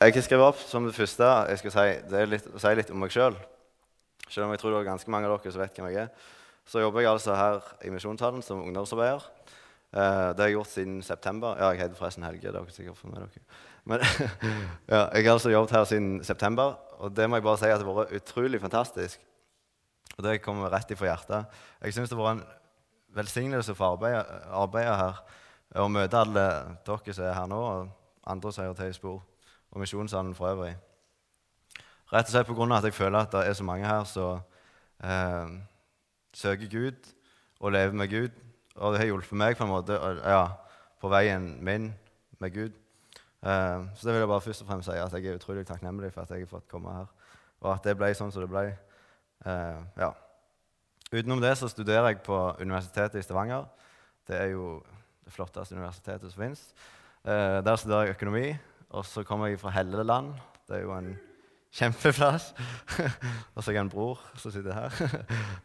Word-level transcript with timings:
Jeg 0.00 0.14
har 0.16 0.22
skrevet 0.24 0.48
opp 0.48 0.60
som 0.64 0.86
det 0.88 0.94
første 0.96 1.26
jeg 1.50 1.60
skal 1.60 1.72
si, 1.74 1.82
det 2.08 2.20
er 2.22 2.28
litt, 2.32 2.46
si 2.56 2.70
litt 2.72 2.88
om 2.88 3.02
meg 3.02 3.12
sjøl. 3.12 3.34
Selv. 3.36 4.30
selv 4.32 4.46
om 4.46 4.52
jeg 4.54 4.60
tror 4.62 4.72
det 4.72 4.78
er 4.78 4.86
ganske 4.86 5.12
mange 5.12 5.28
av 5.28 5.34
dere 5.34 5.52
som 5.52 5.60
vet 5.60 5.76
hvem 5.76 5.88
jeg 5.90 6.06
er. 6.06 6.30
Så 6.64 6.80
jobber 6.80 7.04
jeg 7.04 7.10
altså 7.10 7.34
her 7.36 7.60
i 7.84 7.92
Misjonshallen 7.92 8.40
som 8.40 8.62
ungdomsarbeider. 8.64 9.26
Eh, 9.92 10.30
det 10.32 10.40
har 10.40 10.48
jeg 10.48 10.56
gjort 10.56 10.72
siden 10.72 11.02
september. 11.04 11.60
Ja, 11.60 11.68
jeg 11.74 11.82
heter 11.82 12.00
forresten 12.00 12.24
Helge. 12.24 12.40
det 12.40 12.48
er 12.48 12.56
dere 12.56 12.72
sikkert 12.72 12.96
for 12.96 13.12
med 13.12 13.20
dere. 13.20 13.44
Men 13.84 14.00
ja, 14.94 15.02
jeg 15.02 15.26
har 15.26 15.34
altså 15.34 15.52
jobbet 15.52 15.76
her 15.76 15.84
siden 15.92 16.24
september, 16.24 16.78
og 16.96 17.12
det 17.16 17.28
må 17.28 17.36
jeg 17.36 17.44
bare 17.50 17.60
si 17.60 17.68
at 17.68 17.84
det 17.84 17.88
har 17.90 18.00
vært 18.00 18.16
utrolig 18.22 18.60
fantastisk. 18.64 19.20
Og 20.16 20.24
det 20.24 20.40
kommer 20.40 20.72
rett 20.72 20.96
ifra 20.96 21.12
hjertet. 21.12 21.60
Jeg 21.84 21.98
syns 21.98 22.08
det 22.08 22.16
har 22.16 22.24
vært 22.24 22.40
en 22.40 23.18
velsignelse 23.20 23.76
for 23.76 23.98
arbeidet, 23.98 24.24
arbeidet 24.48 24.96
her. 24.96 25.20
Å 25.76 25.92
møte 25.92 26.24
alle 26.24 26.46
dere 26.88 27.12
som 27.12 27.28
er 27.28 27.36
her 27.36 27.52
nå, 27.52 27.60
og 27.60 28.30
andre 28.32 28.52
som 28.54 28.64
hører 28.64 28.80
til 28.80 28.94
i 28.94 28.96
spor 28.96 29.20
og 29.70 29.80
Misjonssalen 29.80 30.34
for 30.34 30.50
øvrig. 30.50 30.76
Rett 32.12 32.26
og 32.26 32.32
slett 32.32 32.46
pga. 32.46 32.76
at 32.76 32.84
jeg 32.84 32.94
føler 32.94 33.18
at 33.18 33.32
det 33.32 33.46
er 33.46 33.52
så 33.52 33.64
mange 33.64 33.86
her 33.86 34.04
som 34.04 34.40
eh, 35.04 35.60
søker 36.34 36.68
Gud 36.68 37.12
og 37.60 37.72
lever 37.72 37.92
med 37.92 38.08
Gud. 38.08 38.30
Og 38.74 38.92
det 38.92 39.00
har 39.00 39.06
hjulpet 39.06 39.32
meg 39.32 39.56
på 39.56 39.64
en 39.64 39.70
måte 39.70 39.92
ja, 40.24 40.46
på 41.00 41.08
veien 41.08 41.64
min 41.64 41.94
med 42.38 42.54
Gud. 42.54 42.72
Eh, 43.42 43.84
så 43.94 44.06
det 44.06 44.14
vil 44.14 44.20
jeg 44.20 44.28
bare 44.28 44.40
først 44.40 44.62
og 44.62 44.68
fremst 44.68 44.90
si 44.90 44.96
at 44.98 45.12
jeg 45.12 45.26
er 45.26 45.38
utrolig 45.38 45.66
takknemlig 45.66 46.12
for 46.12 46.22
at 46.22 46.30
jeg 46.30 46.44
har 46.44 46.50
fått 46.50 46.68
komme 46.68 46.92
her. 46.92 47.06
Og 47.60 47.74
at 47.74 47.84
det 47.84 47.96
ble 47.96 48.10
sånn 48.16 48.32
som 48.32 48.42
det 48.42 48.50
ble. 48.50 48.64
Eh, 49.46 49.80
ja. 50.00 50.10
Utenom 51.12 51.40
det 51.42 51.56
så 51.58 51.68
studerer 51.68 52.12
jeg 52.12 52.22
på 52.26 52.38
Universitetet 52.60 53.20
i 53.20 53.22
Stavanger. 53.22 53.68
Det 54.26 54.36
er 54.36 54.52
jo 54.52 54.80
det 55.24 55.32
flotteste 55.34 55.74
universitetet 55.74 56.32
som 56.32 56.42
fins. 56.42 56.66
Eh, 57.24 57.60
der 57.64 57.76
studerer 57.76 58.10
jeg 58.10 58.18
økonomi. 58.18 58.46
Og 58.90 59.06
så 59.06 59.22
kommer 59.22 59.46
jeg 59.50 59.60
fra 59.60 59.70
Helleland. 59.70 60.32
Det 60.68 60.76
er 60.76 60.82
jo 60.82 60.94
en 60.96 61.12
kjempeplass. 61.70 62.52
og 63.54 63.62
så 63.62 63.70
har 63.70 63.76
jeg 63.76 63.84
en 63.84 63.92
bror 63.92 64.22
som 64.34 64.50
sitter 64.50 64.74
her. 64.74 65.02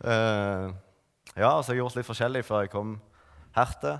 uh, 0.05 0.73
ja, 1.41 1.49
så 1.49 1.71
har 1.71 1.73
jeg 1.73 1.81
gjort 1.81 1.97
litt 1.97 2.09
forskjellig 2.09 2.43
før 2.45 2.65
jeg 2.65 2.73
kom 2.73 2.99
hertil. 3.57 3.97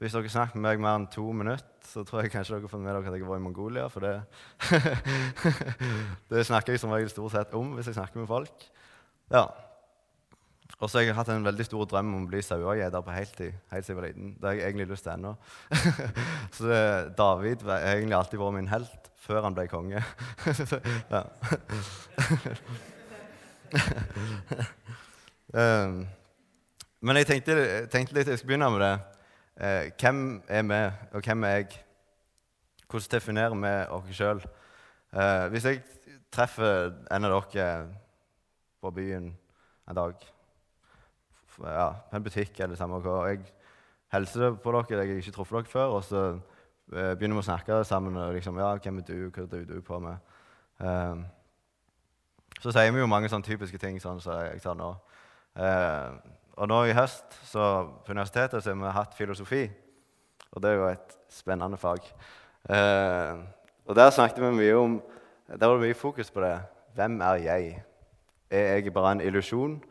Hvis 0.00 0.16
dere 0.16 0.32
snakker 0.32 0.58
med 0.58 0.66
meg 0.66 0.82
mer 0.82 0.98
enn 0.98 1.10
to 1.12 1.28
minutter, 1.36 1.68
så 1.86 2.02
tror 2.06 2.24
jeg 2.24 2.32
kanskje 2.32 2.56
dere 2.56 2.64
har 2.64 2.72
fått 2.72 2.82
med 2.82 2.90
dere 2.90 3.12
at 3.12 3.18
jeg 3.20 3.28
var 3.28 3.38
i 3.38 3.44
Mongolia. 3.44 3.84
For 3.92 4.02
det, 4.02 4.14
det 6.32 6.46
snakker 6.48 6.74
jeg 6.74 6.82
som 6.82 6.94
regel 6.94 7.12
stort 7.12 7.36
sett 7.36 7.54
om 7.54 7.76
hvis 7.76 7.90
jeg 7.90 7.98
snakker 8.00 8.22
med 8.22 8.30
folk. 8.30 8.66
Ja, 9.30 9.44
og 10.78 10.90
så 10.90 10.98
har 10.98 11.04
jeg 11.04 11.14
hatt 11.14 11.28
en 11.30 11.44
veldig 11.46 11.64
stor 11.66 11.84
drøm 11.90 12.14
om 12.16 12.24
å 12.24 12.30
bli 12.30 12.40
sauegjeter 12.42 13.02
på 13.04 13.14
heltid. 13.14 13.52
helt 13.70 13.84
siden 13.86 13.96
jeg 13.96 14.00
var 14.00 14.08
liten. 14.08 14.28
Det 14.38 14.46
har 14.48 14.54
jeg 14.56 14.66
egentlig 14.66 14.88
lyst 14.90 15.04
til 15.06 15.12
ennå. 15.12 15.32
så 16.56 16.62
det, 16.66 16.82
David 17.18 17.58
har 17.68 17.78
egentlig 17.92 18.16
alltid 18.18 18.38
vært 18.42 18.56
min 18.56 18.72
helt 18.72 19.02
før 19.22 19.40
han 19.46 19.54
ble 19.54 19.66
konge. 19.70 20.02
um, 25.54 25.94
men 27.06 27.16
jeg 27.20 27.26
tenkte, 27.30 27.52
tenkte, 27.92 28.14
litt, 28.16 28.28
jeg 28.28 28.38
skal 28.40 28.48
begynne 28.50 28.70
med 28.74 28.82
det. 28.82 28.96
Eh, 29.62 29.84
hvem 30.00 30.42
er 30.48 30.62
vi, 30.66 30.82
og 31.12 31.20
hvem 31.22 31.44
er 31.44 31.48
jeg? 31.60 31.66
Hvordan 32.90 33.10
definerer 33.12 33.54
vi 33.54 33.74
oss 33.94 34.16
sjøl? 34.16 34.40
Eh, 35.12 35.46
hvis 35.52 35.64
jeg 35.68 35.82
treffer 36.32 36.90
en 37.12 37.24
av 37.28 37.30
dere 37.52 37.86
på 38.82 38.90
byen 38.90 39.36
en 39.88 39.96
dag 39.96 40.31
ja, 41.66 41.88
en 42.12 42.24
butikk 42.24 42.60
eller 42.60 42.76
samme 42.76 43.00
hva. 43.02 43.18
Jeg 43.30 43.44
hilser 44.12 44.56
på 44.62 44.72
dere, 44.74 44.98
jeg 44.98 45.12
har 45.12 45.22
ikke 45.22 45.36
truffet 45.36 45.58
dere 45.58 45.72
før, 45.72 45.96
og 45.98 46.04
så 46.04 46.22
eh, 46.92 47.12
begynner 47.14 47.38
vi 47.38 47.44
å 47.44 47.48
snakke 47.50 47.84
sammen. 47.84 48.16
og 48.16 48.34
liksom, 48.34 48.58
ja, 48.58 48.74
'Hvem 48.76 48.98
er 48.98 49.02
du? 49.02 49.30
Hva 49.30 49.46
driver 49.46 49.74
du 49.74 49.80
på 49.80 49.98
med?' 49.98 50.18
Um, 50.82 51.26
så 52.60 52.72
sier 52.72 52.90
vi 52.90 52.98
jo 52.98 53.06
mange 53.06 53.28
sånne 53.30 53.46
typiske 53.46 53.78
ting 53.78 54.00
sånn 54.02 54.20
som 54.20 54.40
jeg 54.40 54.60
sa 54.62 54.74
nå. 54.74 54.88
Uh, 55.54 56.18
og 56.56 56.68
nå 56.68 56.84
i 56.88 56.96
høst 56.96 57.36
så 57.46 57.84
på 58.04 58.14
universitetet 58.14 58.62
så 58.62 58.72
har 58.72 58.80
vi 58.80 58.94
hatt 58.96 59.14
filosofi, 59.14 59.70
og 60.52 60.62
det 60.62 60.70
er 60.70 60.74
jo 60.74 60.88
et 60.88 61.16
spennende 61.30 61.78
fag. 61.80 62.02
Uh, 62.68 63.46
og 63.86 63.96
der 63.98 64.10
snakket 64.10 64.42
vi 64.42 64.52
mye 64.54 64.76
om 64.78 65.02
Der 65.58 65.66
var 65.66 65.74
det 65.74 65.88
mye 65.88 65.94
fokus 65.94 66.30
på 66.30 66.40
det. 66.40 66.62
Hvem 66.94 67.20
er 67.20 67.34
jeg? 67.34 67.84
Er 68.50 68.78
jeg 68.78 68.92
bare 68.92 69.12
en 69.12 69.20
illusjon? 69.20 69.82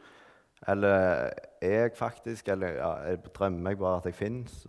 Eller 0.67 1.29
er 1.61 1.81
jeg 1.81 1.91
faktisk 1.97 2.47
Eller 2.47 2.67
ja, 2.67 2.89
jeg 3.09 3.17
drømmer 3.33 3.69
jeg 3.69 3.77
bare 3.77 3.97
at 3.97 4.05
jeg 4.05 4.13
fins? 4.13 4.67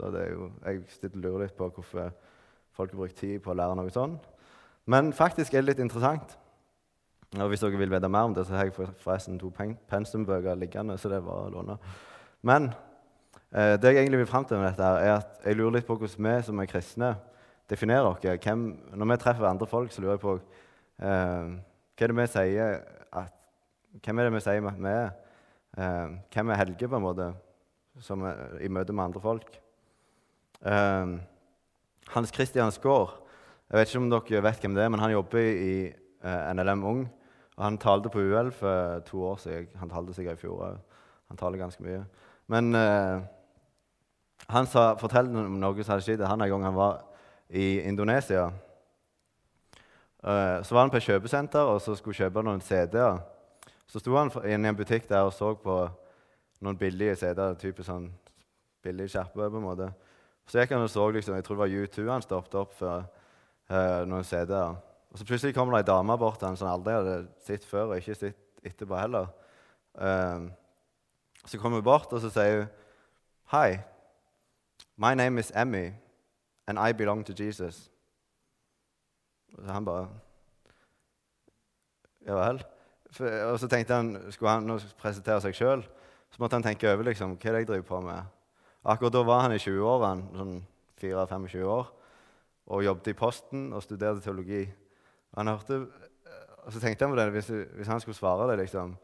Jeg 0.66 0.82
sitter 0.88 1.16
og 1.16 1.22
lurer 1.22 1.42
litt 1.42 1.56
på 1.56 1.68
hvorfor 1.68 2.12
folk 2.72 2.90
har 2.90 2.96
brukt 2.96 3.16
tid 3.16 3.40
på 3.44 3.52
å 3.52 3.56
lære 3.56 3.76
noe 3.76 3.90
sånt. 3.92 4.24
Men 4.88 5.12
faktisk 5.12 5.54
er 5.54 5.60
det 5.60 5.74
litt 5.74 5.82
interessant. 5.84 6.38
Og 7.36 7.48
Hvis 7.48 7.60
dere 7.60 7.78
vil 7.80 7.92
vite 7.92 8.08
mer 8.08 8.28
om 8.28 8.34
det, 8.34 8.46
så 8.46 8.56
har 8.56 8.64
jeg 8.64 8.74
forresten 9.00 9.38
to 9.38 9.52
pensumbøker 9.88 10.54
liggende. 10.54 10.98
så 10.98 11.08
det 11.08 11.16
er 11.16 11.26
bare 11.26 11.46
å 11.46 11.52
låne. 11.52 11.76
Men 12.42 12.72
eh, 13.52 13.76
det 13.80 13.92
jeg 13.92 13.96
egentlig 14.02 14.18
vil 14.18 14.26
fram 14.26 14.44
til 14.44 14.56
med 14.56 14.68
dette, 14.70 14.82
her, 14.82 14.96
er 14.96 15.16
at 15.16 15.40
jeg 15.44 15.56
lurer 15.56 15.78
litt 15.78 15.86
på 15.86 15.96
hvordan 15.96 16.28
vi 16.28 16.42
som 16.42 16.58
er 16.58 16.66
kristne, 16.66 17.14
definerer 17.70 18.04
oss. 18.04 18.18
når 18.94 19.12
vi 19.12 19.16
treffer 19.16 19.44
andre 19.44 19.66
folk, 19.66 19.92
så 19.92 20.00
lurer 20.00 20.12
jeg 20.12 20.20
på 20.20 20.34
eh, 20.98 21.52
hva 21.96 22.04
er 22.04 22.12
det 22.12 22.16
vi 22.16 22.26
sier 22.26 22.80
at, 23.12 23.32
hvem 24.04 24.18
er 24.18 24.24
det 24.24 24.34
vi 24.34 24.40
sier 24.40 24.68
at 24.68 24.78
vi 24.78 24.88
er. 24.88 25.10
Eh, 25.78 26.08
hvem 26.32 26.52
er 26.52 26.60
Helge, 26.60 26.88
på 26.88 26.98
en 26.98 27.04
måte, 27.04 27.32
som 28.00 28.24
er, 28.28 28.58
i 28.60 28.68
møte 28.68 28.92
med 28.92 29.04
andre 29.04 29.20
folk? 29.20 29.60
Eh, 30.60 31.14
Hans 32.12 32.32
Christian 32.34 32.72
Skaar 32.72 33.18
Jeg 33.70 33.78
vet 33.78 33.88
ikke 33.88 34.02
om 34.02 34.10
dere 34.10 34.42
vet 34.44 34.60
hvem 34.60 34.74
det 34.76 34.84
er, 34.84 34.90
men 34.92 35.00
han 35.00 35.14
jobber 35.14 35.40
i 35.40 35.74
eh, 35.88 36.52
NLM 36.52 36.84
Ung. 36.84 37.06
og 37.56 37.64
Han 37.64 37.78
talte 37.78 38.10
på 38.12 38.20
UL 38.20 38.50
for 38.52 39.00
to 39.08 39.22
år 39.24 39.36
siden. 39.36 39.68
Han 39.80 39.88
talte 39.88 40.14
sikkert 40.14 40.36
i 40.38 40.42
fjor 40.42 40.60
òg. 40.60 40.76
Han 41.28 41.40
taler 41.40 41.58
ganske 41.58 41.82
mye. 41.82 42.02
Men 42.52 42.74
eh, 42.74 43.22
han 44.52 44.66
sa, 44.66 44.92
fortalte 45.00 45.32
om 45.38 45.56
noe 45.60 45.80
som 45.80 45.94
hadde 45.94 46.04
skjedd 46.04 46.26
han 46.28 46.42
en 46.42 46.50
gang 46.52 46.64
han 46.68 46.76
var 46.76 47.00
i 47.48 47.80
Indonesia. 47.80 48.50
Uh, 50.22 50.62
så 50.62 50.74
var 50.74 50.84
han 50.84 50.90
på 50.90 51.00
et 51.00 51.06
kjøpesenter 51.08 51.66
og 51.66 51.80
så 51.82 51.96
skulle 51.98 52.14
kjøpe 52.14 52.44
noen 52.44 52.60
CD-er. 52.62 53.22
Så 53.92 54.00
sto 54.00 54.14
han 54.16 54.30
inne 54.48 54.70
i 54.70 54.72
en 54.72 54.76
butikk 54.76 55.04
der 55.10 55.26
og 55.26 55.34
så 55.36 55.50
på 55.60 55.74
noen 56.64 56.78
billige 56.80 57.18
CD-er. 57.20 57.58
Typisk 57.60 57.84
sånn 57.90 58.06
billig 58.82 59.10
skjerpe, 59.12 59.50
på 59.52 59.60
en 59.60 59.66
måte. 59.66 59.90
Så 60.48 60.62
gikk 60.62 60.72
han 60.72 60.86
og 60.86 60.88
så 60.90 61.04
liksom, 61.12 61.36
Jeg 61.36 61.44
tror 61.44 61.58
det 61.58 61.62
var 61.62 61.74
U2 61.76 62.06
han 62.08 62.24
stoppet 62.24 62.56
opp 62.56 62.72
for 62.78 63.04
uh, 63.04 64.00
noen 64.08 64.24
CD-er. 64.24 64.80
Og 65.12 65.20
Så 65.20 65.28
plutselig 65.28 65.54
kommer 65.54 65.76
det 65.76 65.84
ei 65.84 65.90
dame 65.92 66.16
bort 66.16 66.40
til 66.40 66.48
han 66.48 66.56
som 66.56 66.72
aldri 66.72 66.96
hadde 66.96 67.18
sett 67.44 67.68
før, 67.68 67.92
og 67.92 68.00
ikke 68.00 68.16
sett 68.16 68.64
etterpå 68.64 68.96
heller. 68.96 69.28
Uh, 69.92 70.48
så 71.44 71.60
kommer 71.60 71.82
hun 71.82 71.84
bort, 71.84 72.12
og 72.16 72.24
så 72.24 72.32
sier 72.32 72.62
hun 72.62 72.70
Hi, 73.52 73.76
my 74.96 75.12
name 75.12 75.36
is 75.38 75.52
Emmy, 75.54 75.90
and 76.66 76.80
I 76.80 76.96
belong 76.96 77.26
to 77.26 77.36
Jesus. 77.36 77.90
Og 79.52 79.66
så 79.66 79.72
han 79.72 79.84
bare 79.84 80.08
Ja 82.24 82.40
vel? 82.40 82.64
Og 83.20 83.58
så 83.60 83.68
tenkte 83.68 83.94
han, 83.94 84.14
Skulle 84.32 84.50
han 84.50 84.68
nå 84.68 84.78
presentere 85.00 85.40
seg 85.44 85.56
sjøl, 85.56 85.82
så 86.32 86.40
måtte 86.40 86.56
han 86.56 86.64
tenke 86.64 86.88
over 86.88 87.04
liksom, 87.10 87.36
hva 87.36 87.50
er 87.50 87.58
det 87.58 87.64
jeg 87.64 87.68
driver 87.68 87.88
på 87.88 88.00
med. 88.06 88.30
Akkurat 88.84 89.12
da 89.12 89.22
var 89.22 89.44
han 89.44 89.54
i 89.54 89.60
20-årene, 89.60 90.38
sånn 90.38 90.54
4-25 91.02 91.66
år, 91.68 91.90
og 92.72 92.84
jobbet 92.86 93.12
i 93.12 93.18
Posten 93.18 93.68
og 93.74 93.82
studerte 93.84 94.24
teologi. 94.24 94.62
Og, 95.32 95.38
han 95.38 95.50
hørte, 95.52 95.78
og 96.64 96.72
så 96.72 96.80
tenkte 96.80 97.06
han 97.06 97.12
på 97.12 97.20
det, 97.20 97.28
hvis, 97.36 97.50
hvis 97.76 97.90
han 97.90 98.00
skulle 98.00 98.18
svare 98.18 98.50
det 98.50 98.62
liksom, 98.64 98.96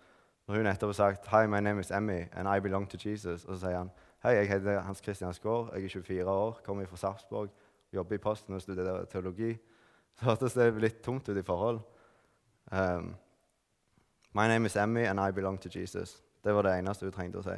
Når 0.48 0.56
hun 0.56 0.64
nettopp 0.64 0.88
har 0.88 0.94
sagt 0.94 1.26
'Hi, 1.28 1.46
my 1.46 1.60
name 1.60 1.80
is 1.80 1.90
Emmy, 1.90 2.24
and 2.32 2.48
I 2.48 2.60
belong 2.60 2.88
to 2.88 2.96
Jesus', 2.96 3.44
og 3.48 3.54
så 3.54 3.60
sier 3.60 3.76
han 3.76 3.90
'Hei, 4.24 4.30
jeg 4.30 4.48
heter 4.48 4.80
Hans 4.80 4.98
Christian 4.98 5.34
Skaar, 5.34 5.74
jeg 5.74 5.84
er 5.84 5.88
24 5.88 6.30
år, 6.30 6.60
kommer 6.64 6.86
fra 6.86 6.96
Sarpsborg, 6.96 7.50
jobber 7.92 8.14
i 8.14 8.18
Posten 8.18 8.54
og 8.54 8.62
studerer 8.62 9.04
teologi', 9.04 9.58
så 10.16 10.24
hørtes 10.24 10.54
det 10.54 10.80
litt 10.80 11.02
tomt 11.02 11.28
ut 11.28 11.36
i 11.36 11.42
forhold. 11.42 11.80
Um, 12.72 13.14
My 14.32 14.46
name 14.46 14.66
is 14.66 14.76
Emmy, 14.76 15.04
and 15.04 15.20
I 15.20 15.30
belong 15.30 15.58
to 15.58 15.68
Jesus. 15.68 16.22
Det 16.44 16.52
var 16.52 16.62
det 16.62 16.78
eneste 16.78 17.06
hun 17.06 17.12
trengte 17.12 17.40
å 17.40 17.44
si. 17.46 17.54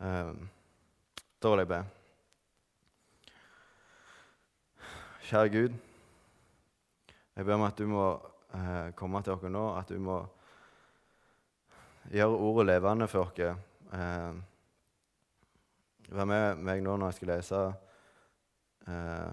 Um, 0.00 0.48
da 1.42 1.50
vil 1.52 1.60
jeg 1.60 1.68
be. 1.68 1.80
Kjære 5.28 5.52
Gud, 5.52 5.76
jeg 7.36 7.44
ber 7.46 7.54
om 7.54 7.66
at 7.68 7.78
du 7.78 7.86
må 7.86 8.06
uh, 8.16 8.88
komme 8.96 9.22
til 9.22 9.36
oss 9.36 9.44
nå, 9.44 9.66
at 9.76 9.92
du 9.92 10.00
må 10.00 10.18
gjøre 12.10 12.42
ordet 12.48 12.66
levende 12.72 13.08
for 13.08 13.28
oss. 13.28 13.62
Uh, 13.92 14.32
vær 16.08 16.28
med 16.28 16.64
meg 16.64 16.80
nå 16.82 16.96
når 16.96 17.12
jeg 17.12 17.20
skal 17.20 17.34
lese 17.36 17.64
uh, 18.88 19.32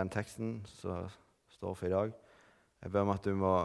den 0.00 0.10
teksten 0.12 0.62
som 0.80 1.08
står 1.52 1.74
for 1.74 1.86
i 1.86 1.92
dag. 1.92 2.20
Jeg 2.82 2.92
ber 2.92 3.04
om 3.04 3.12
at 3.12 3.24
du 3.24 3.36
må 3.36 3.56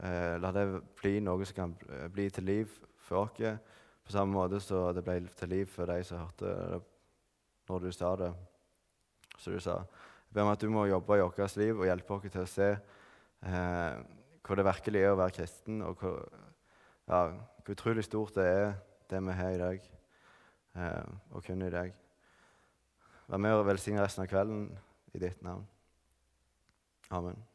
Eh, 0.00 0.38
la 0.40 0.52
det 0.56 0.64
bli 0.96 1.18
noe 1.20 1.44
som 1.44 1.56
kan 1.56 1.74
eh, 1.90 2.08
bli 2.08 2.30
til 2.32 2.48
liv 2.48 2.70
for 3.02 3.26
oss, 3.26 3.60
på 4.02 4.14
samme 4.14 4.32
måte 4.32 4.60
som 4.62 4.94
det 4.96 5.04
ble 5.04 5.18
til 5.36 5.52
liv 5.52 5.68
for 5.68 5.90
de 5.90 6.00
som 6.06 6.22
hørte 6.22 6.48
det 6.48 6.80
når 7.68 7.84
du 7.84 7.92
sa 7.92 8.16
det. 8.16 8.32
Så 9.38 9.52
du 9.52 9.60
sa. 9.60 9.82
Jeg 10.28 10.34
ber 10.34 10.46
om 10.46 10.52
at 10.52 10.60
du 10.60 10.70
må 10.70 10.86
jobbe 10.86 11.18
i 11.18 11.22
vårt 11.22 11.56
liv 11.56 11.78
og 11.78 11.86
hjelpe 11.86 12.14
oss 12.14 12.32
til 12.32 12.42
å 12.42 12.48
se 12.50 12.68
eh, 12.72 14.00
hva 14.42 14.58
det 14.58 14.66
virkelig 14.66 15.02
er 15.02 15.12
å 15.12 15.20
være 15.20 15.36
kristen, 15.36 15.82
og 15.86 16.00
hvor, 16.00 16.24
ja, 17.08 17.22
hvor 17.62 17.76
utrolig 17.76 18.04
stort 18.06 18.34
det 18.38 18.48
er, 18.48 18.74
det 19.10 19.22
vi 19.22 19.38
har 19.38 19.54
i 19.54 19.60
dag, 19.60 19.86
eh, 20.80 21.14
og 21.30 21.44
kun 21.46 21.62
i 21.62 21.70
deg. 21.72 21.94
Vær 23.28 23.40
med 23.40 23.60
og 23.60 23.68
velsigne 23.68 24.02
resten 24.02 24.24
av 24.24 24.32
kvelden 24.32 24.66
i 25.14 25.22
ditt 25.22 25.42
navn. 25.44 25.64
Amen. 27.12 27.51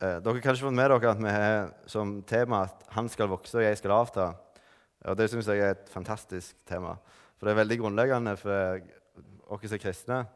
Eh, 0.00 0.18
dere 0.22 0.34
har 0.34 0.40
kanskje 0.44 0.66
fått 0.66 0.74
med 0.78 0.90
dere 0.90 1.10
at 1.10 1.20
vi 1.20 1.34
har 1.34 1.72
som 1.86 2.22
tema 2.22 2.62
at 2.62 2.84
'han 2.88 3.08
skal 3.08 3.28
vokse, 3.28 3.58
og 3.58 3.62
jeg 3.64 3.78
skal 3.78 3.90
avta'. 3.90 4.34
Og 5.04 5.16
Det 5.16 5.30
syns 5.30 5.46
jeg 5.46 5.58
er 5.58 5.70
et 5.70 5.88
fantastisk 5.88 6.54
tema. 6.66 6.96
For 7.38 7.46
det 7.46 7.52
er 7.52 7.64
veldig 7.64 7.78
grunnleggende 7.78 8.36
for 8.36 8.80
oss 9.50 9.68
som 9.68 9.78
kristne. 9.78 10.26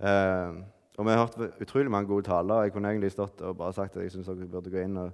Eh, 0.00 0.52
og 0.98 1.06
vi 1.06 1.10
har 1.10 1.26
hørt 1.26 1.60
utrolig 1.60 1.90
mange 1.90 2.06
gode 2.06 2.24
taler. 2.24 2.62
Jeg 2.62 2.72
kunne 2.72 2.88
egentlig 2.88 3.12
stått 3.12 3.40
og 3.40 3.56
bare 3.56 3.72
sagt 3.72 3.96
at 3.96 4.02
jeg 4.02 4.12
syns 4.12 4.26
dere 4.26 4.46
burde 4.46 4.70
gå 4.70 4.84
inn 4.84 4.96
og 4.96 5.12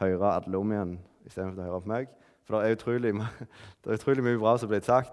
høre 0.00 0.32
alle 0.32 0.58
om 0.58 0.72
igjen 0.72 0.98
istedenfor 1.26 1.62
å 1.62 1.66
høre 1.66 1.80
på 1.80 1.92
meg. 1.92 2.08
For 2.46 2.56
det 2.56 2.70
er 2.70 2.76
utrolig, 2.76 3.12
det 3.84 3.92
er 3.92 3.98
utrolig 4.00 4.24
mye 4.24 4.38
bra 4.38 4.56
som 4.56 4.68
er 4.68 4.74
blitt 4.74 4.88
sagt. 4.88 5.12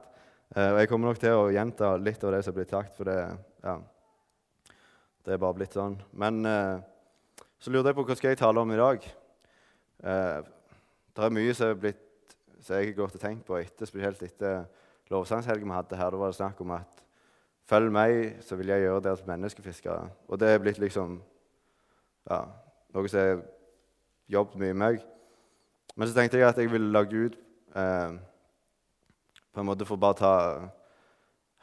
Eh, 0.55 0.71
og 0.71 0.79
jeg 0.79 0.89
kommer 0.89 1.09
nok 1.09 1.19
til 1.21 1.33
å 1.33 1.51
gjenta 1.53 1.95
litt 1.97 2.23
av 2.23 2.31
det 2.31 2.43
som 2.45 2.53
er 2.53 2.57
blitt 2.59 2.73
sagt, 2.73 2.95
for 2.97 3.09
det, 3.09 3.19
ja, 3.63 3.77
det 5.25 5.33
er 5.33 5.41
bare 5.41 5.57
blitt 5.57 5.73
sånn. 5.73 5.95
Men 6.13 6.45
eh, 6.45 6.81
så 7.63 7.71
lurte 7.71 7.93
jeg 7.93 7.95
på 7.95 8.03
hva 8.03 8.15
skal 8.19 8.33
jeg 8.33 8.41
tale 8.41 8.59
om 8.59 8.71
i 8.75 8.79
dag. 8.79 9.05
Eh, 10.03 10.39
det 11.15 11.23
er 11.23 11.35
mye 11.37 11.53
som 11.55 11.69
er 11.71 11.77
blitt 11.79 12.01
som 12.59 12.75
jeg 12.75 12.89
har 12.89 12.97
gått 12.97 13.15
og 13.15 13.21
tenkt 13.21 13.45
på 13.47 13.55
etter, 13.55 13.87
spesielt 13.87 14.19
etter 14.25 14.65
lovsangshelgen 15.11 15.69
vi 15.69 15.77
hadde 15.77 15.99
her. 15.99 16.11
Da 16.11 16.19
var 16.19 16.33
det 16.33 16.39
snakk 16.41 16.59
om 16.63 16.75
at 16.75 16.99
Følg 17.63 17.93
meg, 17.95 18.41
så 18.43 18.57
vil 18.59 18.73
jeg 18.73 18.83
gjøre 18.83 18.99
dere 19.05 19.15
til 19.15 19.27
menneskefiskere. 19.29 20.09
Og 20.27 20.39
det 20.39 20.49
er 20.51 20.57
blitt 20.59 20.81
liksom 20.83 21.13
ja, 22.27 22.41
noe 22.91 23.07
som 23.07 23.21
har 23.21 23.37
jobbet 24.35 24.59
mye 24.59 24.73
med 24.73 24.81
meg. 24.81 25.05
Men 25.95 26.09
så 26.09 26.17
tenkte 26.17 26.41
jeg 26.41 26.49
at 26.49 26.59
jeg 26.59 26.71
ville 26.73 26.91
la 26.91 27.05
Gud 27.07 27.37
eh, 27.79 28.17
på 29.55 29.63
en 29.63 29.69
måte 29.69 29.87
få 29.87 29.95
bare 29.95 30.19
ta 30.19 30.33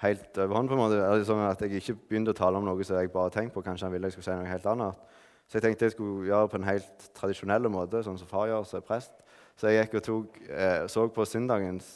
helt 0.06 0.40
overhånd. 0.40 0.72
på 0.72 0.78
en 0.78 0.80
måte. 0.80 1.04
Altså, 1.04 1.34
sånn 1.34 1.44
at 1.44 1.60
jeg 1.66 1.82
ikke 1.82 1.98
begynte 2.08 2.32
å 2.32 2.40
tale 2.40 2.56
om 2.56 2.64
noe 2.64 2.88
som 2.88 2.96
jeg 2.96 3.12
bare 3.12 3.36
tenkte 3.36 3.58
på. 3.58 3.66
Kanskje 3.68 3.90
han 3.90 3.92
ville 3.92 4.08
jeg 4.08 4.16
skulle 4.16 4.30
si 4.30 4.40
noe 4.40 4.54
helt 4.54 4.72
annet. 4.72 5.10
Så 5.50 5.58
jeg 5.58 5.64
tenkte 5.64 5.88
jeg 5.88 5.96
skulle 5.96 6.28
gjøre 6.28 6.46
det 6.46 6.50
på 6.52 6.58
en 6.60 6.68
helt 6.68 7.08
tradisjonell 7.18 7.66
måte, 7.74 8.04
sånn 8.06 8.18
som 8.20 8.28
far 8.30 8.46
gjør 8.46 8.68
som 8.70 8.78
er 8.78 8.86
prest. 8.86 9.16
Så 9.58 9.66
jeg 9.66 9.82
gikk 9.82 9.96
og 9.98 10.04
tok, 10.06 10.36
eh, 10.46 10.84
så 10.86 11.08
på 11.10 11.26
søndagens 11.26 11.88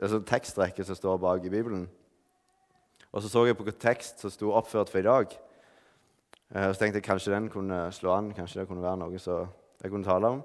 altså 0.00 0.22
tekstrekke 0.24 0.84
som 0.84 0.96
står 0.96 1.18
bak 1.20 1.44
i 1.44 1.52
Bibelen. 1.52 1.84
Og 3.12 3.22
så 3.22 3.28
så 3.28 3.44
jeg 3.44 3.56
på 3.56 3.66
hvilken 3.66 3.84
tekst 3.84 4.24
som 4.24 4.32
sto 4.32 4.54
oppført 4.56 4.88
for 4.88 4.98
i 4.98 5.04
dag. 5.04 5.36
Eh, 6.54 6.72
så 6.72 6.80
tenkte 6.80 7.02
jeg 7.02 7.04
kanskje 7.04 7.34
den 7.34 7.50
kunne 7.52 7.92
slå 7.92 8.16
an, 8.16 8.32
kanskje 8.32 8.62
det 8.62 8.68
kunne 8.70 8.84
være 8.84 9.02
noe 9.04 9.20
som 9.20 9.52
jeg 9.82 9.92
kunne 9.92 10.08
tale 10.08 10.32
om. 10.38 10.42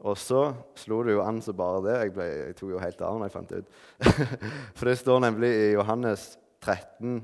Og 0.00 0.16
så 0.16 0.54
slo 0.76 1.02
det 1.04 1.12
jo 1.12 1.22
an 1.24 1.42
som 1.44 1.56
bare 1.56 1.84
det. 1.84 1.98
Jeg, 2.00 2.16
ble, 2.16 2.24
jeg 2.24 2.56
tok 2.56 2.72
jo 2.72 2.80
helt 2.80 3.04
av 3.04 3.20
når 3.20 3.28
jeg 3.28 3.36
fant 3.36 3.52
det 3.52 3.60
ut. 3.60 3.78
for 4.78 4.88
det 4.88 4.96
står 4.98 5.22
nemlig 5.28 5.52
i 5.52 5.70
Johannes 5.76 6.38
13 6.64 7.20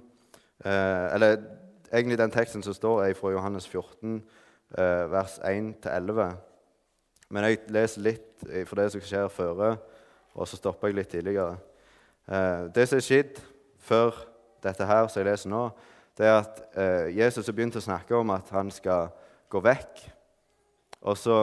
eh, 0.64 1.14
Eller 1.14 1.40
egentlig 1.92 2.18
den 2.18 2.32
teksten 2.32 2.62
som 2.64 2.76
står, 2.76 3.04
er 3.04 3.18
fra 3.18 3.32
Johannes 3.34 3.68
14, 3.68 4.16
eh, 4.16 4.41
vers 4.72 5.38
1-11. 5.44 6.32
Men 7.32 7.46
jeg 7.48 7.60
leser 7.72 8.04
litt 8.04 8.44
for 8.68 8.80
det 8.80 8.88
som 8.92 9.04
skjer 9.04 9.28
før, 9.32 9.62
og 10.32 10.48
så 10.48 10.58
stopper 10.58 10.90
jeg 10.90 10.98
litt 10.98 11.10
tidligere. 11.12 11.56
Eh, 12.28 12.68
det 12.74 12.86
som 12.88 12.98
er 12.98 13.06
skjedd 13.06 13.40
før 13.82 14.14
dette 14.62 14.86
her 14.86 15.08
som 15.08 15.20
jeg 15.20 15.28
leser 15.30 15.50
nå, 15.52 15.64
det 16.18 16.28
er 16.28 16.38
at 16.38 16.60
eh, 16.76 17.08
Jesus 17.16 17.48
har 17.48 17.56
begynt 17.56 17.78
å 17.80 17.82
snakke 17.82 18.16
om 18.18 18.32
at 18.34 18.52
han 18.54 18.70
skal 18.72 19.10
gå 19.52 19.62
vekk. 19.64 20.04
Og 21.08 21.18
så 21.18 21.38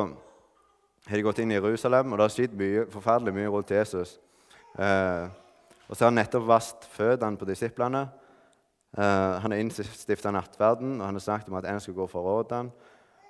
har 1.10 1.18
de 1.18 1.26
gått 1.26 1.42
inn 1.44 1.52
i 1.52 1.58
Jerusalem, 1.58 2.12
og 2.12 2.20
det 2.20 2.28
har 2.28 2.36
skjedd 2.36 2.56
mye, 2.58 2.86
forferdelig 2.94 3.36
mye 3.36 3.52
rundt 3.52 3.74
Jesus. 3.74 4.16
Eh, 4.78 5.26
og 5.90 5.98
så 5.98 6.06
har 6.06 6.12
han 6.12 6.20
nettopp 6.22 6.46
vasket 6.48 6.88
føttene 6.94 7.42
på 7.42 7.50
disiplene. 7.50 8.06
Eh, 8.94 9.34
han 9.42 9.52
har 9.52 9.60
innstifta 9.60 10.32
nattverden, 10.34 11.00
og 11.00 11.08
han 11.08 11.18
har 11.18 11.26
snakket 11.26 11.52
om 11.52 11.60
at 11.60 11.68
en 11.70 11.82
skal 11.84 11.98
gå 11.98 12.08
for 12.12 12.26
rådene. 12.26 12.72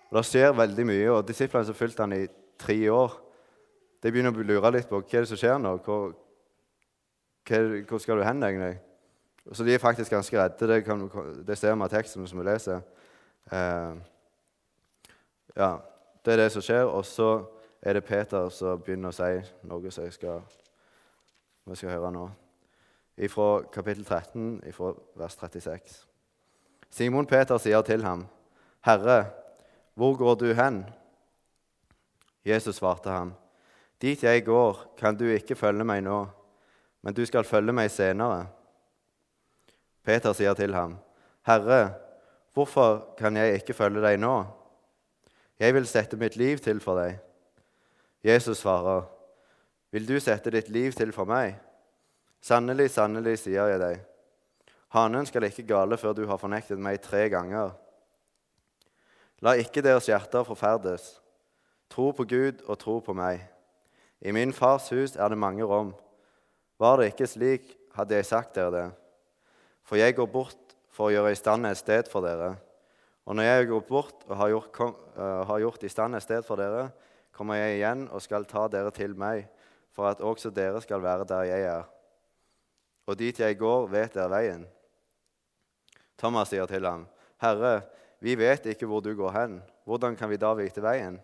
Og 0.09 0.17
Det 0.17 0.25
skjer 0.25 0.55
veldig 0.57 0.85
mye, 0.89 1.09
og 1.11 1.27
disiplene 1.27 1.65
som 1.65 1.75
fulgte 1.77 2.01
han 2.01 2.13
i 2.17 2.27
tre 2.59 2.77
år, 2.91 3.17
de 4.03 4.11
begynner 4.11 4.33
å 4.33 4.45
lure 4.47 4.71
litt 4.73 4.87
på 4.89 4.97
hva 4.97 5.17
er 5.17 5.25
det 5.25 5.29
som 5.29 5.37
skjer 5.37 5.57
nå. 5.59 5.75
Hvor, 5.85 6.13
hvor 7.89 8.01
skal 8.01 8.17
du 8.17 8.23
hen, 8.23 8.43
egentlig? 8.43 8.79
Så 9.51 9.65
de 9.65 9.73
er 9.73 9.81
faktisk 9.81 10.11
ganske 10.11 10.39
redde. 10.39 10.67
Det, 10.67 10.83
kan, 10.85 11.03
det 11.47 11.57
ser 11.57 11.75
vi 11.75 11.83
av 11.83 11.91
teksten 11.91 12.27
som 12.27 12.39
vi 12.39 12.45
leser. 12.47 12.81
Eh, 13.51 13.95
ja, 15.55 15.71
Det 16.25 16.33
er 16.33 16.37
det 16.43 16.51
som 16.51 16.61
skjer. 16.61 16.85
Og 16.85 17.05
så 17.05 17.29
er 17.81 17.93
det 17.93 18.05
Peter 18.05 18.49
som 18.53 18.81
begynner 18.81 19.13
å 19.13 19.15
si 19.15 19.31
noe 19.67 19.91
som 19.91 20.05
jeg 20.05 20.13
skal, 20.13 20.41
vi 21.65 21.75
skal 21.79 21.95
høre 21.95 22.11
nå. 22.13 22.27
Fra 23.29 23.49
kapittel 23.73 24.05
13, 24.05 24.61
fra 24.73 24.93
vers 25.19 25.35
36. 25.35 26.05
Simon 26.89 27.27
Peter 27.27 27.57
sier 27.57 27.81
til 27.81 28.03
ham, 28.03 28.27
'Herre, 28.85 29.25
hvor 29.99 30.15
går 30.15 30.35
du 30.35 30.53
hen?' 30.53 30.85
Jesus 32.45 32.75
svarte 32.75 33.09
ham, 33.09 33.33
'Dit 34.01 34.23
jeg 34.23 34.45
går, 34.45 34.95
kan 34.97 35.15
du 35.15 35.25
ikke 35.25 35.55
følge 35.55 35.83
meg 35.83 36.03
nå, 36.03 36.27
men 37.03 37.13
du 37.13 37.25
skal 37.25 37.43
følge 37.43 37.75
meg 37.75 37.91
senere.' 37.91 38.47
Peter 40.03 40.33
sier 40.33 40.53
til 40.55 40.73
ham, 40.73 40.95
'Herre, 41.43 41.93
hvorfor 42.53 43.13
kan 43.17 43.35
jeg 43.35 43.59
ikke 43.59 43.73
følge 43.73 44.01
deg 44.01 44.19
nå?' 44.19 44.45
'Jeg 45.59 45.73
vil 45.73 45.87
sette 45.87 46.17
mitt 46.17 46.35
liv 46.35 46.57
til 46.57 46.79
for 46.79 46.95
deg.' 46.95 47.19
Jesus 48.23 48.57
svarer, 48.57 49.03
'Vil 49.91 50.07
du 50.07 50.19
sette 50.19 50.51
ditt 50.51 50.69
liv 50.69 50.91
til 50.91 51.11
for 51.11 51.25
meg?' 51.25 51.59
'Sannelig, 52.41 52.89
sannelig, 52.89 53.39
sier 53.39 53.67
jeg 53.67 53.79
deg.' 53.79 54.05
Hanen 54.89 55.25
skal 55.25 55.43
ikke 55.43 55.67
gale 55.67 55.97
før 55.97 56.13
du 56.13 56.25
har 56.27 56.37
fornektet 56.37 56.79
meg 56.79 57.01
tre 57.01 57.29
ganger. 57.29 57.75
La 59.41 59.55
ikke 59.55 59.83
deres 59.83 60.09
hjerter 60.09 60.43
forferdes. 60.47 61.15
Tro 61.89 62.11
på 62.15 62.25
Gud 62.27 62.63
og 62.67 62.79
tro 62.79 62.99
på 63.03 63.15
meg. 63.15 63.41
I 64.19 64.33
min 64.35 64.51
fars 64.53 64.89
hus 64.91 65.15
er 65.15 65.31
det 65.31 65.39
mange 65.39 65.63
rom. 65.63 65.93
Var 66.79 66.99
det 66.99 67.11
ikke 67.13 67.27
slik, 67.27 67.69
hadde 67.95 68.15
jeg 68.19 68.27
sagt 68.27 68.55
dere 68.55 68.71
det. 68.73 68.87
For 69.87 69.99
jeg 69.99 70.15
går 70.15 70.27
bort 70.31 70.75
for 70.93 71.07
å 71.07 71.13
gjøre 71.13 71.31
i 71.33 71.39
stand 71.39 71.67
et 71.67 71.79
sted 71.79 72.09
for 72.11 72.23
dere. 72.27 72.57
Og 73.29 73.37
når 73.37 73.47
jeg 73.47 73.69
går 73.69 73.85
bort 73.87 74.25
og 74.27 74.35
har 74.39 74.51
gjort, 74.51 74.71
kom, 74.75 74.95
uh, 75.15 75.45
har 75.47 75.61
gjort 75.63 75.83
i 75.85 75.91
stand 75.91 76.17
et 76.17 76.25
sted 76.25 76.43
for 76.45 76.59
dere, 76.59 76.89
kommer 77.35 77.59
jeg 77.59 77.77
igjen 77.77 78.07
og 78.11 78.23
skal 78.25 78.47
ta 78.49 78.65
dere 78.71 78.91
til 78.91 79.15
meg, 79.15 79.45
for 79.95 80.09
at 80.09 80.23
også 80.23 80.51
dere 80.51 80.81
skal 80.83 81.03
være 81.03 81.27
der 81.29 81.47
jeg 81.47 81.67
er. 81.69 81.87
Og 83.07 83.17
dit 83.19 83.39
jeg 83.39 83.57
går, 83.57 83.87
vet 83.89 84.17
dere 84.17 84.31
veien. 84.33 84.65
Thomas 86.19 86.51
sier 86.51 86.67
til 86.67 86.83
ham, 86.85 87.05
Herre, 87.39 87.79
vi 88.19 88.35
vet 88.35 88.65
ikke 88.65 88.87
hvor 88.89 88.99
du 89.03 89.13
går 89.15 89.31
hen. 89.31 89.61
Hvordan 89.87 90.15
kan 90.15 90.29
vi 90.29 90.37
da 90.37 90.53
vite 90.57 90.83
veien? 90.83 91.19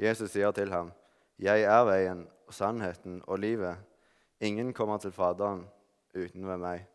Jesus 0.00 0.32
sier 0.32 0.50
til 0.56 0.72
ham, 0.72 0.92
Jeg 1.38 1.62
er 1.62 1.84
veien 1.84 2.26
og 2.46 2.54
sannheten 2.54 3.22
og 3.26 3.38
livet. 3.38 3.76
Ingen 4.40 4.72
kommer 4.72 4.98
til 4.98 5.12
Faderen 5.12 5.66
uten 6.14 6.46
ved 6.46 6.58
meg. 6.60 6.86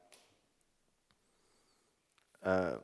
Eh, 2.46 2.76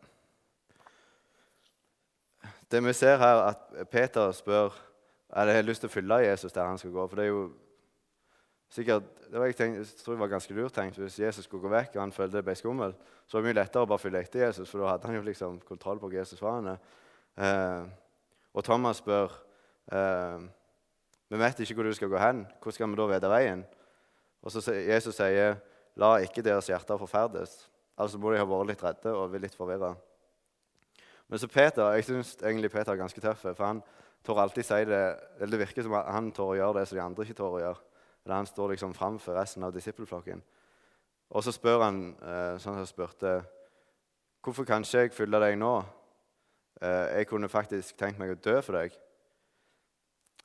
det 2.72 2.82
vi 2.86 2.94
ser 2.94 3.18
her, 3.18 3.42
at 3.52 3.90
Peter 3.92 4.32
spør 4.32 4.74
eller 5.36 5.54
har 5.54 5.66
lyst 5.66 5.84
til 5.84 5.90
å 5.90 5.94
følge 5.94 6.24
Jesus 6.26 6.54
der 6.54 6.68
han 6.68 6.78
skal 6.78 6.92
gå. 6.92 7.08
For 7.08 7.20
det 7.20 7.26
er 7.26 7.32
jo 7.32 7.44
sikkert, 8.72 9.10
det 9.28 9.40
var 9.40 9.50
jeg, 9.50 9.58
tenkte, 9.60 9.84
jeg 9.84 10.04
tror 10.04 10.16
det 10.16 10.24
var 10.24 10.32
ganske 10.32 10.56
lurt 10.56 10.76
tenkt 10.76 11.00
hvis 11.00 11.20
Jesus 11.20 11.48
skulle 11.48 11.66
gå 11.66 11.72
vekk 11.74 11.98
og 11.98 12.06
han 12.06 12.16
følte 12.16 12.40
det 12.40 12.46
ble 12.48 12.56
skummelt, 12.60 13.04
så 13.28 13.38
var 13.38 13.44
det 13.44 13.50
mye 13.50 13.60
lettere 13.60 13.84
å 13.84 13.90
bare 13.92 14.04
følge 14.04 14.24
etter 14.24 14.46
Jesus, 14.46 14.70
for 14.70 14.84
da 14.84 14.94
hadde 14.94 15.10
han 15.10 15.20
jo 15.20 15.26
liksom 15.28 15.60
kontroll 15.68 16.00
på 16.00 16.08
hvor 16.08 16.18
Jesus 16.18 16.42
var. 16.44 16.72
Eh, 17.36 17.84
og 18.52 18.66
Thomas 18.68 19.00
spør 19.04 19.36
eh, 19.92 20.48
vi 21.32 21.40
vet 21.40 21.62
ikke 21.64 21.78
hvor 21.78 21.88
du 21.88 21.94
skal 21.96 22.10
gå 22.12 22.20
hen. 22.20 22.42
Hvor 22.60 22.74
skal 22.76 22.90
vi 22.92 22.98
da 23.00 23.06
vite 23.08 23.30
veien? 23.32 23.62
Og 24.44 24.52
så 24.52 24.74
Jesus 24.76 25.16
sier, 25.16 25.56
la 25.96 26.10
ikke 26.26 26.44
deres 26.44 26.68
hjerter 26.68 27.00
forferdes. 27.00 27.54
Altså 27.96 28.20
må 28.20 28.34
de 28.34 28.42
ha 28.42 28.48
vært 28.48 28.68
litt 28.74 28.84
redde 28.84 29.14
og 29.16 29.38
litt 29.40 29.56
forvirra. 29.56 29.94
Men 31.32 31.40
så 31.40 31.48
Peter, 31.48 31.94
jeg 31.96 32.10
syns 32.10 32.34
egentlig 32.42 32.72
Peter 32.74 32.92
er 32.92 33.00
ganske 33.00 33.24
tøff. 33.24 33.46
For 33.46 33.64
han 33.64 33.80
tør 34.28 34.42
alltid 34.44 34.68
si 34.68 34.82
det 34.90 35.02
eller 35.40 35.54
Det 35.56 35.62
virker 35.64 35.88
som 35.88 35.96
at 36.02 36.12
han 36.12 36.28
tør 36.36 36.52
å 36.52 36.60
gjøre 36.60 36.82
det 36.82 36.90
som 36.90 37.00
de 37.00 37.04
andre 37.06 37.24
ikke 37.24 37.38
tør 37.40 37.56
å 37.56 37.64
gjøre. 37.64 37.91
Eller 38.26 38.36
han 38.36 38.50
står 38.50 38.76
liksom 38.76 38.94
framfor 38.94 39.36
resten 39.38 39.64
av 39.64 39.74
disippelflokken. 39.74 40.44
Og 41.32 41.44
så 41.44 41.54
spør 41.56 41.84
han, 41.84 42.02
eh, 42.22 42.58
sånn 42.60 42.76
som 42.76 42.80
han 42.82 42.90
spurte, 42.90 43.46
hvorfor 44.44 44.66
kan 44.66 44.84
ikke 44.84 45.06
jeg 45.06 45.14
følge 45.14 45.40
deg 45.40 45.58
nå? 45.58 45.84
Eh, 46.82 47.18
jeg 47.18 47.28
kunne 47.28 47.50
faktisk 47.50 47.98
tenkt 47.98 48.20
meg 48.20 48.32
å 48.32 48.42
dø 48.42 48.62
for 48.62 48.74
deg. 48.74 48.92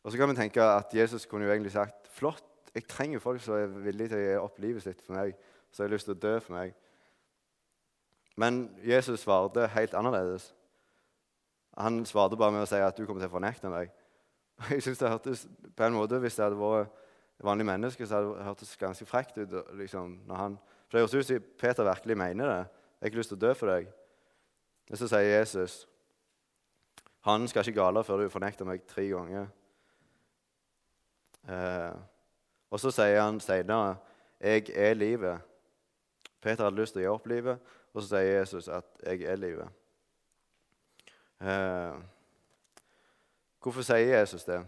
Og 0.05 0.13
så 0.13 0.19
kan 0.19 0.29
vi 0.29 0.37
tenke 0.39 0.63
at 0.63 0.95
Jesus 0.95 1.27
kunne 1.27 1.45
jo 1.45 1.53
egentlig 1.53 1.73
sagt 1.73 2.09
flott, 2.09 2.45
jeg 2.77 2.85
trenger 2.89 3.19
folk 3.19 3.41
som 3.41 3.55
er 3.55 3.67
villige 3.67 4.09
til 4.09 4.19
å 4.19 4.25
gi 4.25 4.37
opp 4.37 4.59
livet 4.61 4.83
sitt 4.85 5.01
for 5.01 5.17
meg. 5.17 5.33
Jeg 5.73 5.85
har 5.85 5.93
lyst 5.93 6.05
til 6.05 6.15
å 6.15 6.21
dø 6.21 6.35
for 6.41 6.53
meg. 6.53 6.75
Men 8.37 8.67
Jesus 8.85 9.23
svarte 9.25 9.65
helt 9.73 9.95
annerledes. 9.97 10.51
Han 11.77 12.05
svarte 12.09 12.37
bare 12.37 12.53
med 12.53 12.67
å 12.67 12.69
si 12.69 12.81
at 12.81 12.97
du 12.97 13.07
kommer 13.07 13.25
til 13.25 13.31
å 13.31 13.33
fornekte 13.33 13.73
meg. 13.73 13.91
Jeg 14.71 14.85
synes 14.85 15.01
det 15.01 15.09
hørtes 15.09 15.47
på 15.77 15.85
en 15.85 15.97
måte, 15.97 16.21
Hvis 16.21 16.37
det 16.37 16.45
hadde 16.45 16.61
vært 16.61 16.93
vanlige 17.45 17.67
mennesker, 17.67 18.07
så 18.07 18.15
hadde 18.15 18.33
det 18.39 18.45
hørtes 18.45 18.77
ganske 18.77 19.07
frekt 19.07 19.39
ut. 19.39 19.53
Liksom, 19.77 20.21
han, 20.31 20.59
for 20.89 20.97
det 20.97 21.05
høres 21.05 21.15
ut 21.15 21.27
som 21.27 21.53
Peter 21.59 21.85
virkelig 21.85 22.17
mener 22.17 22.47
det. 22.47 22.67
'Jeg 22.97 23.01
har 23.01 23.07
ikke 23.07 23.19
lyst 23.19 23.29
til 23.29 23.37
å 23.37 23.47
dø 23.47 23.55
for 23.55 23.67
deg.' 23.67 23.89
Men 24.89 24.97
så 24.97 25.09
sier 25.09 25.39
Jesus, 25.39 25.89
'Han 27.21 27.49
skal 27.49 27.61
ikke 27.61 27.83
gale 27.83 28.05
før 28.05 28.17
du 28.17 28.29
fornekter 28.29 28.65
meg 28.65 28.87
tre 28.87 29.09
ganger.' 29.09 29.49
Eh, 31.49 31.95
og 32.71 32.81
så 32.81 32.91
sier 32.91 33.21
han 33.21 33.41
senere, 33.41 33.97
'Jeg 34.41 34.71
er 34.75 34.95
livet'. 34.95 35.41
Peter 36.41 36.65
hadde 36.65 36.77
lyst 36.77 36.93
til 36.93 37.01
å 37.01 37.05
gi 37.05 37.09
opp 37.09 37.27
livet, 37.27 37.59
og 37.95 38.03
så 38.03 38.09
sier 38.09 38.39
Jesus 38.39 38.69
at 38.69 38.85
'jeg 39.03 39.23
er 39.23 39.37
livet'. 39.37 39.71
Eh, 41.41 42.01
hvorfor 43.61 43.83
sier 43.83 44.19
Jesus 44.19 44.45
det? 44.45 44.65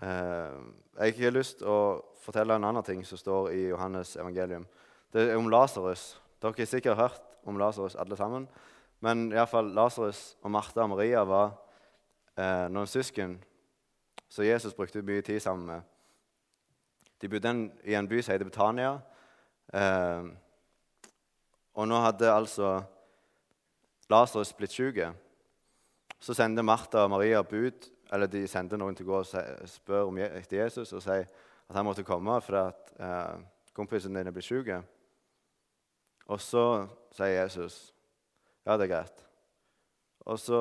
Eh, 0.00 0.52
jeg 0.96 1.14
har 1.18 1.34
lyst 1.34 1.58
til 1.60 1.68
å 1.68 1.80
fortelle 2.22 2.56
en 2.56 2.64
annen 2.64 2.84
ting 2.84 3.02
som 3.04 3.20
står 3.20 3.50
i 3.52 3.66
Johannes 3.68 4.14
evangelium. 4.16 4.64
Det 5.12 5.26
er 5.28 5.36
om 5.36 5.50
Lasarus. 5.52 6.14
Dere 6.40 6.56
har 6.56 6.68
sikkert 6.68 6.96
hørt 6.96 7.22
om 7.44 7.58
Lasarus 7.60 7.98
alle 8.00 8.16
sammen. 8.16 8.46
Men 9.00 9.28
iallfall 9.32 9.68
Lasarus 9.76 10.36
og 10.42 10.50
Martha 10.50 10.84
og 10.84 10.92
Maria 10.94 11.24
var 11.28 11.52
eh, 12.36 12.68
noen 12.72 12.88
søsken 12.88 13.36
som 14.30 14.44
Jesus 14.46 14.76
brukte 14.76 15.02
mye 15.04 15.24
tid 15.26 15.40
sammen 15.40 15.66
med. 15.68 15.82
De 17.20 17.28
bodde 17.28 17.54
i 17.84 17.96
en 17.98 18.08
by 18.08 18.22
som 18.22 18.32
heter 18.32 18.48
Betania. 18.48 18.94
Eh, 19.74 20.30
og 21.76 21.88
nå 21.88 22.00
hadde 22.00 22.32
altså 22.32 22.78
Lasarus 24.10 24.56
blitt 24.56 24.72
syk. 24.72 25.04
Så 26.20 26.36
sendte 26.36 26.64
Martha 26.64 27.04
og 27.04 27.12
Maria 27.12 27.42
bud, 27.44 27.88
eller 28.12 28.26
de 28.26 28.46
sendte 28.48 28.78
noen 28.78 28.96
til 28.96 29.06
å 29.06 29.12
gå 29.12 29.18
og 29.22 29.68
spørre 29.70 30.06
om 30.08 30.18
Jesus 30.18 30.92
og 30.92 31.02
si 31.02 31.18
at 31.20 31.76
han 31.76 31.86
måtte 31.86 32.06
komme 32.06 32.40
fordi 32.42 32.62
at 32.62 32.94
eh, 32.98 33.42
kompisen 33.74 34.14
din 34.14 34.32
blir 34.32 34.42
syke. 34.42 34.80
syk. 34.80 34.96
Og 36.30 36.40
så 36.40 36.64
sier 37.14 37.42
Jesus 37.42 37.92
ja, 38.66 38.76
det 38.76 38.86
er 38.86 38.92
greit. 38.92 39.22
Og 40.28 40.38
så 40.38 40.58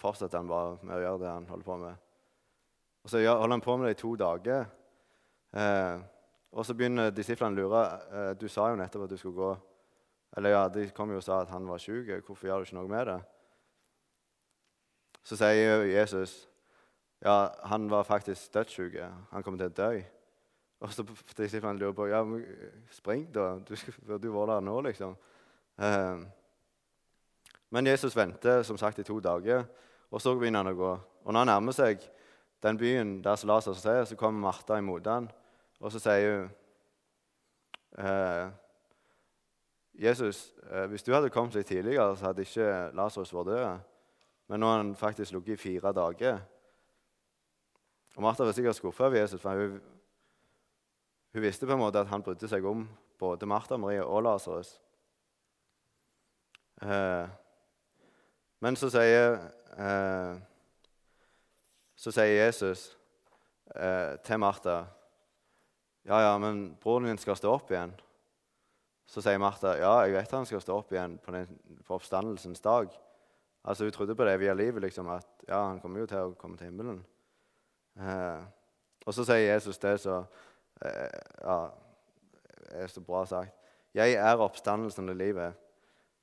fortsetter 0.00 0.40
han 0.40 0.48
bare 0.48 0.78
med 0.82 0.96
å 0.96 1.02
gjøre 1.02 1.20
det 1.20 1.30
han 1.30 1.50
holder 1.50 1.66
på 1.66 1.76
med. 1.82 1.98
Og 3.02 3.10
Så 3.10 3.18
holder 3.18 3.50
han 3.50 3.60
på 3.60 3.76
med 3.76 3.86
det 3.86 3.96
i 3.96 4.00
to 4.00 4.14
dager. 4.16 4.64
Eh, 5.52 5.98
og 6.52 6.66
så 6.66 6.74
begynner 6.74 7.10
disiplene 7.10 7.54
å 7.54 7.60
lure. 7.60 7.82
Eh, 8.12 8.32
du 8.40 8.48
sa 8.48 8.70
jo 8.70 8.78
nettopp 8.80 9.04
at 9.04 9.12
du 9.12 9.16
skulle 9.20 9.36
gå. 9.36 9.52
Eller 10.36 10.50
ja, 10.50 10.68
De 10.68 10.88
kom 10.96 11.10
jo 11.10 11.20
og 11.20 11.22
sa 11.22 11.42
at 11.42 11.52
han 11.52 11.68
var 11.68 11.78
syk. 11.78 12.08
Hvorfor 12.26 12.46
gjør 12.46 12.62
du 12.62 12.70
ikke 12.70 12.78
noe 12.80 12.88
med 12.88 13.06
det? 13.06 13.18
Så 15.22 15.36
sier 15.38 15.84
Jesus 15.86 16.48
ja, 17.22 17.48
han 17.64 17.90
var 17.90 18.02
faktisk 18.02 18.54
dødssyk. 18.54 18.98
Han 19.30 19.42
kommer 19.42 19.58
til 19.62 19.70
å 19.70 19.76
dø. 19.76 20.02
Og 20.82 20.90
så 20.90 21.04
disiplene 21.38 21.78
lurer 21.78 21.94
på 21.94 22.06
ja, 22.10 22.22
spring, 22.90 23.28
da. 23.34 23.52
Du 23.62 23.76
burde 24.06 24.32
vært 24.34 24.50
der 24.50 24.64
nå, 24.66 24.80
liksom. 24.88 25.12
Eh, 25.78 26.24
men 27.72 27.86
Jesus 27.86 28.16
venter 28.16 28.64
som 28.66 28.78
sagt 28.78 28.98
i 28.98 29.06
to 29.06 29.20
dager, 29.22 29.62
og 30.10 30.20
så 30.20 30.34
begynner 30.34 30.64
han 30.64 30.72
å 30.74 30.80
gå. 30.80 30.90
Og 31.22 31.30
når 31.30 31.44
han 31.44 31.52
nærmer 31.54 31.76
seg 31.76 32.02
den 32.62 32.78
byen 32.78 33.14
der 33.22 33.46
Lasers 33.46 33.86
er, 33.86 34.02
så 34.04 34.18
kommer 34.18 34.48
Martha 34.48 34.76
imot 34.78 35.06
han, 35.06 35.30
og 35.80 35.94
så 35.94 36.02
sier 36.02 36.34
hun 36.34 36.50
eh, 38.02 38.50
Jesus, 40.02 40.50
eh, 40.66 40.88
hvis 40.90 41.06
du 41.06 41.14
hadde 41.14 41.30
kommet 41.30 41.54
litt 41.54 41.70
tidligere, 41.70 42.16
så 42.16 42.30
hadde 42.30 42.42
ikke 42.42 42.68
Lasarus 42.98 43.32
vært 43.34 43.52
død. 43.52 43.88
Men 44.50 44.60
nå 44.60 44.68
har 44.68 44.82
han 44.82 44.94
faktisk 44.98 45.32
ligget 45.32 45.54
i 45.54 45.62
fire 45.62 45.94
dager. 45.94 46.42
Og 48.16 48.22
Martha 48.22 48.44
var 48.44 48.52
sikkert 48.52 48.76
skuffa 48.76 49.06
over 49.06 49.16
Jesus, 49.16 49.40
for 49.40 49.56
hun, 49.56 49.80
hun, 51.32 51.42
visste 51.42 51.66
på 51.66 51.72
en 51.72 51.80
måte 51.80 52.02
at 52.02 52.10
han 52.10 52.22
brydde 52.24 52.48
seg 52.50 52.64
om 52.68 52.84
både 53.18 53.48
Martha, 53.48 53.78
Maria 53.80 54.04
og 54.04 54.24
Lasarus. 54.26 54.74
Eh, 56.82 57.28
men 58.62 58.76
så 58.76 58.90
sier, 58.92 59.38
eh, 59.78 60.34
så 61.96 62.12
sier 62.12 62.34
Jesus 62.44 62.90
eh, 63.74 64.18
til 64.26 64.42
Martha 64.42 64.82
Ja, 66.02 66.18
ja, 66.18 66.32
men 66.38 66.72
broren 66.82 67.06
din 67.06 67.20
skal 67.22 67.36
stå 67.38 67.52
opp 67.54 67.68
igjen. 67.70 67.92
Så 69.06 69.22
sier 69.22 69.38
Martha 69.38 69.76
ja, 69.78 69.92
jeg 70.02 70.16
vet 70.16 70.34
han 70.34 70.48
skal 70.50 70.62
stå 70.64 70.80
opp 70.80 70.90
igjen 70.90 71.14
på, 71.22 71.30
den, 71.30 71.46
på 71.86 71.94
oppstandelsens 71.94 72.60
dag. 72.64 72.90
Altså 73.62 73.86
Hun 73.86 73.94
trodde 73.94 74.16
på 74.18 74.26
det 74.26 74.34
via 74.42 74.54
livet, 74.58 74.82
liksom, 74.82 75.06
at 75.14 75.46
ja, 75.46 75.60
han 75.68 75.78
kommer 75.80 76.02
jo 76.02 76.08
til 76.10 76.26
å 76.26 76.34
komme 76.34 76.58
til 76.58 76.72
himmelen. 76.72 77.04
Eh, 78.00 78.44
og 79.06 79.14
så 79.14 79.24
sier 79.26 79.52
Jesus 79.52 79.78
det 79.78 79.96
så 80.00 80.22
eh, 80.84 81.18
ja, 81.42 81.58
er 82.70 82.86
så 82.86 83.00
bra 83.00 83.24
sagt. 83.26 83.54
Jeg 83.94 84.14
er 84.16 84.40
oppstandelsen 84.40 85.08
og 85.08 85.16
livet. 85.16 85.54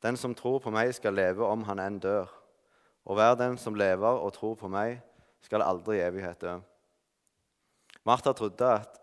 Den 0.04 0.18
som 0.18 0.36
tror 0.36 0.60
på 0.60 0.72
meg, 0.74 0.94
skal 0.96 1.14
leve 1.14 1.46
om 1.46 1.64
han 1.68 1.80
enn 1.84 2.00
dør. 2.00 2.32
Og 3.06 3.16
hver 3.16 3.36
den 3.36 3.58
som 3.58 3.76
lever 3.76 4.08
og 4.08 4.34
tror 4.34 4.56
på 4.56 4.68
meg, 4.72 5.02
skal 5.42 5.62
aldri 5.62 6.00
i 6.00 6.04
evighet 6.08 6.42
dø. 6.42 6.58
Martha 8.06 8.34
trodde 8.34 8.66
at 8.66 9.00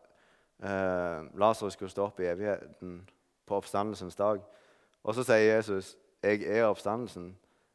eh, 0.63 1.39
Lasarus 1.39 1.77
skulle 1.77 1.91
stå 1.91 2.09
opp 2.09 2.21
i 2.21 2.29
evigheten 2.31 2.99
på 3.47 3.57
oppstandelsens 3.57 4.17
dag. 4.17 4.41
Og 5.05 5.15
så 5.15 5.23
sier 5.23 5.57
Jesus, 5.57 5.97
'Jeg 6.23 6.43
er 6.43 6.67
oppstandelsen'. 6.67 7.35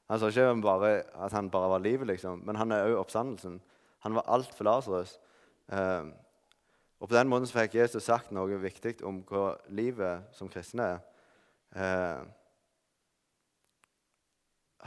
Han 0.10 0.20
sa 0.20 0.28
ikke 0.28 0.62
bare 0.62 1.04
at 1.26 1.32
han 1.32 1.50
bare 1.50 1.70
var 1.70 1.80
livet, 1.80 2.08
liksom, 2.08 2.42
men 2.46 2.56
han 2.56 2.72
er 2.72 2.84
òg 2.84 2.98
oppstandelsen. 3.00 3.62
Han 4.06 4.18
var 4.18 4.28
alt 4.28 4.54
for 4.58 4.68
Lasarus. 4.68 5.16
Eh, 5.72 6.12
og 7.02 7.10
på 7.10 7.16
den 7.16 7.30
måten 7.30 7.50
så 7.50 7.58
fikk 7.62 7.80
Jesus 7.80 8.06
sagt 8.06 8.34
noe 8.34 8.60
viktig 8.62 9.00
om 9.08 9.24
hva 9.26 9.56
livet 9.74 10.30
som 10.38 10.50
kristne 10.52 10.86
er. 10.86 11.02
Eh, 11.74 12.24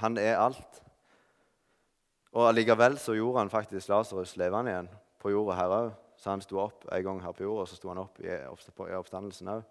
han 0.02 0.18
er 0.18 0.38
alt. 0.38 0.82
Og 2.34 2.48
allikevel 2.48 2.98
så 2.98 3.14
gjorde 3.14 3.44
han 3.44 3.50
faktisk 3.50 3.90
Lasarus 3.90 4.36
levende 4.38 4.72
igjen 4.72 4.90
på 5.22 5.30
jorda 5.30 5.58
her 5.58 5.74
òg. 5.78 5.92
Så 6.18 6.30
han 6.30 6.42
sto 6.42 6.58
opp 6.62 6.86
en 6.94 7.04
gang 7.04 7.20
her 7.22 7.34
på 7.36 7.44
jorda, 7.44 7.64
og 7.64 7.68
så 7.68 7.78
sto 7.78 7.90
han 7.90 8.02
opp 8.02 8.20
i, 8.22 8.30
oppstandelsen 8.48 9.50
òg. 9.54 9.64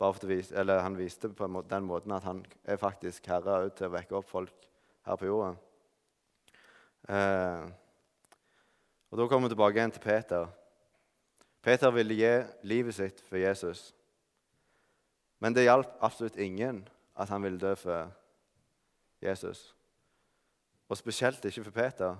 Han 0.00 0.98
viste 0.98 1.30
på 1.32 1.48
den 1.70 1.88
måten 1.88 2.12
at 2.12 2.24
han 2.28 2.44
er 2.64 2.76
faktisk 2.80 3.26
herre 3.32 3.70
til 3.72 3.88
å 3.88 3.94
vekke 3.94 4.18
opp 4.18 4.28
folk 4.28 4.68
her 5.08 5.16
på 5.16 5.28
jorda. 5.28 5.54
Eh, 7.08 7.64
og 9.10 9.18
Da 9.18 9.26
kommer 9.26 9.48
vi 9.48 9.54
tilbake 9.54 9.78
igjen 9.78 9.90
til 9.90 10.00
Peter. 10.00 10.46
Peter 11.62 11.90
ville 11.90 12.14
gi 12.14 12.32
livet 12.62 12.94
sitt 12.94 13.20
for 13.20 13.36
Jesus. 13.36 13.94
Men 15.40 15.54
det 15.54 15.66
hjalp 15.66 15.88
absolutt 16.00 16.36
ingen 16.36 16.88
at 17.16 17.28
han 17.28 17.42
ville 17.42 17.58
dø 17.58 17.74
for 17.74 18.12
Jesus. 19.22 19.74
Og 20.88 20.96
spesielt 20.96 21.44
ikke 21.44 21.64
for 21.64 21.70
Peter. 21.70 22.16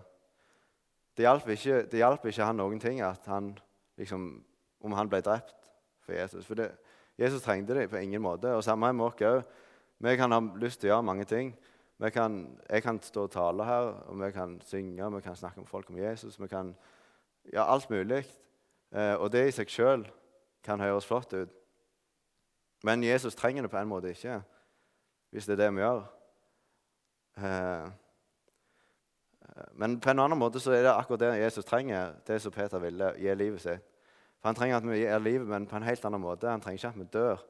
Det 1.17 1.23
hjalp 1.23 1.49
ikke, 1.49 1.83
det 1.83 2.03
hjalp 2.03 2.25
ikke 2.27 2.45
han 2.45 2.59
noen 2.59 2.81
ting 2.81 3.01
at 3.01 3.27
han, 3.27 3.55
liksom, 3.97 4.45
om 4.81 4.93
han 4.93 5.09
ble 5.09 5.21
drept 5.21 5.71
for 6.05 6.13
Jesus. 6.13 6.47
For 6.47 6.55
det, 6.55 6.71
Jesus 7.19 7.43
trengte 7.43 7.75
det 7.75 7.89
på 7.91 7.97
ingen 7.97 8.23
måte. 8.23 8.53
Og 8.53 8.65
samme 8.65 8.93
med 8.93 9.07
oss 9.07 9.23
òg. 9.23 9.43
Vi 9.99 10.17
kan 10.17 10.33
ha 10.33 10.41
lyst 10.61 10.81
til 10.81 10.91
å 10.91 10.97
gjøre 10.97 11.07
mange 11.09 11.25
ting. 11.25 11.55
Kan, 12.13 12.61
jeg 12.69 12.83
kan 12.83 13.03
stå 13.03 13.23
og 13.23 13.31
tale 13.31 13.65
her, 13.65 13.87
og 14.09 14.19
vi 14.21 14.31
kan 14.33 14.61
synge, 14.65 15.15
vi 15.15 15.21
kan 15.21 15.37
snakke 15.37 15.61
med 15.61 15.69
folk 15.69 15.91
om 15.91 15.99
Jesus. 15.99 16.41
Vi 16.41 16.47
kan 16.47 16.75
gjøre 17.53 17.69
alt 17.73 17.91
mulig. 17.91 18.25
Eh, 18.93 19.15
og 19.15 19.33
det 19.33 19.47
i 19.49 19.55
seg 19.55 19.71
sjøl 19.73 20.05
kan 20.65 20.81
høres 20.81 21.07
flott 21.07 21.33
ut. 21.33 21.53
Men 22.85 23.05
Jesus 23.05 23.35
trenger 23.35 23.63
det 23.63 23.71
på 23.71 23.79
en 23.81 23.89
måte 23.89 24.13
ikke, 24.13 24.43
hvis 25.31 25.47
det 25.47 25.57
er 25.57 25.63
det 25.65 25.71
vi 25.75 25.81
gjør. 25.81 26.05
Eh, 27.37 27.89
men 29.73 30.01
på 30.01 30.11
en 30.11 30.21
annen 30.21 30.39
måte 30.39 30.61
så 30.61 30.75
er 30.77 30.85
det 30.85 30.93
akkurat 30.93 31.21
det 31.21 31.33
Jesus 31.41 31.65
trenger, 31.65 32.13
det 32.27 32.41
som 32.43 32.53
Peter 32.53 32.79
ville, 32.79 33.13
gi 33.17 33.35
livet 33.35 33.63
sitt. 33.63 33.93
For 34.41 34.49
Han 34.51 34.55
trenger 34.55 34.77
at 34.77 34.87
vi 34.87 35.01
gir 35.01 35.19
livet, 35.19 35.49
men 35.49 35.67
på 35.67 35.77
en 35.77 35.87
helt 35.87 36.05
annen 36.05 36.21
måte. 36.21 36.51
Han 36.51 36.61
trenger 36.61 36.79
ikke 36.79 36.93
at 36.93 37.01
vi 37.01 37.09
dør, 37.13 37.45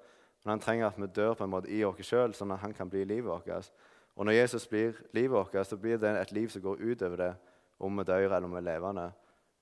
men 0.44 0.50
han 0.50 0.60
trenger 0.60 0.86
at 0.86 1.00
vi 1.00 1.06
dør 1.06 1.34
på 1.34 1.44
en 1.44 1.50
måte 1.50 1.70
i 1.70 1.82
oss 1.84 2.06
sjøl, 2.06 2.34
sånn 2.34 2.54
at 2.54 2.62
han 2.62 2.74
kan 2.74 2.90
bli 2.90 3.02
livet 3.04 3.26
vårt. 3.26 3.72
Og 4.16 4.24
når 4.24 4.38
Jesus 4.38 4.64
blir 4.68 4.96
livet 5.12 5.34
vårt, 5.36 5.56
så 5.68 5.76
blir 5.76 6.00
det 6.00 6.14
et 6.16 6.32
liv 6.32 6.48
som 6.48 6.62
går 6.64 6.80
utover 6.80 7.20
det 7.20 7.32
om 7.78 7.98
vi 7.98 8.04
dør 8.08 8.30
eller 8.30 8.48
om 8.48 8.54
vi 8.54 8.62
er 8.62 8.68
levende. 8.70 9.10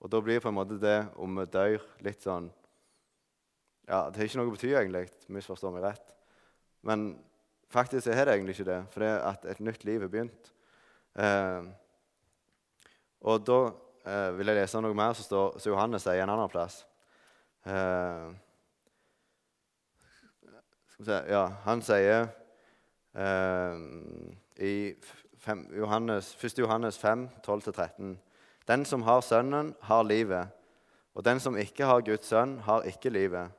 Og 0.00 0.10
da 0.10 0.20
blir 0.22 0.42
på 0.42 0.50
en 0.50 0.58
måte 0.58 0.78
det 0.78 0.98
om 1.18 1.40
vi 1.40 1.46
dør, 1.50 1.82
litt 2.04 2.22
sånn 2.22 2.50
Ja, 3.84 4.06
det 4.08 4.16
har 4.16 4.28
ikke 4.28 4.38
noe 4.40 4.48
å 4.48 4.52
bety, 4.54 4.70
egentlig. 4.72 5.08
Misforstår 5.28 5.72
meg 5.74 5.82
rett. 5.84 6.12
Men 6.88 7.10
faktisk 7.68 8.08
er 8.08 8.24
det 8.24 8.36
egentlig 8.38 8.54
ikke 8.56 8.70
det, 8.70 8.78
for 8.94 9.04
det 9.04 9.10
er 9.10 9.26
at 9.28 9.44
et 9.52 9.60
nytt 9.60 9.84
liv 9.84 10.06
er 10.06 10.12
begynt. 10.12 10.48
Eh, 11.20 11.66
og 13.28 13.44
da 13.44 13.58
eh, 14.08 14.30
vil 14.38 14.48
jeg 14.48 14.60
lese 14.60 14.80
noe 14.80 14.96
mer 14.96 15.12
som 15.18 15.26
står, 15.26 15.58
så 15.60 15.72
Johannes 15.72 16.06
sier 16.06 16.22
en 16.24 16.32
annen 16.32 16.52
plass. 16.52 16.78
Eh, 17.68 18.32
skal 20.94 21.04
vi 21.04 21.10
se, 21.10 21.20
ja, 21.34 21.44
Han 21.66 21.84
sier 21.84 22.28
i 23.14 24.94
fem, 25.38 25.66
Johannes, 25.76 26.34
1. 26.44 26.58
Johannes 26.58 26.98
5, 26.98 27.28
12-13. 27.46 28.16
Den 28.68 28.84
som 28.84 29.02
har 29.02 29.20
Sønnen, 29.20 29.74
har 29.80 30.02
livet. 30.02 30.48
Og 31.14 31.24
den 31.24 31.40
som 31.40 31.56
ikke 31.56 31.86
har 31.86 32.02
Guds 32.02 32.26
sønn, 32.26 32.58
har 32.66 32.86
ikke 32.88 33.12
livet. 33.12 33.52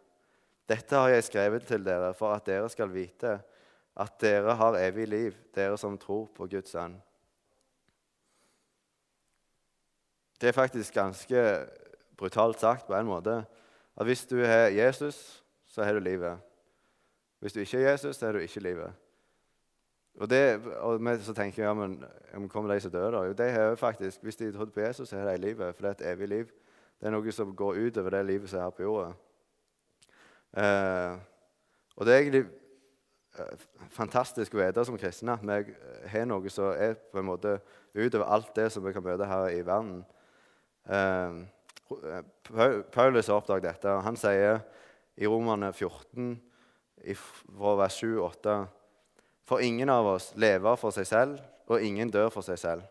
Dette 0.69 0.97
har 0.97 1.13
jeg 1.13 1.23
skrevet 1.23 1.67
til 1.67 1.85
dere 1.85 2.13
for 2.17 2.33
at 2.35 2.45
dere 2.47 2.69
skal 2.73 2.89
vite 2.91 3.37
at 3.95 4.15
dere 4.19 4.57
har 4.59 4.75
evig 4.81 5.07
liv, 5.07 5.35
dere 5.55 5.77
som 5.79 5.97
tror 5.97 6.25
på 6.35 6.49
Guds 6.51 6.73
sønn. 6.73 6.97
Det 10.41 10.49
er 10.49 10.57
faktisk 10.57 10.93
ganske 10.93 11.43
brutalt 12.17 12.59
sagt 12.59 12.89
på 12.89 12.95
en 12.97 13.07
måte 13.07 13.37
at 13.95 14.03
hvis 14.05 14.25
du 14.27 14.41
har 14.43 14.73
Jesus, 14.73 15.43
så 15.65 15.83
har 15.83 15.95
du 15.95 16.03
livet. 16.03 16.39
Hvis 17.39 17.53
du 17.53 17.61
ikke 17.61 17.79
er 17.79 17.91
Jesus, 17.91 18.17
så 18.17 18.25
har 18.25 18.33
du 18.33 18.43
ikke 18.43 18.59
livet. 18.59 19.04
Og, 20.15 20.29
det, 20.29 20.61
og 20.79 21.01
så 21.21 21.33
tenker 21.33 21.63
jeg, 21.63 21.67
ja, 21.67 21.73
men, 21.73 22.49
kommer 22.49 22.73
de 22.73 22.79
som 22.79 22.91
dør, 22.91 23.11
da? 23.11 23.23
Jo, 23.27 23.33
de 23.33 23.49
har 23.51 23.75
faktisk, 23.75 24.23
Hvis 24.23 24.35
de 24.35 24.51
trodde 24.51 24.71
på 24.71 24.79
Jesus, 24.79 25.09
så 25.09 25.17
har 25.17 25.31
de 25.31 25.37
livet. 25.37 25.75
For 25.75 25.81
det 25.81 25.89
er 25.89 26.05
et 26.05 26.13
evig 26.13 26.27
liv. 26.27 26.45
Det 26.99 27.07
er 27.07 27.11
noe 27.11 27.31
som 27.31 27.55
går 27.55 27.79
utover 27.87 28.09
det 28.09 28.25
livet 28.25 28.49
som 28.49 28.59
er 28.59 28.63
her 28.63 28.69
på 28.69 28.83
jorda. 28.83 29.09
Eh, 30.57 31.17
og 31.95 32.05
det 32.05 32.13
er 32.13 32.19
egentlig 32.19 32.45
eh, 33.39 33.65
fantastisk 33.91 34.55
å 34.55 34.61
vite 34.61 34.85
som 34.87 34.97
kristne 34.97 35.35
at 35.35 35.43
vi 35.43 35.75
har 36.07 36.25
noe 36.29 36.49
som 36.49 36.71
er 36.71 36.95
på 36.95 37.19
en 37.19 37.27
måte 37.27 37.57
utover 37.95 38.25
alt 38.31 38.55
det 38.55 38.69
som 38.71 38.85
vi 38.85 38.93
kan 38.95 39.03
møte 39.03 39.27
her 39.27 39.49
i 39.51 39.59
verden. 39.67 39.99
Eh, 40.87 41.43
Paulus 42.95 43.27
har 43.27 43.35
oppdaget 43.35 43.67
dette. 43.67 43.91
og 43.91 44.03
Han 44.03 44.15
sier 44.15 44.63
i 45.17 45.27
Romerne 45.27 45.73
14, 45.73 46.39
fra 47.19 47.75
vers 47.77 47.99
7-8 47.99 48.55
For 49.45 49.61
ingen 49.61 49.89
av 49.93 50.07
oss 50.15 50.31
lever 50.35 50.77
for 50.81 50.95
seg 50.95 51.07
selv, 51.07 51.39
og 51.69 51.81
ingen 51.81 52.09
dør 52.13 52.31
for 52.33 52.45
seg 52.45 52.59
selv. 52.61 52.85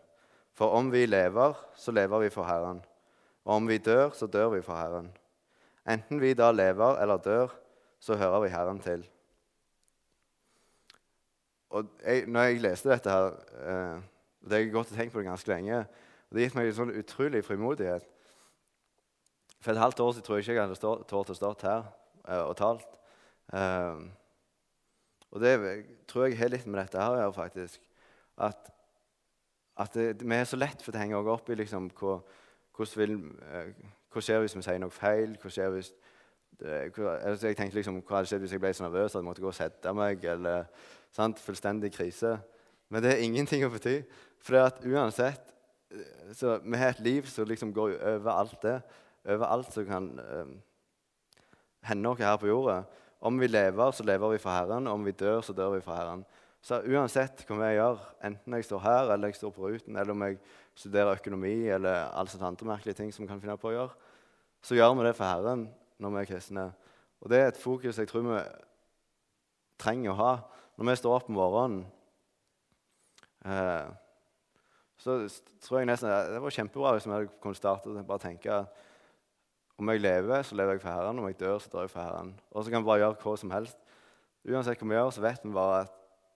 For 0.55 0.71
om 0.77 0.91
vi 0.91 1.03
lever, 1.05 1.55
så 1.75 1.91
lever 1.91 2.25
vi 2.25 2.31
for 2.31 2.47
Herren. 2.47 2.79
Og 3.45 3.57
om 3.59 3.67
vi 3.67 3.77
dør, 3.77 4.09
så 4.15 4.27
dør 4.27 4.53
vi 4.55 4.63
for 4.63 4.79
Herren. 4.79 5.09
Enten 5.85 6.21
vi 6.21 6.33
da 6.33 6.49
lever 6.55 7.01
eller 7.03 7.17
dør, 7.17 7.51
så 7.99 8.15
hører 8.15 8.39
vi 8.45 8.53
Herren 8.53 8.79
til. 8.79 9.03
Og 11.75 11.85
jeg, 12.05 12.25
når 12.27 12.41
jeg 12.41 12.61
leste 12.63 12.89
dette 12.89 13.11
her, 13.11 13.31
eh, 13.59 14.03
det 14.45 14.51
har 14.51 14.63
jeg 14.63 14.71
gått 14.71 14.91
og 14.91 14.97
tenkt 14.97 15.13
på 15.13 15.19
det 15.19 15.27
ganske 15.27 15.51
lenge, 15.51 15.79
og 16.29 16.37
det 16.37 16.45
gitt 16.45 16.55
meg 16.55 16.69
en 16.69 16.77
sånn 16.77 16.93
utrolig 16.95 17.41
frimodighet. 17.45 18.05
For 19.59 19.73
et 19.73 19.81
halvt 19.81 19.99
år 20.05 20.13
siden 20.13 20.25
tror 20.25 20.37
jeg 20.37 20.45
ikke 20.45 20.53
jeg 20.55 20.63
hadde 20.63 20.77
stått, 20.77 21.07
tålt 21.09 21.33
å 21.33 21.35
stå 21.35 21.51
her 21.65 21.87
eh, 22.29 22.43
og 22.45 22.55
talt. 22.59 22.99
Eh, 23.53 24.05
og 25.35 25.41
det 25.43 25.55
tror 26.07 26.29
jeg 26.29 26.39
har 26.39 26.53
litt 26.53 26.63
med 26.69 26.79
dette 26.79 27.01
her 27.01 27.11
å 27.11 27.19
gjøre, 27.19 27.35
faktisk. 27.35 27.81
At, 28.39 28.69
at 29.83 29.97
det, 29.97 30.23
vi 30.23 30.37
er 30.37 30.47
så 30.47 30.55
lett 30.55 30.83
for 30.83 30.95
å 30.95 31.01
henge 31.01 31.17
oss 31.19 31.31
opp 31.33 31.51
i 31.51 31.57
liksom, 31.59 31.89
hva, 31.99 32.15
vil, 32.95 33.17
eh, 33.51 33.73
hva 34.13 34.23
skjer 34.23 34.39
hvis 34.45 34.55
vi 34.55 34.63
sier 34.63 34.79
noe 34.79 34.95
feil? 34.95 35.35
Hva 35.41 35.51
skjer 35.51 35.73
hvis 35.75 35.91
det, 36.55 36.77
hva, 36.95 37.17
jeg 37.35 37.57
tenkte 37.59 37.81
liksom, 37.81 37.99
hva 37.99 38.21
hadde 38.21 38.31
skjedd 38.31 38.45
hvis 38.45 38.55
jeg 38.55 38.63
ble 38.63 38.71
så 38.77 38.85
nervøs 38.85 39.11
at 39.11 39.19
jeg 39.19 39.27
måtte 39.27 39.43
gå 39.43 39.51
og 39.51 39.57
sette 39.57 39.95
meg? 39.97 40.23
eller 40.23 40.69
sant, 41.11 41.43
Fullstendig 41.43 41.91
krise. 41.97 42.37
Men 42.87 43.03
det 43.03 43.15
er 43.15 43.25
ingenting 43.27 43.65
å 43.67 43.73
bety. 43.73 43.97
For 44.39 44.55
det 44.55 44.65
at 44.69 44.83
uansett 44.87 45.51
eh, 45.91 46.31
så 46.37 46.61
Vi 46.63 46.79
har 46.79 46.95
et 46.95 47.03
liv 47.03 47.27
som 47.27 47.47
liksom 47.49 47.75
går 47.75 47.99
over 48.15 48.31
alt 48.39 48.61
det. 48.63 48.79
Over 49.25 49.51
alt 49.51 49.73
som 49.73 49.87
kan 49.89 50.13
um, 50.15 50.55
hende 51.83 52.05
noe 52.05 52.23
her 52.23 52.37
på 52.39 52.47
jorda. 52.47 52.85
Om 53.19 53.39
vi 53.39 53.47
lever, 53.47 53.91
så 53.91 54.03
lever 54.03 54.35
vi 54.35 54.41
for 54.41 54.51
Herren. 54.51 54.87
Om 54.87 55.05
vi 55.05 55.11
dør, 55.11 55.41
så 55.41 55.53
dør 55.53 55.75
vi 55.75 55.81
for 55.85 55.95
Herren. 55.95 56.25
Så 56.65 56.79
uansett 56.89 57.43
hva 57.45 57.57
vi 57.59 57.73
gjør, 57.75 57.99
enten 58.25 58.53
jeg 58.57 58.65
står 58.65 58.81
her 58.81 59.11
eller 59.13 59.29
jeg 59.29 59.37
står 59.37 59.51
på 59.53 59.67
ruten, 59.67 59.95
eller 59.95 60.15
om 60.15 60.23
jeg 60.25 60.39
studerer 60.73 61.19
økonomi 61.19 61.67
eller 61.69 62.07
alle 62.09 62.31
sånne 62.31 62.49
andre 62.49 62.69
merkelige 62.71 62.97
ting 62.97 63.11
som 63.13 63.21
vi 63.21 63.29
kan 63.29 63.41
finne 63.41 63.57
på 63.61 63.69
å 63.69 63.73
gjøre, 63.75 64.13
så 64.65 64.77
gjør 64.77 64.95
vi 64.97 65.05
det 65.05 65.13
for 65.13 65.29
Herren 65.29 65.67
når 66.01 66.15
vi 66.15 66.21
er 66.23 66.29
kristne. 66.31 66.63
Og 67.21 67.29
det 67.29 67.41
er 67.41 67.51
et 67.51 67.61
fokus 67.61 67.99
jeg 68.01 68.09
tror 68.09 68.25
vi 68.25 68.39
trenger 69.81 70.15
å 70.15 70.17
ha 70.17 70.31
når 70.75 70.89
vi 70.89 70.97
står 71.03 71.19
opp 71.19 71.29
om 71.29 71.37
morgenen. 71.37 71.85
Eh, 73.45 73.93
så 75.05 75.19
tror 75.61 75.83
jeg 75.83 75.91
nesten 75.91 76.09
Det 76.09 76.41
var 76.41 76.55
kjempebra 76.57 76.95
hvis 76.95 77.05
vi 77.05 77.21
kunnet 77.43 77.59
starte 77.59 77.93
og 77.93 78.07
bare 78.09 78.25
tenke 78.25 78.63
om 79.77 79.89
jeg 79.91 80.01
lever, 80.01 80.41
så 80.41 80.55
lever 80.55 80.77
jeg 80.77 80.81
for 80.81 80.95
Herren. 80.95 81.19
Om 81.19 81.27
jeg 81.27 81.39
dør, 81.39 81.59
så 81.59 81.69
dør 81.71 81.85
jeg 81.87 81.89
for 81.89 82.01
Herren. 82.01 82.33
Og 82.51 82.63
så 82.63 82.71
kan 82.71 82.83
vi 82.83 82.89
bare 82.89 83.03
gjøre 83.03 83.19
hva 83.23 83.35
som 83.37 83.51
helst. 83.51 83.77
Uansett 84.45 84.81
hva 84.81 84.87
vi 84.87 84.95
gjør, 84.95 85.11
så 85.11 85.23
vet 85.25 85.43
vi 85.43 85.53
bare 85.55 85.79
at 85.83 85.95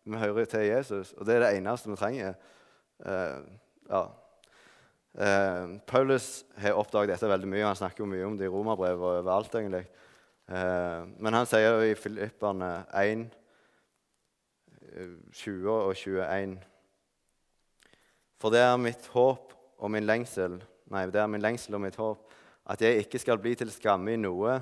vi 0.10 0.18
hører 0.18 0.46
til 0.50 0.66
Jesus, 0.66 1.14
og 1.14 1.26
det 1.28 1.36
er 1.36 1.44
det 1.44 1.52
eneste 1.58 1.90
vi 1.92 1.96
trenger. 2.00 2.34
Uh, 3.00 3.46
ja. 3.90 4.04
uh, 5.22 5.76
Paulus 5.88 6.46
har 6.58 6.80
oppdaget 6.80 7.14
dette 7.14 7.30
veldig 7.30 7.50
mye. 7.52 7.68
Han 7.68 7.78
snakker 7.78 8.10
mye 8.10 8.26
om 8.26 8.38
det 8.38 8.48
i 8.48 8.52
romerbrevet 8.52 9.04
og 9.04 9.20
overalt. 9.20 9.56
egentlig. 9.56 9.86
Uh, 10.50 11.06
men 11.20 11.34
han 11.34 11.46
sier 11.46 11.70
jo 11.70 11.86
i 11.86 11.96
Filipperne 11.96 12.72
1, 12.98 13.28
20 15.34 15.70
og 15.70 15.96
21 15.96 16.58
For 18.42 18.50
det 18.50 18.64
er 18.64 18.80
mitt 18.82 19.06
håp 19.14 19.54
og 19.78 19.92
min 19.94 20.08
lengsel 20.08 20.58
Nei, 20.90 21.04
det 21.14 21.22
er 21.22 21.30
min 21.30 21.44
lengsel 21.44 21.78
og 21.78 21.84
mitt 21.84 22.00
håp 22.00 22.29
at 22.70 22.82
jeg 22.82 23.04
ikke 23.04 23.20
skal 23.20 23.40
bli 23.42 23.56
til 23.58 23.72
skamme 23.74 24.14
i 24.14 24.20
noe, 24.20 24.60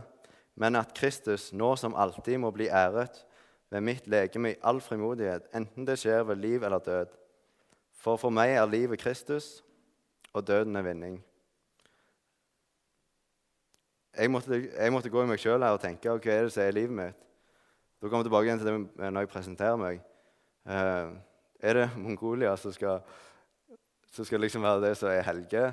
men 0.55 0.79
at 0.79 0.93
Kristus 0.95 1.51
nå 1.53 1.73
som 1.75 1.95
alltid 1.95 2.39
må 2.41 2.51
bli 2.55 2.69
æret 2.71 3.25
ved 3.69 3.83
mitt 3.83 4.07
legeme 4.07 4.53
i 4.53 4.59
all 4.63 4.79
frimodighet, 4.81 5.49
enten 5.55 5.85
det 5.87 5.99
skjer 5.99 6.23
ved 6.23 6.39
liv 6.39 6.63
eller 6.63 6.79
død. 6.79 7.11
For 7.99 8.15
for 8.17 8.31
meg 8.31 8.55
er 8.55 8.69
livet 8.69 9.01
Kristus, 9.01 9.61
og 10.33 10.47
døden 10.47 10.75
er 10.75 10.85
vinning. 10.85 11.17
Jeg 14.17 14.31
måtte, 14.31 14.69
jeg 14.77 14.91
måtte 14.93 15.09
gå 15.13 15.23
i 15.23 15.29
meg 15.29 15.41
sjøl 15.41 15.65
og 15.67 15.81
tenke 15.81 16.09
hva 16.09 16.31
er 16.33 16.47
det 16.47 16.53
som 16.53 16.63
er 16.63 16.73
livet 16.73 16.95
mitt. 16.95 17.23
Da 17.97 18.07
kommer 18.07 18.23
jeg 18.23 18.29
tilbake 18.29 18.47
igjen 18.47 18.59
til 18.61 18.67
det 18.69 19.11
når 19.13 19.25
jeg 19.25 19.29
presenterer 19.33 19.77
meg. 19.81 20.01
Uh, 20.67 21.17
er 21.59 21.73
det 21.73 21.85
Mongolia 21.97 22.55
som 22.57 22.73
skal, 22.73 23.01
som 24.13 24.25
skal 24.25 24.41
liksom 24.41 24.65
være 24.65 24.83
det 24.87 24.93
som 24.97 25.09
er 25.09 25.25
Helge, 25.25 25.63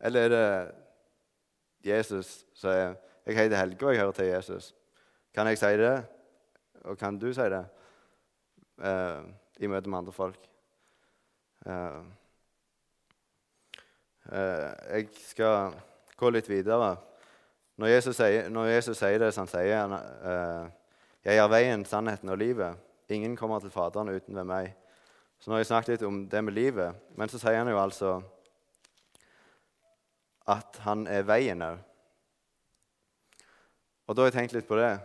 eller 0.00 0.26
er 0.28 0.32
det 0.34 0.46
Jesus 1.84 2.44
sier 2.54 2.90
er 2.90 2.96
Jeg 3.26 3.36
heter 3.36 3.56
Helge, 3.56 3.86
og 3.86 3.92
jeg 3.92 4.00
hører 4.00 4.12
til 4.12 4.26
Jesus. 4.26 4.74
Kan 5.34 5.46
jeg 5.46 5.58
si 5.58 5.76
det? 5.78 6.04
Og 6.84 6.98
kan 6.98 7.18
du 7.18 7.28
si 7.32 7.46
det 7.52 7.64
uh, 8.80 9.22
i 9.60 9.68
møte 9.68 9.88
med 9.88 9.98
andre 9.98 10.12
folk? 10.12 10.40
Uh, 11.66 12.00
uh, 14.32 14.70
jeg 14.90 15.08
skal 15.28 15.76
gå 16.16 16.30
litt 16.30 16.48
videre. 16.48 16.96
Når 17.76 17.92
Jesus 17.92 18.16
sier, 18.16 18.48
når 18.48 18.72
Jesus 18.74 18.98
sier 18.98 19.20
det 19.20 19.32
som 19.34 19.46
han 19.46 19.52
sier 19.52 19.86
han, 19.86 20.72
'Jeg 21.24 21.36
er 21.36 21.48
veien, 21.48 21.84
sannheten 21.84 22.28
og 22.28 22.38
livet'. 22.38 22.76
Ingen 23.08 23.36
kommer 23.36 23.60
til 23.60 23.70
Faderen 23.70 24.08
uten 24.08 24.36
ved 24.36 24.44
meg. 24.44 24.74
Så 25.40 25.50
nå 25.50 25.54
har 25.54 25.60
jeg 25.60 25.66
snakket 25.66 25.88
litt 25.88 26.02
om 26.02 26.28
det 26.28 26.44
med 26.44 26.52
livet, 26.52 26.94
men 27.16 27.28
så 27.28 27.38
sier 27.38 27.58
han 27.58 27.68
jo 27.68 27.80
altså 27.80 28.22
at 30.48 30.80
han 30.84 31.06
er 31.10 31.26
veien 31.28 31.62
òg. 31.62 31.78
Og 34.08 34.16
da 34.16 34.24
har 34.24 34.32
jeg 34.32 34.38
tenkt 34.40 34.56
litt 34.56 34.68
på 34.68 34.78
det. 34.78 34.96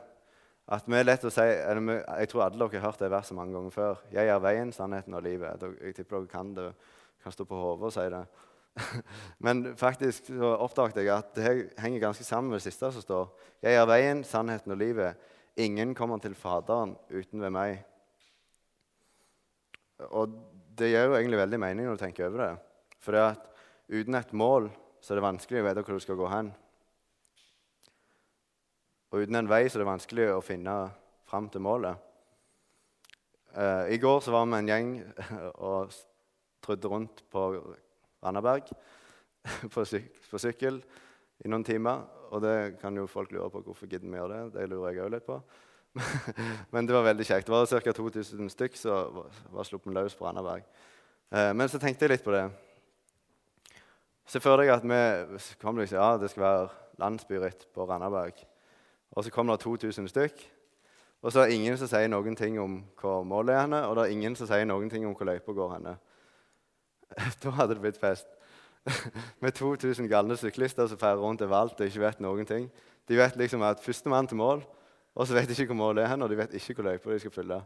At 0.65 0.87
vi 0.89 0.97
er 0.97 1.05
lett 1.05 1.25
å 1.27 1.29
si, 1.29 1.43
eller 1.45 1.99
Jeg 2.21 2.29
tror 2.31 2.47
alle 2.47 2.57
dere 2.57 2.79
har 2.79 2.87
hørt 2.87 3.03
det 3.03 3.11
verset 3.13 3.37
mange 3.37 3.53
ganger 3.53 3.69
før. 3.69 4.01
'Jeg 4.11 4.27
er 4.27 4.39
veien, 4.39 4.71
sannheten 4.71 5.13
og 5.13 5.21
livet'. 5.21 5.61
Jeg 5.81 5.95
tipper 5.95 6.17
dere 6.17 6.27
kan 6.27 6.53
det. 6.55 6.73
Kan 7.21 7.31
stå 7.31 7.45
på 7.45 7.55
hodet 7.55 7.85
og 7.85 7.93
si 7.93 8.09
det. 8.09 8.25
Men 9.45 9.75
faktisk 9.77 10.27
så 10.27 10.55
oppdaget 10.57 10.97
jeg 10.97 11.13
at 11.13 11.35
det 11.35 11.71
henger 11.79 11.99
ganske 11.99 12.23
sammen 12.23 12.49
med 12.49 12.59
det 12.59 12.73
siste 12.73 12.91
som 12.91 13.01
står. 13.01 13.29
'Jeg 13.61 13.73
er 13.75 13.85
veien, 13.85 14.23
sannheten 14.23 14.71
og 14.71 14.77
livet'. 14.77 15.13
Ingen 15.57 15.95
kommer 15.95 16.17
til 16.17 16.35
Faderen 16.35 16.97
uten 17.09 17.41
ved 17.41 17.49
meg. 17.49 17.85
Og 19.99 20.33
det 20.77 20.89
gjør 20.91 21.05
jo 21.05 21.15
egentlig 21.15 21.39
veldig 21.39 21.59
mening 21.59 21.85
når 21.85 21.95
du 21.95 22.03
tenker 22.03 22.27
over 22.27 22.41
det. 22.41 22.57
For 22.99 23.11
det 23.11 23.21
at 23.21 23.47
uten 23.89 24.15
et 24.15 24.33
mål 24.33 24.71
så 25.05 25.13
er 25.13 25.19
det 25.19 25.27
vanskelig 25.27 25.61
å 25.61 25.65
vite 25.67 25.81
hvor 25.85 25.99
du 25.99 26.01
skal 26.01 26.17
gå 26.17 26.27
hen. 26.31 26.47
Og 29.13 29.21
uten 29.21 29.37
en 29.37 29.49
vei 29.51 29.67
så 29.69 29.77
er 29.77 29.83
det 29.83 29.91
vanskelig 29.91 30.31
å 30.33 30.41
finne 30.41 30.73
fram 31.29 31.45
til 31.53 31.61
målet. 31.61 32.01
Uh, 33.53 33.85
I 33.93 33.99
går 34.01 34.23
så 34.25 34.33
var 34.33 34.49
vi 34.49 34.57
en 34.57 34.71
gjeng 34.71 34.89
og 35.69 35.93
trudde 36.65 36.89
rundt 36.89 37.21
på 37.29 37.45
Randaberg 38.25 38.73
på, 39.73 39.85
syk 39.85 40.09
på, 40.25 40.41
sykkel 40.41 40.81
i 41.45 41.53
noen 41.53 41.67
timer. 41.67 42.01
Og 42.33 42.41
det 42.41 42.57
kan 42.81 42.97
jo 42.97 43.05
folk 43.05 43.29
lure 43.31 43.51
på 43.53 43.61
hvorfor 43.61 43.85
gidder 43.85 44.09
vi 44.09 44.17
gjøre 44.17 44.41
det. 44.41 44.57
Det 44.57 44.69
lurer 44.73 44.89
jeg 44.89 45.05
òg 45.05 45.13
litt 45.13 45.29
på. 45.29 45.37
men 46.73 46.89
det 46.89 46.97
var 46.97 47.11
veldig 47.11 47.29
kjekt. 47.29 47.45
Det 47.45 47.53
var 47.53 47.69
ca. 47.69 47.97
2000 48.01 48.55
stykk 48.57 48.81
som 48.81 49.21
var 49.53 49.69
sluppet 49.69 49.93
løs 49.93 50.17
på 50.17 50.25
Randaberg. 50.25 50.65
Uh, 51.29 51.53
men 51.53 51.69
så 51.69 51.77
tenkte 51.77 52.09
jeg 52.09 52.17
litt 52.17 52.25
på 52.25 52.33
det. 52.33 52.47
Se 54.25 54.41
for 54.41 54.57
deg 54.57 54.71
at 54.73 54.85
vi 54.85 55.39
kom 55.61 55.77
liksom, 55.77 55.99
ja, 55.99 56.17
det 56.17 56.31
skal 56.31 56.43
være 56.43 56.67
landsbyritt 57.01 57.67
på 57.73 57.85
Randaberg. 57.85 58.39
Og 59.11 59.23
så 59.23 59.31
kom 59.31 59.47
det 59.47 59.59
2000 59.61 60.07
stykk. 60.09 60.41
Og 61.21 61.31
så 61.31 61.39
er 61.39 61.49
det 61.49 61.57
ingen 61.57 61.77
som 61.77 61.89
sier 61.89 62.09
noen 62.09 62.35
ting 62.37 62.57
om 62.61 62.79
hvor 63.01 63.23
målet 63.25 63.55
er 63.55 63.63
henne, 63.63 63.83
og 63.85 63.95
det 63.95 64.03
er 64.05 64.13
ingen 64.13 64.35
som 64.37 64.49
sier 64.49 64.65
noen 64.65 64.89
ting 64.89 65.05
om 65.07 65.13
hvor 65.17 65.29
løypa 65.29 65.53
går 65.53 65.77
henne. 65.77 65.95
Da 67.43 67.53
hadde 67.53 67.77
det 67.77 67.81
blitt 67.81 68.01
fest. 68.01 68.27
Med 69.41 69.53
2000 69.57 70.09
galne 70.09 70.37
syklister 70.37 70.89
som 70.89 70.99
feirer 71.01 71.21
rundt 71.21 71.41
overalt 71.41 71.79
og 71.79 71.87
ikke 71.87 72.03
vet 72.03 72.21
noen 72.21 72.45
ting. 72.49 72.67
De 73.09 73.17
vet 73.17 73.37
liksom 73.37 73.61
at 73.65 73.81
førstemann 73.81 74.27
til 74.27 74.37
mål, 74.41 74.65
og 75.15 75.27
så 75.27 75.37
vet 75.37 75.49
de 75.49 75.53
ikke 75.53 75.73
hvor 75.73 75.81
målet 75.81 76.03
er 76.03 76.11
henne, 76.11 76.25
og 76.25 76.29
de 76.29 76.37
vet 76.37 76.53
ikke 76.53 76.75
hvor 76.79 76.89
løypa 76.89 77.13
de 77.13 77.19
skal 77.21 77.33
fylle. 77.33 77.61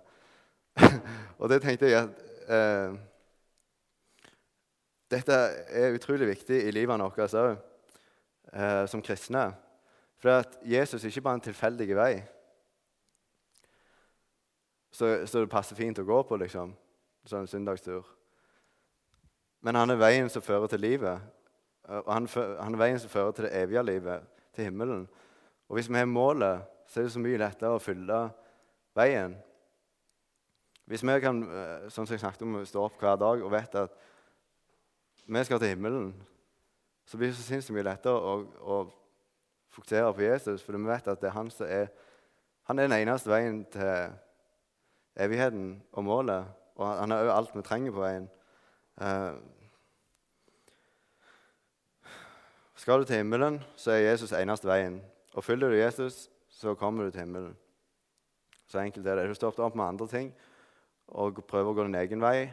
og 1.39 1.49
det 1.49 1.61
tenkte 1.63 1.89
jeg 1.89 2.03
at 2.03 2.51
eh, 2.51 2.99
Dette 5.09 5.35
er 5.73 5.95
utrolig 5.95 6.27
viktig 6.29 6.59
i 6.67 6.71
livet 6.71 7.01
vårt 7.01 7.33
òg, 7.33 7.57
eh, 8.53 8.85
som 8.87 9.01
kristne. 9.01 9.47
For 10.19 10.41
at 10.41 10.59
Jesus 10.63 11.03
er 11.03 11.09
ikke 11.09 11.25
bare 11.25 11.39
en 11.39 11.47
tilfeldig 11.47 11.95
vei 11.95 12.13
så, 14.91 15.27
så, 15.27 15.39
det 15.39 15.51
passer 15.51 15.77
fint 15.77 15.99
å 16.01 16.05
gå 16.05 16.21
på, 16.25 16.37
liksom. 16.41 16.73
Sånn 17.29 17.47
søndagstur. 17.47 18.07
Men 19.61 19.77
han 19.77 19.93
er 19.93 19.99
veien 19.99 20.29
som 20.31 20.43
fører 20.43 20.71
til 20.71 20.81
livet. 20.81 21.21
Og 21.89 22.09
han, 22.09 22.27
han, 22.33 22.73
er 22.73 22.81
veien 22.81 23.01
som 23.01 23.11
fører 23.11 23.35
til 23.35 23.47
det 23.47 23.53
evige 23.59 23.83
livet, 23.85 24.25
til 24.55 24.69
himmelen. 24.69 25.05
Og 25.69 25.77
hvis 25.77 25.89
vi 25.91 25.99
har 25.99 26.09
målet, 26.09 26.65
så 26.89 26.99
er 26.99 27.07
det 27.07 27.13
så 27.13 27.21
mye 27.21 27.41
lettere 27.41 27.77
å 27.77 27.83
fylle 27.83 28.19
veien. 28.97 29.35
Hvis 30.89 31.05
vi 31.05 31.17
kan 31.21 31.43
eh, 31.45 31.89
sånn 31.93 32.07
som 32.07 32.15
jeg 32.15 32.23
snakket 32.23 32.47
om, 32.47 32.59
stå 32.65 32.87
opp 32.87 32.97
hver 32.97 33.19
dag 33.21 33.43
og 33.45 33.53
vet 33.53 33.75
at 33.77 33.93
vi 35.29 35.43
skal 35.43 35.59
til 35.59 35.67
himmelen, 35.67 36.13
så 37.05 37.17
blir 37.17 37.27
det 37.29 37.35
så 37.37 37.43
sinnssykt 37.45 37.75
mye 37.75 37.85
lettere 37.85 38.17
å, 38.17 38.33
å, 38.61 38.77
fokusere 39.69 40.13
på 40.13 40.25
Jesus, 40.25 40.63
for 40.65 40.73
vi 40.73 40.89
vet 40.89 41.07
at 41.07 41.21
det 41.21 41.29
er 41.29 41.35
han 41.35 41.51
som 41.53 41.69
er, 41.69 41.91
han 42.65 42.79
er 42.79 42.87
den 42.89 42.97
eneste 42.97 43.29
veien 43.29 43.61
til 43.69 44.15
evigheten 45.21 45.67
og 45.93 46.03
målet. 46.03 46.49
Og 46.79 46.87
han 46.87 47.13
har 47.13 47.27
òg 47.27 47.31
alt 47.35 47.55
vi 47.55 47.63
trenger 47.67 47.93
på 47.93 48.01
veien. 48.01 48.25
Uh, 48.97 49.37
skal 52.79 52.99
du 52.99 53.05
til 53.05 53.21
himmelen, 53.21 53.59
så 53.77 53.93
er 53.93 54.07
Jesus 54.09 54.33
eneste 54.33 54.67
veien. 54.67 54.97
Og 55.37 55.45
følger 55.45 55.69
du 55.69 55.77
Jesus, 55.77 56.29
så 56.49 56.73
kommer 56.73 57.05
du 57.05 57.11
til 57.11 57.27
himmelen. 57.27 57.57
Så 58.67 58.81
enkelt 58.81 59.07
er 59.07 59.15
det. 59.15 59.29
Du 59.29 59.37
stopper 59.37 59.63
opp 59.63 59.75
med 59.75 59.85
andre 59.85 60.07
ting 60.07 60.33
og 61.07 61.43
prøver 61.49 61.71
å 61.71 61.77
gå 61.77 61.85
din 61.87 61.97
egen 62.01 62.21
vei, 62.21 62.49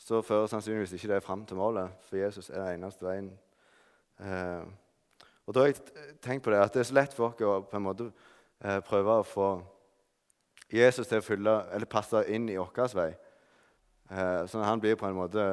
så 0.00 0.22
fører 0.24 0.48
sannsynligvis 0.48 0.94
ikke 0.96 1.12
det 1.12 1.22
fram 1.24 1.42
til 1.46 1.58
målet, 1.60 1.92
for 2.08 2.16
Jesus 2.16 2.48
er 2.50 2.62
den 2.62 2.80
eneste 2.80 3.04
veien. 3.04 3.30
Eh, 4.20 4.62
og 5.46 5.54
da 5.54 5.64
har 5.64 5.72
jeg 5.72 6.16
tenkt 6.24 6.44
på 6.44 6.52
det, 6.54 6.60
at 6.62 6.72
det 6.72 6.80
er 6.80 6.88
så 6.88 6.96
lett 6.96 7.16
for 7.16 7.28
oss 7.28 7.44
å 7.44 7.58
på 7.68 7.76
en 7.76 7.84
måte 7.84 8.06
eh, 8.08 8.80
prøve 8.86 9.18
å 9.20 9.26
få 9.26 9.50
Jesus 10.72 11.08
til 11.10 11.20
å 11.20 11.26
fylle, 11.26 11.56
eller 11.74 11.90
passe 11.90 12.22
inn 12.32 12.48
i 12.48 12.56
vår 12.56 12.94
vei. 12.96 13.10
Eh, 14.10 14.40
sånn 14.48 14.62
at 14.62 14.70
han 14.70 14.80
blir 14.82 14.96
på 14.96 15.08
en 15.08 15.18
måte 15.18 15.46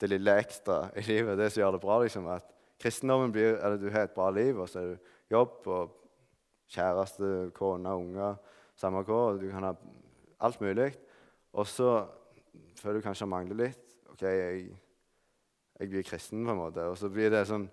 det 0.00 0.10
lille 0.10 0.38
ekstra 0.38 0.84
i 0.98 1.04
livet, 1.06 1.38
det 1.38 1.50
som 1.50 1.62
gjør 1.62 1.76
det 1.76 1.82
bra. 1.82 1.98
liksom, 2.02 2.28
at 2.30 2.48
Kristendommen 2.82 3.32
blir 3.32 3.58
eller 3.58 3.78
du 3.78 3.90
har 3.90 4.06
et 4.06 4.14
bra 4.14 4.30
liv, 4.30 4.58
og 4.58 4.68
så 4.68 4.80
er 4.80 4.86
du 4.92 5.10
jobb 5.30 5.68
og 5.70 5.92
kjæreste, 6.72 7.50
kone, 7.54 7.94
unger, 7.94 8.34
samme 8.76 9.04
hva. 9.06 9.20
Du 9.38 9.46
kan 9.50 9.68
ha 9.68 9.74
alt 10.40 10.60
mulig. 10.60 10.92
Og 11.52 11.66
så 11.66 11.92
føler 12.80 13.00
du 13.00 13.06
kanskje 13.06 13.26
har 13.26 13.32
manglet 13.32 13.60
litt. 13.60 13.94
OK, 14.12 14.26
jeg, 14.26 14.66
jeg, 15.78 15.88
blir 15.92 16.04
kristen, 16.06 16.44
på 16.44 16.54
en 16.54 16.60
måte. 16.60 16.84
Og 16.90 16.98
så 17.00 17.10
blir 17.12 17.32
det 17.32 17.46
sånn 17.48 17.68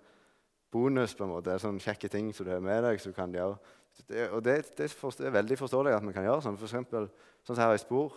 bonus, 0.72 1.16
på 1.18 1.26
en 1.26 1.34
måte. 1.34 1.58
Sånn 1.62 1.80
kjekke 1.82 2.10
ting 2.12 2.30
som 2.36 2.46
du 2.46 2.54
har 2.54 2.64
med 2.64 2.84
deg, 2.86 3.00
som 3.02 3.12
du 3.12 3.18
kan 3.18 3.34
gjøre 3.34 3.58
det, 4.08 4.30
og 4.30 4.44
det, 4.44 4.76
det, 4.78 4.86
er 5.20 5.30
veldig 5.34 5.58
forståelig 5.58 5.94
at 5.94 6.04
vi 6.06 6.14
kan 6.14 6.26
gjøre 6.26 6.44
sånn. 6.44 6.58
For 6.58 6.68
eksempel, 6.68 7.08
sånn 7.44 7.56
som 7.56 7.64
her 7.64 7.76
i 7.76 7.82
Spor, 7.82 8.16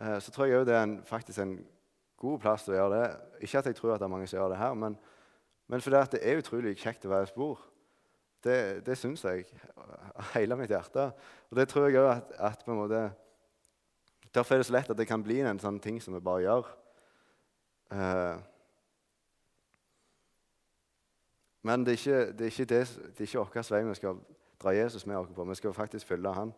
eh, 0.00 0.18
så 0.22 0.32
tror 0.34 0.48
jeg 0.48 0.60
òg 0.60 0.66
det 0.68 0.76
er 0.76 0.86
en, 0.86 0.96
faktisk 1.06 1.42
en 1.42 1.54
god 2.20 2.40
plass 2.42 2.66
til 2.66 2.76
å 2.76 2.78
gjøre 2.78 3.00
det. 3.00 3.08
Ikke 3.46 3.60
at 3.60 3.70
jeg 3.70 3.78
tror 3.78 3.94
at 3.94 4.02
det 4.02 4.08
er 4.08 4.14
mange 4.14 4.30
som 4.30 4.38
gjør 4.38 4.54
det 4.54 4.60
her, 4.62 4.78
men, 4.80 4.96
men 5.70 5.84
fordi 5.84 6.02
det 6.14 6.22
er 6.22 6.42
utrolig 6.42 6.76
kjekt 6.80 7.06
å 7.08 7.12
være 7.12 7.28
i 7.28 7.32
Spor. 7.32 7.66
Det, 8.44 8.56
det 8.84 8.96
syns 9.00 9.24
jeg 9.24 9.46
av 9.74 10.34
hele 10.34 10.58
mitt 10.60 10.72
hjerte. 10.72 11.08
Og 11.50 11.58
det 11.58 11.68
tror 11.70 11.88
jeg 11.88 12.00
òg 12.02 12.10
at, 12.12 12.34
at, 12.50 12.64
på 12.64 12.74
en 12.74 12.82
måte 12.82 13.04
Derfor 14.34 14.54
er 14.54 14.62
det 14.62 14.66
så 14.66 14.74
lett 14.74 14.90
at 14.90 14.98
det 14.98 15.06
kan 15.06 15.22
bli 15.22 15.38
en 15.40 15.60
sånn 15.62 15.78
ting 15.80 16.00
som 16.02 16.16
vi 16.16 16.22
bare 16.24 16.42
gjør. 16.42 16.70
Uh, 17.94 18.38
men 21.64 21.84
det 21.86 21.94
er 21.94 22.00
ikke, 22.00 22.22
det 22.32 22.46
er 22.46 22.52
ikke, 22.52 22.68
det, 22.68 22.80
det 23.14 23.20
er 23.20 23.28
ikke 23.28 23.44
vår 23.44 23.68
vei 23.70 23.82
vi 23.88 23.98
skal 24.00 24.18
dra 24.60 24.74
Jesus 24.74 25.06
med 25.06 25.16
oss 25.16 25.30
på. 25.32 25.46
Vi 25.48 25.58
skal 25.60 25.76
faktisk 25.76 26.10
følge 26.10 26.32
han. 26.34 26.50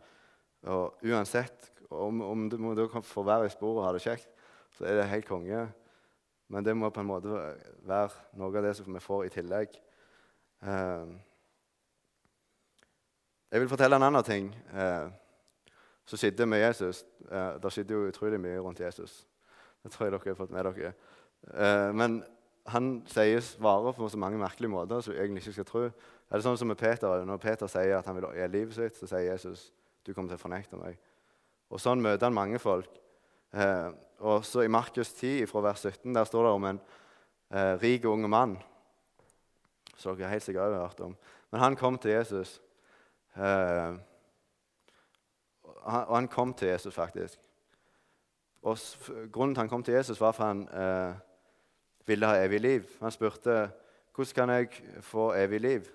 Og 0.67 1.05
uansett 1.05 1.71
om, 1.91 2.23
om 2.25 2.49
du 2.51 2.57
må 2.59 2.75
få 3.03 3.23
være 3.23 3.47
i 3.47 3.53
sporet 3.53 3.83
og 3.83 3.87
ha 3.87 3.93
det 3.95 4.03
kjekt, 4.03 4.33
så 4.75 4.89
er 4.89 4.99
det 4.99 5.11
helt 5.13 5.29
konge. 5.29 5.67
Men 6.49 6.65
det 6.65 6.77
må 6.77 6.91
på 6.91 7.03
en 7.03 7.11
måte 7.11 7.37
være 7.87 8.09
noe 8.39 8.51
av 8.51 8.67
det 8.67 8.75
som 8.79 8.89
vi 8.95 9.03
får 9.03 9.27
i 9.27 9.33
tillegg. 9.37 9.79
Uh, 10.65 11.13
jeg 13.53 13.63
vil 13.63 13.71
fortelle 13.71 14.01
en 14.01 14.09
annen 14.09 14.27
ting 14.27 14.51
uh, 14.73 15.13
som 16.07 16.19
skjedde 16.19 16.47
med 16.47 16.63
Jesus. 16.63 17.05
eh, 17.31 17.59
det 17.63 17.73
skjedde 17.73 17.95
jo 17.95 18.09
utrolig 18.09 18.41
mye 18.41 18.61
rundt 18.63 18.81
Jesus. 18.81 19.27
Det 19.83 19.93
tror 19.93 20.07
jeg 20.07 20.13
dere 20.13 20.33
har 20.33 20.39
fått 20.39 20.55
med 20.55 20.65
dere. 20.65 20.93
Eh, 21.55 21.93
men 21.95 22.23
han 22.67 23.03
sier 23.07 23.41
svarer 23.41 23.95
på 23.95 24.09
så 24.11 24.19
mange 24.19 24.39
merkelige 24.39 24.71
måter 24.71 25.01
som 25.01 25.15
vi 25.15 25.21
egentlig 25.21 25.43
ikke 25.45 25.53
skal 25.53 25.69
tro. 25.69 25.85
Er 25.87 26.39
det 26.39 26.43
sånn 26.47 26.59
som 26.59 26.69
med 26.69 26.79
Peter, 26.79 27.25
Når 27.25 27.37
Peter 27.39 27.67
sier 27.71 27.99
at 27.99 28.07
han 28.07 28.17
vil 28.17 28.27
gi 28.35 28.47
livet 28.51 28.75
sitt, 28.75 28.97
så 28.97 29.07
sier 29.07 29.33
Jesus 29.33 29.73
du 30.07 30.15
kommer 30.15 30.31
til 30.31 30.39
å 30.39 30.43
fornekte 30.43 30.79
meg. 30.79 30.99
Og 31.71 31.81
Sånn 31.83 32.03
møter 32.03 32.27
han 32.27 32.35
mange 32.35 32.59
folk. 32.63 32.91
Eh, 33.53 33.91
og 34.23 34.45
så 34.47 34.63
I 34.63 34.71
Markus 34.71 35.13
10, 35.13 35.47
fra 35.51 35.63
vers 35.67 35.83
17, 35.83 36.15
der 36.15 36.25
står 36.25 36.47
det 36.47 36.53
om 36.53 36.67
en 36.71 36.81
eh, 37.51 37.75
rik 37.83 38.05
unge 38.05 38.29
mann. 38.31 38.57
Som 39.97 40.17
dere 40.17 40.31
helt 40.31 40.45
sikkert 40.45 40.71
har 40.71 40.87
hørt 40.87 41.01
om. 41.01 41.17
Men 41.51 41.61
han 41.61 41.77
kom 41.77 41.99
til 41.99 42.15
Jesus. 42.15 42.61
Eh, 43.35 43.99
og 45.87 46.17
han 46.17 46.29
kom 46.29 46.55
til 46.55 46.69
Jesus, 46.69 46.95
faktisk. 46.95 47.41
Og 48.63 48.79
Grunnen 49.33 49.55
til 49.55 49.61
han 49.61 49.69
kom 49.69 49.83
til 49.83 49.95
Jesus, 49.95 50.21
var 50.21 50.33
for 50.33 50.45
han 50.45 50.65
eh, 50.69 51.15
ville 52.07 52.27
ha 52.27 52.45
evig 52.45 52.61
liv. 52.61 52.89
Han 53.01 53.15
spurte 53.15 53.71
hvordan 54.17 54.35
kan 54.35 54.51
jeg 54.51 55.03
få 55.05 55.35
evig 55.35 55.61
liv. 55.61 55.87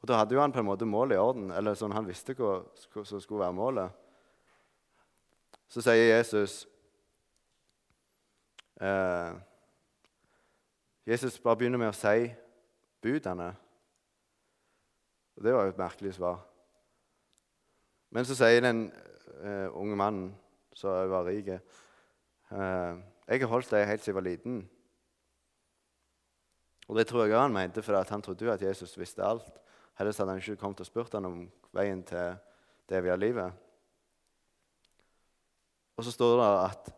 Og 0.00 0.08
Da 0.08 0.16
hadde 0.16 0.34
jo 0.34 0.40
han 0.40 0.52
på 0.52 0.58
en 0.58 0.66
måte 0.66 0.86
målet 0.86 1.16
i 1.16 1.18
orden, 1.18 1.50
eller 1.50 1.74
sånn 1.74 1.92
han 1.92 2.06
visste 2.06 2.36
hva 2.38 2.60
som 3.04 3.20
skulle 3.20 3.42
være 3.42 3.56
målet. 3.56 3.90
Så 5.68 5.82
sier 5.82 6.16
Jesus 6.16 6.62
eh, 8.80 9.32
Jesus 11.08 11.40
bare 11.40 11.56
begynner 11.56 11.80
med 11.80 11.90
å 11.90 11.96
si 11.96 12.28
budene. 13.02 13.48
Og 15.36 15.44
Det 15.44 15.54
var 15.54 15.64
jo 15.64 15.74
et 15.74 15.82
merkelig 15.82 16.14
svar. 16.14 16.42
Men 18.10 18.24
så 18.24 18.36
sier 18.38 18.64
den 18.64 18.86
uh, 19.42 19.68
unge 19.76 19.96
mannen, 19.96 20.32
som 20.76 21.10
var 21.10 21.26
rik 21.28 21.50
uh, 21.52 22.96
jeg 23.28 23.42
har 23.42 23.50
holdt 23.50 23.70
deg 23.74 23.84
helt 23.90 24.00
siden 24.00 24.14
jeg 24.14 24.16
var 24.16 24.24
liten. 24.24 24.58
Og 26.88 26.96
Det 26.96 27.06
tror 27.06 27.26
jeg 27.26 27.36
han 27.36 27.52
mente, 27.52 27.82
for 27.84 28.00
han 28.00 28.22
trodde 28.22 28.44
jo 28.44 28.52
at 28.52 28.62
Jesus 28.62 28.96
visste 28.98 29.24
alt. 29.24 29.58
Ellers 30.00 30.16
hadde 30.16 30.32
han 30.32 30.40
ikke 30.40 30.56
kommet 30.56 30.80
og 30.80 30.86
spurt 30.86 31.12
han 31.12 31.28
om 31.28 31.42
veien 31.76 32.00
til 32.02 32.38
det 32.88 32.96
evige 32.96 33.16
livet. 33.16 33.52
Og 35.96 36.04
så 36.04 36.14
står 36.14 36.38
det 36.40 36.48
at 36.64 36.90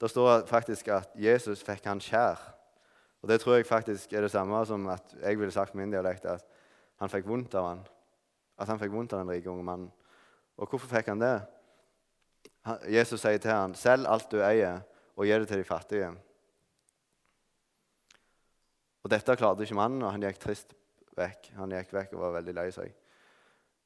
det 0.00 0.10
står 0.10 0.46
faktisk 0.46 0.88
at 0.88 1.12
Jesus 1.18 1.62
fikk 1.66 1.84
han 1.84 2.00
kjær. 2.00 2.40
Og 3.22 3.28
Det 3.28 3.40
tror 3.40 3.54
jeg 3.54 3.66
faktisk 3.66 4.12
er 4.12 4.20
det 4.20 4.30
samme 4.30 4.66
som 4.66 4.86
at 4.88 5.14
jeg 5.20 5.38
ville 5.38 5.52
sagt 5.52 5.72
på 5.72 5.78
min 5.78 5.90
dialekt 5.90 6.24
at 6.24 6.44
han 7.00 7.10
fikk 7.10 7.26
vondt 7.26 7.54
av 7.54 7.68
han. 7.68 7.84
At 8.58 8.68
han 8.68 8.78
fikk 8.78 8.92
vondt 8.92 9.12
av 9.12 9.24
den 9.24 9.30
rike 9.30 9.50
unge 9.50 9.64
mannen. 9.64 9.92
Og 10.56 10.68
hvorfor 10.68 10.88
fikk 10.90 11.10
han 11.12 11.22
det? 11.22 11.34
Jesus 12.88 13.20
sier 13.20 13.38
til 13.38 13.50
ham, 13.50 13.74
'Selg 13.74 14.06
alt 14.08 14.30
du 14.32 14.40
eier, 14.40 14.80
og 15.16 15.26
gi 15.26 15.32
det 15.38 15.48
til 15.48 15.58
de 15.58 15.64
fattige. 15.64 16.10
Og 19.04 19.10
Dette 19.10 19.36
klarte 19.36 19.62
ikke 19.62 19.74
mannen, 19.74 20.02
og 20.02 20.12
han 20.12 20.22
gikk 20.22 20.40
trist 20.40 20.74
vekk. 21.16 21.52
Han 21.58 21.70
gikk 21.70 21.92
vekk 21.92 22.14
og 22.14 22.20
var 22.20 22.38
veldig 22.38 22.54
lei 22.54 22.70
seg. 22.70 22.94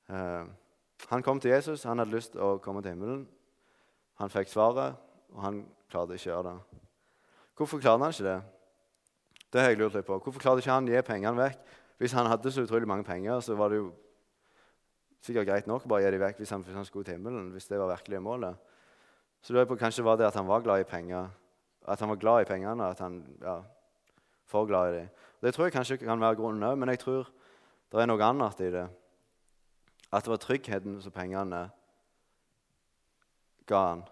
Uh, 0.08 0.46
han 1.08 1.22
kom 1.22 1.40
til 1.40 1.50
Jesus, 1.50 1.82
han 1.82 1.98
hadde 1.98 2.14
lyst 2.14 2.32
til 2.32 2.40
å 2.40 2.58
komme 2.62 2.82
til 2.82 2.94
himmelen. 2.94 3.26
Han 4.22 4.30
fikk 4.30 4.48
svaret, 4.48 4.94
og 5.34 5.42
han 5.42 5.64
klarte 5.90 6.14
ikke 6.14 6.30
å 6.30 6.34
gjøre 6.36 6.52
det. 6.52 6.84
Hvorfor 7.58 7.82
klarte 7.82 8.04
han 8.04 8.14
ikke 8.14 8.28
det? 8.28 8.38
Det 9.52 9.60
har 9.60 9.68
jeg 9.72 9.78
lurt 9.78 9.94
litt 9.94 10.06
på. 10.06 10.18
Hvorfor 10.18 10.40
klarte 10.40 10.62
ikke 10.62 10.72
han 10.72 10.88
å 10.88 10.94
gi 10.94 11.02
pengene 11.02 11.42
vekk? 11.42 11.74
Hvis 11.98 12.14
han 12.14 12.30
hadde 12.30 12.52
så 12.54 12.62
utrolig 12.62 12.88
mange 12.88 13.04
penger, 13.04 13.40
så 13.42 13.56
var 13.58 13.72
det 13.72 13.80
jo 13.80 13.90
sikkert 15.24 15.48
greit 15.48 15.66
nok 15.66 15.86
bare 15.88 16.04
gi 16.04 16.12
dem 16.14 16.22
vekk 16.22 16.42
hvis 16.42 16.52
han, 16.54 16.62
hvis 16.66 16.76
han 16.76 16.86
skulle 16.88 17.04
til 17.04 17.18
himmelen. 17.18 17.50
hvis 17.52 17.66
det 17.66 17.78
var 17.78 17.90
virkelig 17.94 18.22
målet. 18.22 18.56
Så 19.42 19.52
lurer 19.52 19.64
jeg 19.64 19.68
på 19.68 19.76
kanskje 19.76 20.04
var 20.04 20.16
det 20.16 20.26
at 20.26 20.34
han 20.34 20.46
var 20.46 20.60
glad 20.60 20.80
i 20.80 20.84
penger. 20.88 21.28
At 21.88 22.00
han 22.00 22.08
var 22.08 22.16
glad 22.16 22.42
i 22.42 22.44
pengene. 22.44 22.84
At 22.84 22.98
han 22.98 23.22
ja, 23.42 23.60
for 24.44 24.66
glad 24.66 24.94
i 24.94 24.98
dem. 24.98 25.08
Det 25.42 25.54
tror 25.54 25.64
jeg 25.64 25.72
kanskje 25.72 25.96
kan 25.96 26.20
være 26.20 26.36
grunnen 26.36 26.62
òg, 26.62 26.78
men 26.78 26.88
jeg 26.88 26.98
tror 26.98 27.28
det 27.92 28.00
er 28.00 28.08
noe 28.10 28.24
annet 28.24 28.60
i 28.60 28.70
det. 28.74 28.86
At 30.12 30.24
det 30.24 30.30
var 30.32 30.40
tryggheten 30.42 31.00
som 31.02 31.12
pengene 31.12 31.68
ga 33.68 33.82
han. 33.88 34.02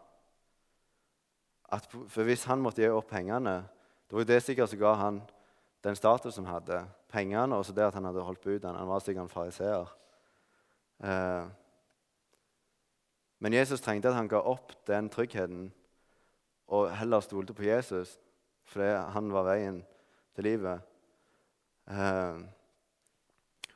At, 1.72 1.88
for 1.90 2.22
hvis 2.22 2.44
han 2.46 2.62
måtte 2.62 2.84
gi 2.84 2.90
opp 2.92 3.08
pengene, 3.10 3.64
det 4.06 4.14
var 4.14 4.22
jo 4.22 4.28
det 4.28 4.42
sikkert 4.44 4.70
som 4.70 4.80
ga 4.80 4.92
han 5.00 5.22
den 5.84 5.96
statusen 5.98 6.46
han 6.46 6.60
hadde. 6.60 6.84
Pengene 7.10 7.56
og 7.56 7.66
det 7.74 7.84
at 7.88 7.94
han 7.94 8.04
hadde 8.04 8.22
holdt 8.22 8.44
budene. 8.44 8.78
Han 8.78 8.88
var 8.88 9.02
sikkert 9.02 9.26
en 9.26 9.32
fariseer. 9.32 9.90
Eh, 11.04 11.46
men 13.38 13.52
Jesus 13.52 13.80
trengte 13.80 14.08
at 14.08 14.16
han 14.16 14.28
ga 14.28 14.40
opp 14.40 14.72
den 14.88 15.10
tryggheten 15.12 15.72
og 16.66 16.90
heller 16.96 17.20
stolte 17.20 17.54
på 17.54 17.66
Jesus, 17.66 18.16
fordi 18.64 18.88
han 19.14 19.32
var 19.32 19.46
veien 19.46 19.82
til 20.34 20.44
livet. 20.44 20.80
Eh, 21.90 22.38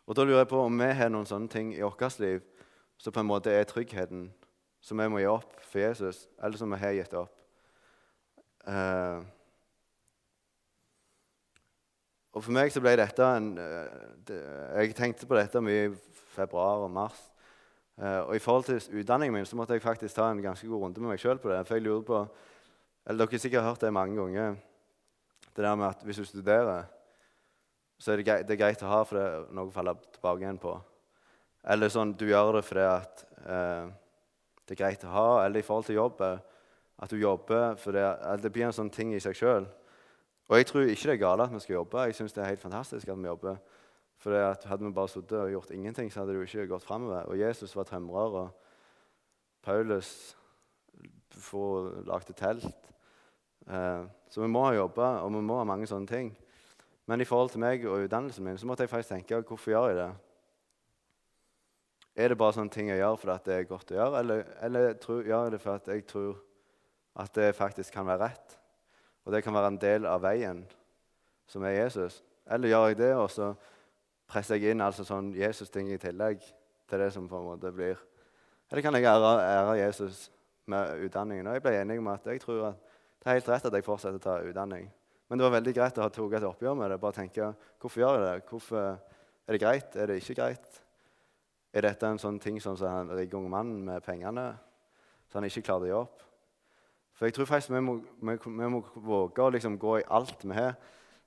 og 0.06 0.16
Da 0.16 0.24
lurer 0.24 0.38
jeg 0.38 0.48
på 0.48 0.64
om 0.64 0.78
vi 0.78 0.92
har 0.92 1.08
noen 1.08 1.26
sånne 1.26 1.48
ting 1.48 1.74
i 1.74 1.82
vårt 1.82 2.18
liv 2.18 2.40
som 2.98 3.12
på 3.12 3.20
en 3.20 3.26
måte 3.26 3.50
er 3.50 3.64
tryggheten, 3.64 4.32
som 4.80 4.98
vi 4.98 5.08
må 5.08 5.20
gi 5.20 5.28
opp 5.30 5.60
for 5.62 5.78
Jesus, 5.78 6.28
eller 6.42 6.58
som 6.58 6.72
vi 6.72 6.76
har 6.76 6.92
gitt 6.92 7.14
opp. 7.14 7.36
Eh, 12.30 12.36
og 12.36 12.44
For 12.44 12.52
meg 12.52 12.70
så 12.72 12.80
ble 12.80 12.96
dette 12.96 13.22
en 13.22 13.58
eh, 13.58 13.90
det, 14.26 14.38
Jeg 14.78 14.94
tenkte 14.94 15.26
på 15.26 15.36
dette 15.36 15.60
mye 15.60 15.88
i 15.88 15.94
februar 16.34 16.84
og 16.84 16.90
mars. 16.90 17.26
Uh, 18.00 18.30
og 18.30 18.36
I 18.36 18.38
forhold 18.38 18.64
til 18.64 19.00
utdanningen 19.00 19.34
min 19.34 19.44
så 19.44 19.56
måtte 19.56 19.74
jeg 19.74 19.82
faktisk 19.82 20.14
ta 20.14 20.30
en 20.30 20.40
ganske 20.40 20.66
god 20.66 20.80
runde 20.80 21.00
med 21.00 21.10
meg 21.10 21.20
sjøl 21.20 21.38
på 21.38 21.50
det. 21.50 21.66
For 21.66 21.74
jeg 21.74 21.82
lurer 21.84 22.02
på, 22.02 22.20
eller 23.06 23.26
Dere 23.26 23.36
har 23.36 23.42
sikkert 23.42 23.62
hørt 23.62 23.80
det 23.80 23.92
mange 23.92 24.16
ganger, 24.16 24.54
det 25.56 25.64
der 25.64 25.74
med 25.74 25.86
at 25.86 26.02
hvis 26.02 26.16
du 26.16 26.24
studerer, 26.24 26.84
så 27.98 28.12
er 28.12 28.16
det, 28.16 28.24
greit, 28.24 28.46
det 28.48 28.54
er 28.54 28.62
greit 28.62 28.82
å 28.82 28.88
ha 28.88 29.02
for 29.04 29.18
det 29.18 29.26
er 29.26 29.52
noe 29.52 29.68
å 29.68 29.74
falle 29.74 29.92
tilbake 30.14 30.40
igjen 30.40 30.62
på. 30.62 30.72
Eller 31.68 31.92
sånn, 31.92 32.14
du 32.16 32.24
gjør 32.30 32.54
det 32.56 32.64
fordi 32.64 32.86
at 32.88 33.24
eh, 33.44 33.92
det 34.64 34.78
er 34.78 34.80
greit 34.80 35.04
å 35.04 35.12
ha. 35.12 35.28
Eller 35.44 35.60
i 35.60 35.66
forhold 35.66 35.90
til 35.90 36.00
jobb, 36.00 36.24
at 36.24 37.12
du 37.12 37.20
jobber 37.20 37.76
for 37.76 37.92
det, 37.92 38.06
det 38.40 38.54
blir 38.54 38.70
en 38.70 38.78
sånn 38.78 38.94
ting 38.94 39.12
i 39.12 39.20
seg 39.20 39.36
sjøl. 39.36 39.68
Og 40.50 40.58
jeg 40.58 40.66
tror 40.66 40.80
ikke 40.82 41.06
det 41.06 41.14
er 41.14 41.22
galt 41.22 41.44
at 41.44 41.52
vi 41.54 41.60
skal 41.62 41.74
jobbe. 41.74 42.00
Jeg 42.08 42.14
syns 42.18 42.32
det 42.34 42.42
er 42.42 42.48
helt 42.50 42.60
fantastisk 42.60 43.08
at 43.08 43.18
vi 43.18 43.28
jobber. 43.30 43.60
For 44.18 44.34
Hadde 44.66 44.84
vi 44.84 44.92
bare 44.92 45.08
sittet 45.08 45.38
og 45.38 45.50
gjort 45.50 45.70
ingenting, 45.70 46.10
så 46.12 46.20
hadde 46.20 46.32
det 46.32 46.40
jo 46.40 46.48
ikke 46.48 46.66
gått 46.74 46.84
framover. 46.84 47.22
Og 47.30 47.38
Jesus 47.38 47.76
var 47.76 47.86
tømrer, 47.86 48.34
og 48.34 48.50
Paulus 49.62 50.36
får 51.30 52.02
lagd 52.08 52.34
telt. 52.34 52.90
Eh, 53.68 54.02
så 54.28 54.42
vi 54.42 54.50
må 54.50 54.64
ha 54.66 54.74
jobba, 54.74 55.12
og 55.22 55.32
vi 55.34 55.44
må 55.46 55.60
ha 55.60 55.64
mange 55.64 55.86
sånne 55.86 56.10
ting. 56.10 56.34
Men 57.06 57.20
i 57.22 57.28
forhold 57.28 57.54
til 57.54 57.62
meg 57.62 57.86
og 57.86 58.04
utdannelsen 58.04 58.44
min 58.44 58.58
så 58.58 58.66
måtte 58.66 58.82
jeg 58.82 58.90
faktisk 58.90 59.14
tenke 59.14 59.40
hvorfor 59.46 59.70
gjør 59.70 59.88
jeg 59.88 59.98
det? 60.02 60.10
Er 62.16 62.28
det 62.28 62.38
bare 62.38 62.58
sånne 62.58 62.74
ting 62.74 62.90
jeg 62.90 62.98
gjør 62.98 63.16
fordi 63.22 63.38
det 63.46 63.54
er 63.54 63.68
godt 63.70 63.92
å 63.94 63.96
gjøre, 63.96 64.20
eller, 64.20 64.48
eller 64.66 64.92
tror, 64.98 65.22
gjør 65.22 65.46
jeg 65.46 65.54
det 65.54 65.60
fordi 65.62 65.94
jeg 65.94 66.06
tror 66.10 66.40
at 67.22 67.34
det 67.38 67.54
faktisk 67.54 67.94
kan 67.94 68.06
være 68.10 68.26
rett? 68.26 68.56
Og 69.24 69.32
det 69.34 69.42
kan 69.44 69.54
være 69.54 69.72
en 69.74 69.80
del 69.80 70.06
av 70.08 70.22
veien 70.24 70.62
som 71.50 71.64
er 71.66 71.76
Jesus? 71.82 72.22
Eller 72.50 72.72
gjør 72.72 72.86
jeg 72.90 72.98
det, 72.98 73.10
og 73.14 73.28
så 73.30 73.52
presser 74.30 74.58
jeg 74.58 74.74
inn 74.74 74.84
altså 74.84 75.04
sånn 75.06 75.32
Jesus-ting 75.36 75.90
i 75.92 75.98
tillegg 76.00 76.42
til 76.90 77.02
det 77.02 77.10
som 77.14 77.28
på 77.30 77.38
en 77.38 77.50
måte 77.52 77.72
blir 77.74 77.98
Eller 78.70 78.82
kan 78.82 78.94
jeg 78.94 79.04
ære, 79.10 79.30
ære 79.42 79.78
Jesus 79.80 80.30
med 80.70 81.02
utdanningen? 81.06 81.46
Og 81.46 81.56
jeg 81.56 81.62
ble 81.62 81.72
enig 81.80 82.02
med 82.02 82.12
at 82.20 82.26
jeg 82.30 82.40
tror 82.40 82.68
at 82.68 82.90
det 83.20 83.26
er 83.28 83.36
helt 83.40 83.48
rett 83.50 83.66
at 83.66 83.74
jeg 83.74 83.84
fortsetter 83.84 84.20
å 84.20 84.22
ta 84.22 84.36
utdanning. 84.46 84.86
Men 85.28 85.38
det 85.38 85.44
var 85.44 85.56
veldig 85.58 85.74
greit 85.74 85.98
å 85.98 86.04
ha 86.04 86.08
tatt 86.08 86.38
et 86.38 86.46
oppgjør 86.46 86.78
med 86.78 86.90
det. 86.90 87.00
Bare 87.02 87.18
tenke 87.18 87.50
hvorfor 87.82 88.00
gjør 88.00 88.16
jeg 88.16 88.22
det? 88.24 88.46
Hvorfor 88.48 88.78
er 88.86 89.56
det 89.56 89.60
greit? 89.60 89.96
Er 89.96 90.06
det 90.06 90.16
ikke 90.22 90.38
greit? 90.38 90.80
Er 91.74 91.86
dette 91.86 92.06
en 92.06 92.18
sånn 92.18 92.38
ting 92.42 92.56
som 92.62 92.78
den 92.78 93.12
rike 93.14 93.36
unge 93.38 93.50
mannen 93.52 93.84
med 93.86 94.02
pengene, 94.02 94.46
så 95.30 95.38
han 95.38 95.46
ikke 95.46 95.62
klarte 95.66 95.86
å 95.86 95.90
gjøre 95.90 96.06
opp? 96.06 96.24
For 97.20 97.28
jeg 97.28 97.34
tror 97.36 97.44
faktisk 97.44 97.74
vi 97.74 97.80
må, 97.84 97.98
vi, 98.00 98.34
vi 98.46 98.68
må 98.72 98.78
våge 98.96 99.44
å 99.44 99.52
liksom 99.52 99.74
gå 99.76 99.98
i 99.98 100.06
alt 100.08 100.40
vi 100.40 100.54
har. 100.56 100.78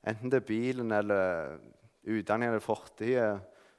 Enten 0.09 0.31
det 0.33 0.39
er 0.39 0.47
bilen 0.47 0.89
eller 0.91 1.59
utdanning 2.09 2.49
eller 2.49 2.63
fortid, 2.65 3.19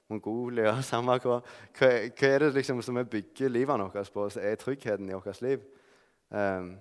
Mongolia 0.07 0.77
samme 0.87 1.17
hva, 1.19 1.41
hva, 1.75 1.89
hva, 1.89 2.29
er 2.29 2.45
det 2.45 2.53
liksom 2.55 2.85
som 2.87 3.01
vi 3.01 3.05
bygger 3.17 3.51
livet 3.51 3.83
vårt 3.83 4.13
på, 4.15 4.29
som 4.31 4.47
er 4.47 4.55
tryggheten 4.63 5.11
i 5.11 5.17
vårt 5.19 5.43
liv? 5.43 5.65
Um, 6.31 6.77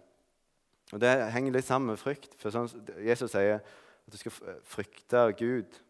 og 0.93 1.01
Det 1.01 1.15
henger 1.33 1.57
litt 1.57 1.65
sammen 1.65 1.95
med 1.95 2.03
frykt. 2.03 2.37
for 2.37 2.53
sånn, 2.53 2.69
Jesus 3.01 3.33
sier 3.33 3.57
at 3.57 4.13
du 4.13 4.19
skal 4.21 4.37
frykte 4.69 5.25
Gud. 5.39 5.81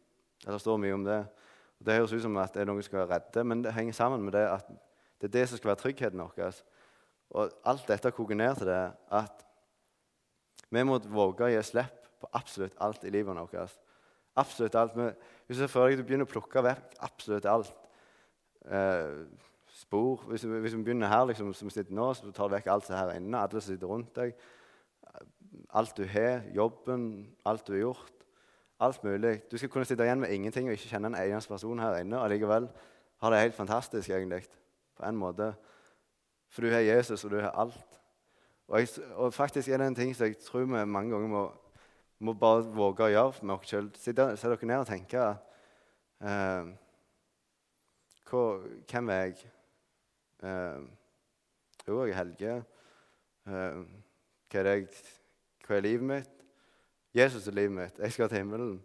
Det 0.45 0.61
står 0.61 0.79
mye 0.79 0.95
om 0.95 1.03
det. 1.03 1.19
Og 1.81 1.85
Det 1.85 1.99
høres 1.99 2.15
ut 2.15 2.23
som 2.23 2.39
at 2.39 2.55
det 2.55 2.63
er 2.63 2.71
noe 2.71 2.79
vi 2.79 2.87
skal 2.87 3.09
redde, 3.11 3.43
men 3.43 3.67
det 3.67 3.75
henger 3.75 3.99
sammen 3.99 4.23
med 4.23 4.39
det 4.39 4.47
at 4.47 4.71
det 5.19 5.27
er 5.27 5.35
det 5.35 5.49
som 5.49 5.59
skal 5.59 5.73
være 5.73 5.83
tryggheten 5.83 6.23
vår. 6.23 6.63
Og 7.33 7.53
alt 7.65 7.87
dette 7.89 8.11
koker 8.13 8.37
ned 8.37 8.59
til 8.59 8.69
det 8.69 8.81
at 9.13 9.45
vi 10.73 10.83
må 10.85 10.97
våge 11.13 11.45
å 11.45 11.51
gi 11.53 11.61
slipp 11.65 12.05
på 12.21 12.29
absolutt 12.37 12.77
alt 12.81 13.03
i 13.05 13.11
livet 13.13 13.35
vårt. 13.35 13.79
Absolutt 14.39 14.75
alt. 14.79 14.95
Hvis 15.47 15.61
jeg 15.61 15.69
føler 15.69 15.93
at 15.93 16.01
du 16.01 16.05
begynner 16.07 16.25
å 16.25 16.31
plukke 16.31 16.63
vekk 16.65 16.95
absolutt 17.05 17.49
alt 17.49 17.73
eh, 18.69 19.25
Spor 19.73 20.21
hvis, 20.29 20.45
vi 20.45 20.81
begynner 20.85 21.09
her, 21.09 21.25
liksom, 21.25 21.49
som 21.57 21.67
vi 21.67 21.73
sitter 21.73 21.95
nå, 21.97 22.11
så 22.13 22.29
tar 22.31 22.49
du 22.49 22.53
vekk 22.53 22.67
alt 22.69 22.85
som 22.85 22.93
er 22.95 22.99
her 23.01 23.17
inne. 23.17 23.39
Alle 23.41 23.61
som 23.61 23.73
sitter 23.73 23.89
rundt 23.89 24.13
deg. 24.15 24.35
Alt 25.73 25.97
du 25.97 26.05
har, 26.07 26.45
jobben, 26.53 27.07
alt 27.45 27.65
du 27.67 27.73
har 27.73 27.81
gjort. 27.81 28.25
Alt 28.85 29.03
mulig. 29.03 29.39
Du 29.49 29.57
skal 29.57 29.71
kunne 29.73 29.87
sitte 29.89 30.05
igjen 30.05 30.21
med 30.21 30.33
ingenting 30.33 30.69
og 30.69 30.77
ikke 30.77 30.91
kjenne 30.91 31.09
en 31.09 31.17
eneste 31.17 31.49
person 31.49 31.81
her 31.81 31.97
inne. 32.01 32.21
Og 32.21 32.29
likevel 32.29 32.69
har 33.23 33.33
det 33.33 33.41
helt 33.41 33.57
fantastisk, 33.57 34.13
egentlig. 34.13 34.43
På 34.97 35.07
en 35.09 35.17
måte. 35.17 35.53
For 36.53 36.65
du 36.65 36.69
har 36.73 36.85
Jesus, 36.85 37.25
og 37.25 37.33
du 37.33 37.39
har 37.41 37.55
alt. 37.57 37.99
Og, 38.67 38.79
jeg, 38.79 38.89
og 39.17 39.33
faktisk 39.33 39.69
er 39.69 39.81
det 39.81 39.89
en 39.89 39.97
ting 39.97 40.13
som 40.15 40.29
jeg 40.29 40.37
tror 40.45 40.67
vi 40.67 40.85
mange 40.85 41.11
ganger 41.11 41.31
må 41.31 41.47
må 42.23 42.35
bare 42.39 42.63
våge 42.71 43.07
å 43.07 43.11
gjøre 43.11 43.47
med 43.47 43.55
oss 43.57 43.71
sjøl. 43.71 43.89
Sett 43.99 44.17
dere 44.17 44.69
ned 44.69 44.83
og 44.83 44.87
tenke 44.89 45.25
eh, 46.23 46.71
Hvem 48.33 49.11
er 49.13 49.19
jeg? 49.27 49.49
Eh, 50.43 50.85
jo, 51.85 51.99
jeg 52.07 52.13
er 52.13 52.17
Helge. 52.17 52.55
Eh, 53.45 53.81
hva, 54.49 54.63
er 54.63 54.69
jeg, 54.71 54.87
hva 55.67 55.77
er 55.77 55.85
livet 55.85 56.09
mitt? 56.13 56.47
Jesus 57.13 57.45
er 57.47 57.57
livet 57.59 57.75
mitt. 57.75 57.99
Jeg 58.01 58.15
skal 58.15 58.31
til 58.31 58.41
himmelen. 58.41 58.79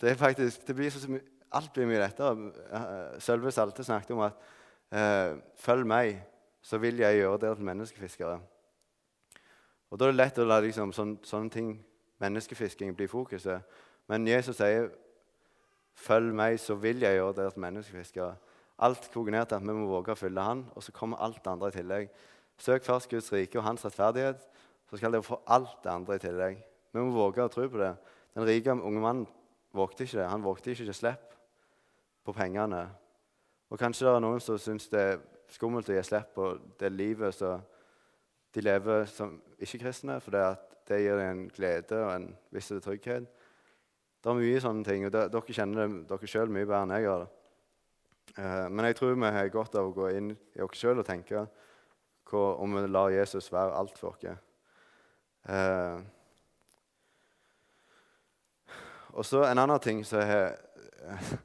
Det 0.00 0.10
er 0.10 0.20
faktisk, 0.20 0.66
det 0.66 0.76
blir 0.76 0.92
så 0.92 1.06
mye, 1.08 1.24
alt 1.54 1.72
blir 1.72 1.88
mye 1.88 2.02
lettere. 2.02 2.50
Eh, 2.68 3.16
Sølve 3.24 3.54
Salte 3.54 3.86
snakket 3.86 4.12
om 4.18 4.26
at 4.26 4.44
eh, 4.92 5.38
følg 5.62 5.88
meg, 5.88 6.18
så 6.64 6.78
vil 6.80 6.98
jeg 6.98 7.18
gjøre 7.18 7.38
dere 7.42 7.56
til 7.58 7.68
menneskefiskere. 7.68 8.38
Og 9.90 9.98
Da 9.98 10.06
er 10.06 10.14
det 10.14 10.16
lett 10.16 10.38
å 10.40 10.46
la 10.48 10.60
liksom, 10.64 10.92
sånne, 10.96 11.18
sånne 11.22 11.52
ting 11.52 11.74
menneskefisking 12.24 12.96
bli 12.96 13.06
fokuset. 13.06 13.62
Men 14.08 14.26
Jesus 14.26 14.56
sier, 14.56 14.88
'Følg 15.94 16.34
meg, 16.34 16.60
så 16.60 16.74
vil 16.74 17.00
jeg 17.00 17.16
gjøre 17.16 17.36
dere 17.36 17.50
til 17.50 17.60
menneskefiskere'. 17.60 18.36
Alt 18.78 19.10
koker 19.12 19.30
ned 19.30 19.52
at 19.52 19.62
vi 19.62 19.72
må 19.72 19.86
våge 19.86 20.12
å 20.12 20.18
følge 20.18 20.42
Han, 20.42 20.70
og 20.74 20.82
så 20.82 20.92
kommer 20.92 21.16
alt 21.16 21.44
det 21.44 21.50
andre 21.50 21.68
i 21.68 21.70
tillegg. 21.70 22.08
Søk 22.58 22.84
først 22.84 23.08
Guds 23.08 23.32
rike 23.32 23.58
og 23.58 23.64
hans 23.64 23.84
rettferdighet, 23.84 24.40
så 24.90 24.96
skal 24.96 25.12
dere 25.12 25.22
få 25.22 25.40
alt 25.46 25.84
det 25.84 25.90
andre 25.90 26.14
i 26.14 26.18
tillegg. 26.18 26.64
Vi 26.92 27.00
må 27.00 27.12
våge 27.12 27.44
å 27.44 27.48
tro 27.48 27.68
på 27.68 27.78
det. 27.78 27.96
Den 28.34 28.46
rike 28.46 28.70
unge 28.70 29.00
mannen 29.00 29.26
vågte 29.72 30.04
ikke 30.04 30.18
det. 30.18 30.28
Han 30.28 30.42
vågte 30.42 30.70
ikke 30.70 30.90
å 30.90 30.92
slippe 30.92 31.36
på 32.24 32.32
pengene. 32.32 32.90
Og 33.70 33.78
Kanskje 33.78 34.06
det 34.06 34.14
er 34.14 34.20
noen 34.20 34.40
som 34.40 34.58
syns 34.58 34.88
det 34.88 35.00
er 35.00 35.18
skummelt 35.54 35.88
å 35.88 35.96
gi 35.96 36.02
slipp 36.04 36.34
på 36.36 36.50
det 36.80 36.90
livet 36.92 37.34
som 37.36 37.62
de 38.54 38.62
lever 38.62 39.08
som 39.10 39.38
ikke-kristne, 39.58 40.20
for 40.22 40.34
det 40.34 40.44
det 40.88 41.00
gir 41.00 41.16
dem 41.16 41.30
en 41.30 41.46
glede 41.48 42.00
og 42.04 42.10
en 42.12 42.26
viss 42.52 42.68
trygghet. 42.84 43.24
Det 44.20 44.30
er 44.30 44.36
mye 44.36 44.60
sånne 44.60 44.84
ting, 44.84 45.06
og 45.06 45.12
det, 45.12 45.26
dere 45.32 45.56
kjenner 45.56 45.88
det 45.88 46.08
dere 46.10 46.28
sjøl 46.28 46.52
mye 46.52 46.68
bedre 46.68 46.82
enn 46.84 46.94
jeg 46.96 47.06
gjør. 47.06 47.24
det. 47.24 47.30
Eh, 48.40 48.66
men 48.70 48.88
jeg 48.88 48.96
tror 48.98 49.14
vi 49.14 49.30
har 49.36 49.52
godt 49.52 49.78
av 49.80 49.88
å 49.88 49.94
gå 49.96 50.10
inn 50.16 50.32
i 50.32 50.64
oss 50.64 50.80
sjøl 50.80 51.00
og 51.00 51.08
tenke 51.08 51.44
hva, 51.44 52.42
om 52.56 52.76
vi 52.76 52.84
lar 52.88 53.12
Jesus 53.14 53.50
være 53.52 53.76
alt 53.78 53.98
for 54.00 54.12
oss. 54.12 54.44
Eh, 55.44 55.98
og 59.14 59.24
så 59.28 59.44
en 59.46 59.60
annen 59.60 59.80
ting 59.80 60.04
som 60.04 60.24
har 60.24 60.56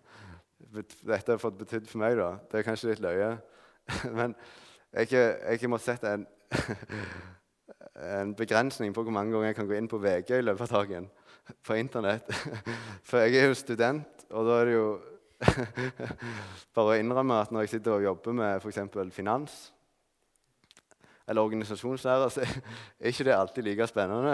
dette 1.04 1.32
har 1.32 1.42
fått 1.42 1.60
betydd 1.60 1.88
for 1.90 2.02
meg, 2.02 2.16
da. 2.20 2.34
Det 2.50 2.60
er 2.60 2.68
kanskje 2.68 2.92
litt 2.92 3.04
løye. 3.04 3.34
Men 4.20 4.36
jeg, 4.94 5.12
jeg, 5.14 5.70
må 5.70 5.78
sette 5.82 6.14
en 6.14 6.28
en 8.00 8.36
begrensning 8.36 8.94
på 8.96 9.04
hvor 9.04 9.14
mange 9.14 9.34
ganger 9.34 9.52
jeg 9.52 9.58
kan 9.58 9.68
gå 9.68 9.78
inn 9.78 9.90
på 9.92 10.00
VG 10.02 10.38
i 10.38 10.46
løpet 10.46 10.72
av 10.72 10.84
dagen 10.84 11.10
på 11.66 11.76
Internett. 11.80 12.30
For 13.08 13.24
jeg 13.24 13.42
er 13.42 13.50
jo 13.50 13.58
student, 13.58 14.26
og 14.30 14.48
da 14.48 14.60
er 14.60 14.70
det 14.70 14.78
jo 14.78 14.88
bare 16.76 16.94
å 16.94 16.96
innrømme 17.00 17.42
at 17.42 17.52
når 17.52 17.66
jeg 17.66 17.76
sitter 17.78 17.96
og 17.98 18.08
jobber 18.08 18.36
med 18.36 18.64
f.eks. 18.64 18.82
finans 19.16 19.60
eller 21.30 21.46
organisasjonslærer, 21.46 22.32
så 22.34 22.42
er 22.42 23.12
ikke 23.12 23.28
det 23.28 23.36
alltid 23.36 23.68
like 23.68 23.88
spennende. 23.88 24.34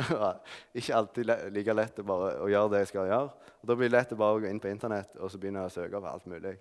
Ikke 0.73 0.95
alltid 0.95 1.31
like 1.51 1.73
lett 1.75 1.99
å, 1.99 2.05
bare, 2.07 2.29
å 2.39 2.47
gjøre 2.47 2.71
det 2.71 2.85
jeg 2.85 2.91
skal 2.93 3.09
gjøre. 3.09 3.49
Og 3.59 3.67
Da 3.67 3.75
blir 3.75 3.91
det 3.91 3.97
lett 3.97 4.13
å 4.15 4.19
bare 4.21 4.45
gå 4.45 4.47
inn 4.47 4.61
på 4.63 4.71
Internett 4.71 5.17
og 5.19 5.31
så 5.31 5.41
begynne 5.41 5.65
å 5.67 5.73
søke 5.73 5.99
på 5.99 6.13
alt 6.13 6.29
mulig. 6.31 6.55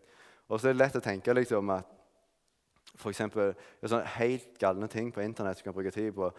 Og 0.51 0.59
så 0.59 0.69
er 0.69 0.75
det 0.75 0.83
lett 0.83 0.99
å 0.99 1.05
tenke 1.05 1.37
liksom 1.39 1.71
at 1.77 1.93
ja, 3.13 3.89
sånne 3.91 4.15
helt 4.17 4.57
galne 4.61 4.89
ting 4.89 5.11
på 5.13 5.23
internett 5.25 5.59
som 5.59 5.69
kan 5.69 5.77
bruke 5.77 5.93
tid 5.95 6.13
på, 6.17 6.31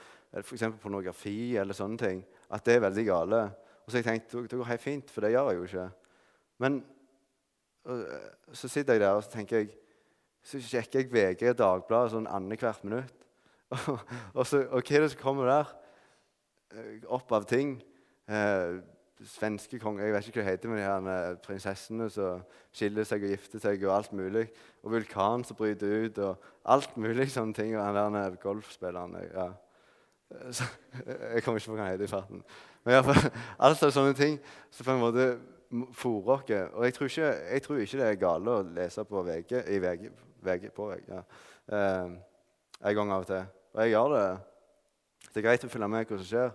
f.eks. 0.42 0.66
pornografi 0.82 1.56
eller 1.62 1.78
sånne 1.78 2.00
ting, 2.02 2.26
at 2.50 2.66
det 2.66 2.78
er 2.78 2.86
veldig 2.88 3.06
gale. 3.08 3.44
Og 3.86 3.92
så 3.92 4.00
har 4.00 4.04
jeg 4.04 4.10
tenkt 4.10 4.36
det 4.50 4.58
går 4.58 4.72
helt 4.72 4.84
fint, 4.84 5.12
for 5.14 5.26
det 5.26 5.36
gjør 5.36 5.52
jeg 5.52 5.60
jo 5.60 5.70
ikke. 5.70 5.88
Men 6.64 6.84
så 8.54 8.68
sitter 8.68 8.94
jeg 8.94 9.04
der 9.04 9.18
og 9.18 9.24
så 9.24 9.36
tenker 9.36 9.62
jeg, 9.62 9.76
så 10.46 10.62
sjekker 10.62 11.02
jeg 11.04 11.12
VG 11.14 11.50
og 11.52 11.58
Dagbladet 11.58 12.14
sånn 12.14 12.30
annethvert 12.30 12.84
minutt. 12.86 13.26
og, 14.38 14.44
så, 14.46 14.62
og 14.70 14.82
hva 14.82 14.98
er 14.98 15.06
det 15.06 15.12
som 15.14 15.22
kommer 15.22 15.50
der? 15.50 15.72
Eh, 16.76 17.08
opp 17.14 17.32
av 17.34 17.48
ting. 17.50 17.80
Eh, 18.30 18.78
svenske 19.24 19.80
konger 19.80 20.06
Jeg 20.06 20.14
vet 20.14 20.28
ikke 20.28 20.42
hva 20.42 20.46
det 20.46 20.52
heter, 20.52 20.70
men 20.70 20.78
de 20.78 20.84
her 20.84 21.10
eh, 21.12 21.38
prinsessene 21.44 22.10
som 22.12 22.42
skiller 22.76 23.08
seg 23.08 23.24
og 23.24 23.32
gifter 23.32 23.62
seg, 23.64 23.84
og 23.88 23.96
alt 23.96 24.14
mulig. 24.14 24.48
Og 24.84 24.92
vulkan 24.92 25.46
som 25.48 25.58
bryter 25.58 26.06
ut, 26.06 26.18
og 26.20 26.50
alt 26.76 26.98
mulig 27.00 27.30
sånne 27.32 27.56
ting. 27.56 27.76
Og 27.78 27.84
han 27.86 28.18
der 28.18 28.36
golfspilleren 28.42 29.16
ja. 29.32 29.50
Så, 30.52 30.66
Jeg 31.34 31.44
kommer 31.44 31.62
ikke 31.62 31.72
på 31.72 31.78
hva 31.78 31.84
han 31.86 31.94
heter 31.94 32.08
i 32.08 32.12
farten. 32.12 32.44
Men 32.84 32.98
iallfall 32.98 33.32
alt 33.68 33.86
sånne 33.86 34.16
ting 34.18 34.40
som 34.74 34.88
på 34.88 34.96
en 34.96 35.04
måte 35.04 35.28
fòrer 35.96 36.34
oss. 36.36 36.52
Og 36.74 36.86
jeg 36.86 36.98
tror, 36.98 37.12
ikke, 37.12 37.32
jeg 37.54 37.64
tror, 37.64 37.82
ikke, 37.84 38.02
det 38.02 38.10
er 38.10 38.20
gale 38.22 38.58
å 38.58 38.66
lese 38.76 39.06
på 39.08 39.24
VG, 39.26 39.56
i 39.72 39.80
VG, 39.82 40.10
VG 40.46 40.68
på 40.76 40.90
VG, 40.92 41.08
ja. 41.10 41.24
eh, 41.72 42.12
en 42.86 43.00
gang 43.00 43.16
av 43.16 43.26
og 43.26 43.32
til. 43.32 43.48
Og 43.76 43.82
jeg 43.84 43.96
gjør 43.96 44.14
det. 44.16 44.28
Det 45.32 45.42
er 45.42 45.48
greit 45.48 45.66
å 45.66 45.72
følge 45.72 45.92
med 45.92 46.06
hva 46.10 46.20
som 46.20 46.30
skjer. 46.30 46.54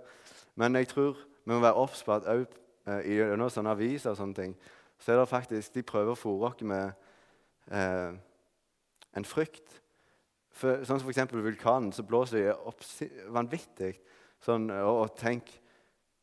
Men 0.61 0.79
jeg 0.79 0.89
tror 0.93 1.19
vi 1.45 1.53
må 1.53 1.61
være 1.61 1.79
obs 1.81 2.03
på 2.05 2.15
at 2.15 2.27
eh, 2.31 3.49
sånne 3.51 3.75
aviser 3.75 4.13
og 4.13 4.19
sånne 4.19 4.37
ting, 4.37 4.57
så 5.01 5.13
er 5.13 5.21
det 5.21 5.29
faktisk 5.29 5.75
De 5.75 5.83
prøver 5.83 6.13
å 6.13 6.19
fòre 6.19 6.51
oss 6.51 6.63
med 6.63 6.93
eh, 7.73 8.13
en 9.17 9.27
frykt. 9.27 9.81
For, 10.51 10.85
sånn 10.85 11.01
som 11.01 11.09
f.eks. 11.09 11.33
vulkanen, 11.33 11.93
så 11.93 12.05
blåser 12.05 12.43
de 12.43 12.53
opp 12.53 12.85
vanvittig. 13.33 13.95
Sånn, 14.45 14.69
og, 14.71 14.95
og, 15.05 15.15
tenk, 15.17 15.49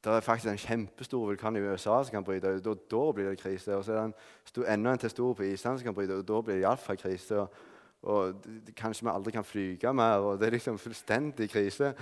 det 0.03 0.13
er 0.13 0.25
faktisk 0.25 0.51
en 0.51 0.61
kjempestor 0.61 1.25
vulkan 1.31 1.57
i 1.57 1.63
USA 1.65 1.97
som 2.03 2.19
kan 2.19 2.25
bryte 2.25 2.51
ut. 2.57 2.69
Og 2.69 2.85
da 2.91 3.01
blir 3.15 3.31
det 3.31 3.41
krise. 3.41 3.75
Og 3.75 3.85
så 3.85 3.93
er 3.93 3.97
det 3.97 4.05
en, 4.11 4.67
enda 4.75 4.93
en 4.93 5.01
til 5.01 5.13
stor 5.13 5.33
på 5.37 5.47
Island 5.47 5.79
som 5.79 5.89
kan 5.89 5.97
bryte 5.97 6.19
ut. 6.19 6.23
Og 6.25 6.29
da 6.29 6.41
blir 6.45 6.59
det 6.59 6.65
iallfall 6.65 6.99
krise. 7.01 7.41
Og, 7.41 7.65
og 8.03 8.45
kanskje 8.77 9.07
vi 9.07 9.11
aldri 9.11 9.33
kan 9.33 9.45
flyge 9.45 9.93
mer. 9.93 10.21
og 10.21 10.39
Det 10.39 10.47
er 10.47 10.51
liksom 10.51 10.77
fullstendig 10.77 11.49
krise. 11.49 11.93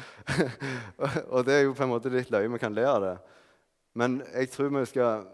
og 1.34 1.46
det 1.46 1.54
er 1.54 1.62
jo 1.66 1.74
på 1.74 1.84
en 1.84 1.94
måte 1.94 2.12
litt 2.12 2.32
løye 2.32 2.52
vi 2.52 2.60
kan 2.62 2.76
le 2.76 2.86
av 2.90 3.02
det. 3.02 3.16
Men 3.96 4.20
jeg 4.34 4.52
tror 4.52 4.74
vi 4.76 4.86
skal 4.86 5.26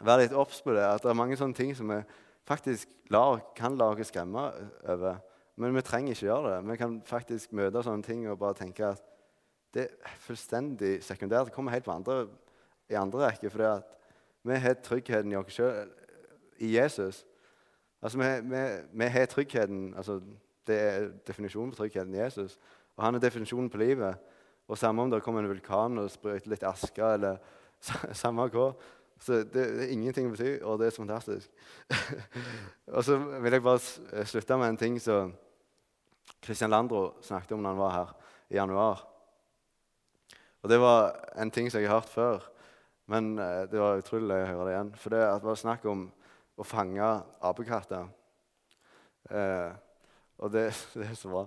være 0.00 0.24
litt 0.24 0.32
obs 0.36 0.62
på 0.64 0.72
det. 0.72 0.86
At 0.86 1.04
det 1.04 1.12
er 1.12 1.20
mange 1.20 1.36
sånne 1.36 1.54
ting 1.54 1.74
som 1.76 1.92
vi 1.92 2.00
faktisk 2.48 2.88
lar, 3.12 3.42
kan 3.56 3.76
la 3.76 3.90
oss 3.92 4.08
skremme 4.08 4.48
over. 4.88 5.20
Men 5.58 5.76
vi 5.76 5.84
trenger 5.84 6.14
ikke 6.14 6.26
gjøre 6.26 6.54
det. 6.54 6.70
Vi 6.70 6.80
kan 6.80 6.98
faktisk 7.04 7.52
møte 7.52 7.82
sånne 7.84 8.06
ting 8.06 8.24
og 8.30 8.38
bare 8.40 8.56
tenke 8.56 8.92
at 8.94 9.04
det 9.74 9.84
er 9.84 10.18
fullstendig 10.24 10.98
sekundært. 11.04 11.50
Det 11.50 11.54
kommer 11.54 11.74
helt 11.74 11.84
på 11.84 11.92
andre, 11.92 12.26
i 12.88 12.96
andre 12.96 13.26
rekke. 13.26 13.50
For 13.52 13.82
vi 14.48 14.60
har 14.64 14.78
tryggheten 14.82 15.34
i 15.34 15.36
oss 15.36 15.58
sjøl, 15.58 15.90
i 16.58 16.72
Jesus. 16.76 17.24
Altså, 18.02 18.18
vi, 18.92 19.04
har 19.04 19.26
tryggheten 19.26 19.94
altså, 19.96 20.20
Det 20.66 20.76
er 20.80 21.08
definisjonen 21.26 21.72
på 21.72 21.76
tryggheten 21.76 22.14
Jesus. 22.14 22.58
Og 22.96 23.04
han 23.04 23.14
er 23.14 23.18
definisjonen 23.18 23.70
på 23.70 23.80
livet. 23.80 24.16
Og 24.68 24.78
Samme 24.78 25.02
om 25.02 25.10
det 25.10 25.22
kommer 25.22 25.40
en 25.40 25.48
vulkan 25.48 25.98
og 25.98 26.10
sprøyter 26.12 26.50
litt 26.52 26.62
aske, 26.62 27.02
eller 27.02 27.38
samme 28.22 28.48
hva. 28.52 28.72
Så 29.18 29.40
det, 29.42 29.52
det, 29.54 29.86
er 29.86 29.92
ingenting 29.94 30.28
å 30.28 30.34
bety, 30.34 30.50
og 30.62 30.78
det 30.78 30.88
er 30.88 30.94
så 30.94 31.02
fantastisk. 31.02 31.50
og 32.96 33.04
så 33.04 33.16
vil 33.18 33.56
jeg 33.56 33.64
bare 33.64 34.26
slutte 34.28 34.58
med 34.60 34.74
en 34.74 34.78
ting 34.78 34.98
som 35.02 35.32
Christian 36.44 36.70
Landro 36.70 37.16
snakket 37.24 37.56
om 37.56 37.64
når 37.64 37.74
han 37.74 37.80
var 37.80 37.96
her 37.96 38.12
i 38.52 38.58
januar. 38.60 39.02
Og 40.62 40.70
Det 40.70 40.78
var 40.80 41.16
en 41.38 41.50
ting 41.50 41.70
som 41.70 41.80
jeg 41.80 41.88
har 41.88 42.00
hørt 42.00 42.12
før, 42.12 42.46
men 43.08 43.38
eh, 43.38 43.64
det 43.70 43.80
var 43.80 43.98
utrolig 43.98 44.36
å 44.36 44.46
høre 44.52 44.68
det 44.68 44.74
igjen. 44.74 44.94
For 45.00 45.14
det 45.14 45.24
var 45.42 45.58
snakk 45.58 45.86
om 45.88 46.08
å 46.58 46.66
fange 46.66 47.08
apekatter. 47.46 48.08
Eh, 49.30 49.70
og 50.38 50.52
det, 50.52 50.68
det, 50.98 51.10
er 51.10 51.18
så 51.18 51.30
bra. 51.30 51.44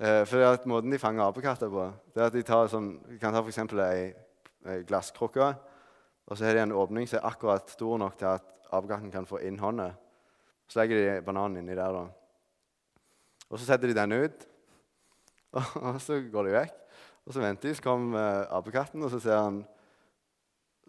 Eh, 0.00 0.22
for 0.24 0.40
det 0.40 0.48
at 0.48 0.68
Måten 0.70 0.92
de 0.92 1.00
fanger 1.00 1.26
apekatter 1.26 1.72
på, 1.72 1.88
det 2.14 2.22
er 2.22 2.30
at 2.30 2.36
de 2.36 2.44
tar 2.46 2.70
sånn, 2.72 2.92
kan 3.20 3.36
ta 3.36 3.42
f.eks. 3.44 3.60
ei, 3.84 4.06
ei 4.70 4.84
glasskrukke. 4.88 5.50
Og 6.30 6.38
så 6.38 6.46
har 6.46 6.56
de 6.56 6.64
en 6.64 6.76
åpning 6.78 7.08
som 7.10 7.20
er 7.20 7.28
akkurat 7.28 7.72
stor 7.72 7.98
nok 8.00 8.16
til 8.20 8.30
at 8.30 8.46
apekatten 8.70 9.10
kan 9.12 9.26
få 9.26 9.42
inn 9.44 9.58
hånda. 9.60 9.90
Så 10.70 10.78
legger 10.78 11.00
de 11.00 11.26
bananen 11.26 11.60
inni 11.60 11.74
der. 11.74 11.96
da. 11.96 12.06
Og 13.50 13.58
så 13.58 13.66
setter 13.66 13.90
de 13.90 13.98
den 13.98 14.14
ut, 14.14 14.46
og, 15.58 15.74
og 15.82 15.98
så 16.02 16.20
går 16.30 16.46
de 16.46 16.54
vekk. 16.54 16.76
Og 17.26 17.34
så 17.34 17.42
venter 17.42 17.68
de, 17.68 17.76
så 17.76 17.84
kommer 17.84 18.46
apekatten, 18.54 19.02
og 19.04 19.10
så 19.12 19.18
ser 19.20 19.36
han, 19.42 19.60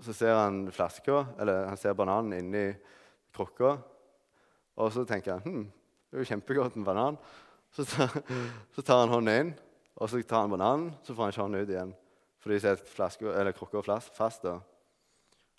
så 0.02 0.14
han 0.30 0.64
flaska, 0.74 1.26
eller 1.42 1.68
han 1.68 1.78
ser 1.78 1.98
bananen 1.98 2.38
inni 2.38 2.70
krukka. 3.36 3.76
Og 4.82 4.92
så 4.94 5.06
tenker 5.08 5.38
han 5.38 5.46
hm, 5.46 5.64
det 6.12 6.18
er 6.18 6.24
jo 6.26 6.30
kjempegodt 6.32 6.76
med 6.80 6.88
banan. 6.88 7.20
Så 7.72 7.86
tar, 7.88 8.12
så 8.76 8.84
tar 8.84 9.06
han 9.06 9.14
hånden 9.14 9.40
inn, 9.40 9.54
og 9.96 10.10
så 10.12 10.22
tar 10.28 10.46
han 10.46 10.52
bananen, 10.52 10.92
så 11.04 11.16
får 11.16 11.24
han 11.24 11.34
ikke 11.34 11.46
hånden 11.46 11.64
ut 11.64 11.72
igjen. 11.72 11.96
Fordi 12.42 12.60
setter 12.60 13.52
krukka 13.56 14.00
fast. 14.02 14.44
da. 14.44 14.58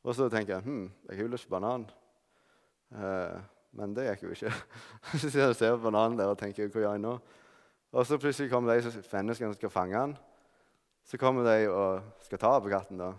Og 0.03 0.15
så 0.15 0.29
tenker 0.29 0.59
han 0.59 0.65
hm, 0.65 0.91
jeg 1.09 1.17
har 1.17 1.25
jo 1.25 1.33
lyst 1.33 1.49
på 1.49 1.57
banan. 1.57 1.87
Eh, 2.93 3.39
men 3.73 3.95
det 3.97 4.09
gikk 4.11 4.27
jo 4.27 4.35
ikke. 4.35 4.53
så 5.21 5.29
sitter 5.29 5.49
og 5.49 5.57
ser 5.57 5.77
på 5.77 5.87
bananen 5.87 6.19
der 6.19 6.33
og 6.33 6.39
tenker 6.39 6.69
hva 6.69 6.83
gjør 6.83 6.97
jeg 6.99 7.05
nå? 7.05 7.15
Og 7.93 8.07
så 8.09 8.19
plutselig 8.21 8.51
kommer 8.51 8.73
de 8.73 8.93
menneskene 9.13 9.53
som 9.53 9.59
skal 9.59 9.73
fange 9.73 9.97
han. 9.97 10.17
Så 11.05 11.19
kommer 11.21 11.45
de 11.45 11.69
og 11.69 12.25
skal 12.25 12.41
ta 12.41 12.53
på 12.61 12.73
katten. 12.73 13.01
da. 13.01 13.13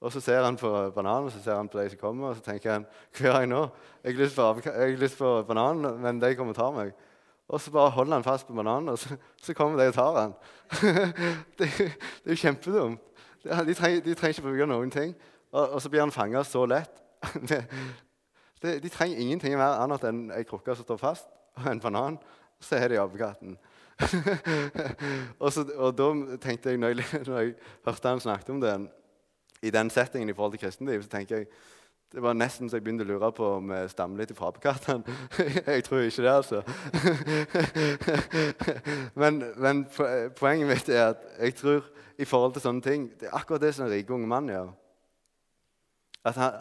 Og 0.00 0.12
så 0.12 0.20
ser 0.20 0.44
han 0.44 0.56
på 0.56 0.70
bananen 0.94 1.28
og 1.28 1.32
så 1.32 1.42
ser 1.44 1.58
han 1.58 1.68
på 1.68 1.78
de 1.78 1.90
som 1.92 1.98
kommer, 2.00 2.28
og 2.28 2.36
så 2.36 2.44
tenker 2.44 2.72
han 2.72 2.86
hva 2.88 3.26
gjør 3.26 3.38
jeg 3.42 3.48
nå? 3.50 3.62
Jeg 4.04 4.14
har 4.16 4.96
lyst 4.96 5.18
på, 5.18 5.32
bananen, 5.48 6.00
men 6.00 6.20
de 6.20 6.34
kommer 6.36 6.54
og 6.54 6.56
tar 6.56 6.72
meg. 6.72 6.92
Og 7.50 7.60
så 7.60 7.72
bare 7.74 7.90
holder 7.90 8.14
han 8.14 8.24
fast 8.24 8.46
på 8.46 8.54
bananen, 8.56 8.88
og 8.88 8.98
så, 8.98 9.16
så 9.42 9.54
kommer 9.54 9.80
de 9.80 9.88
og 9.90 9.94
tar 9.94 10.16
han. 10.20 10.32
det, 11.58 11.68
det, 11.76 11.90
er 12.24 12.32
jo 12.32 12.36
kjempedumt. 12.40 13.00
De 13.44 13.74
trenger, 13.74 14.00
de 14.04 14.14
trenger 14.14 14.38
ikke 14.38 14.46
bruke 14.46 14.68
noen 14.70 14.90
ting. 14.90 15.12
Og, 15.52 15.68
og 15.68 15.82
så 15.82 15.90
blir 15.90 16.00
han 16.00 16.12
fanga 16.14 16.44
så 16.44 16.64
lett. 16.70 17.02
de, 18.62 18.78
de 18.80 18.88
trenger 18.88 19.20
ingenting 19.20 19.56
mer 19.58 19.82
annet 19.82 20.06
enn 20.08 20.22
ei 20.32 20.46
krukke 20.48 20.76
som 20.76 20.86
står 20.86 21.00
fast, 21.02 21.28
og 21.58 21.66
en 21.68 21.82
banan. 21.82 22.16
Så 22.60 22.78
er 22.78 22.88
de 22.92 23.00
apekatten. 23.00 23.58
og, 25.42 25.52
og 25.76 25.92
da 25.98 26.08
tenkte 26.40 26.72
jeg, 26.72 26.80
når 26.80 26.94
jeg, 26.94 27.22
når 27.26 27.38
jeg 27.40 27.54
hørte 27.84 28.14
han 28.14 28.24
snakket 28.24 28.54
om 28.54 28.64
det 28.64 28.74
i 29.62 29.70
den 29.70 29.90
settingen 29.90 30.28
i 30.28 30.34
forhold 30.36 30.56
til 30.56 30.64
kristenliv, 30.66 31.02
så 31.02 31.08
tenker 31.08 31.36
jeg 31.36 31.46
det 32.10 32.22
var 32.22 32.34
nesten 32.34 32.66
så 32.66 32.76
jeg 32.76 32.82
begynte 32.82 33.04
å 33.06 33.06
lure 33.06 33.28
på 33.30 33.48
om 33.60 33.68
jeg 33.70 33.90
stammer 33.92 34.18
litt 34.18 34.32
fra 34.34 34.48
apekattene. 34.50 35.12
jeg 35.76 35.84
tror 35.86 36.00
ikke 36.02 36.24
det, 36.24 36.32
altså. 36.32 36.62
men, 39.20 39.38
men, 39.54 39.84
poenget 40.38 40.66
mitt 40.66 40.90
er 40.90 41.12
at 41.12 41.22
jeg 41.38 41.54
tror 41.60 41.86
i 42.18 42.26
forhold 42.26 42.56
til 42.56 42.64
sånne 42.64 42.82
ting 42.84 43.06
Det 43.14 43.28
er 43.28 43.36
akkurat 43.38 43.62
det 43.62 43.70
som 43.76 43.86
en 43.86 43.92
rike 43.92 44.14
unge 44.14 44.26
mann 44.26 44.50
gjør. 44.50 44.72
At 46.26 46.40
han, 46.42 46.58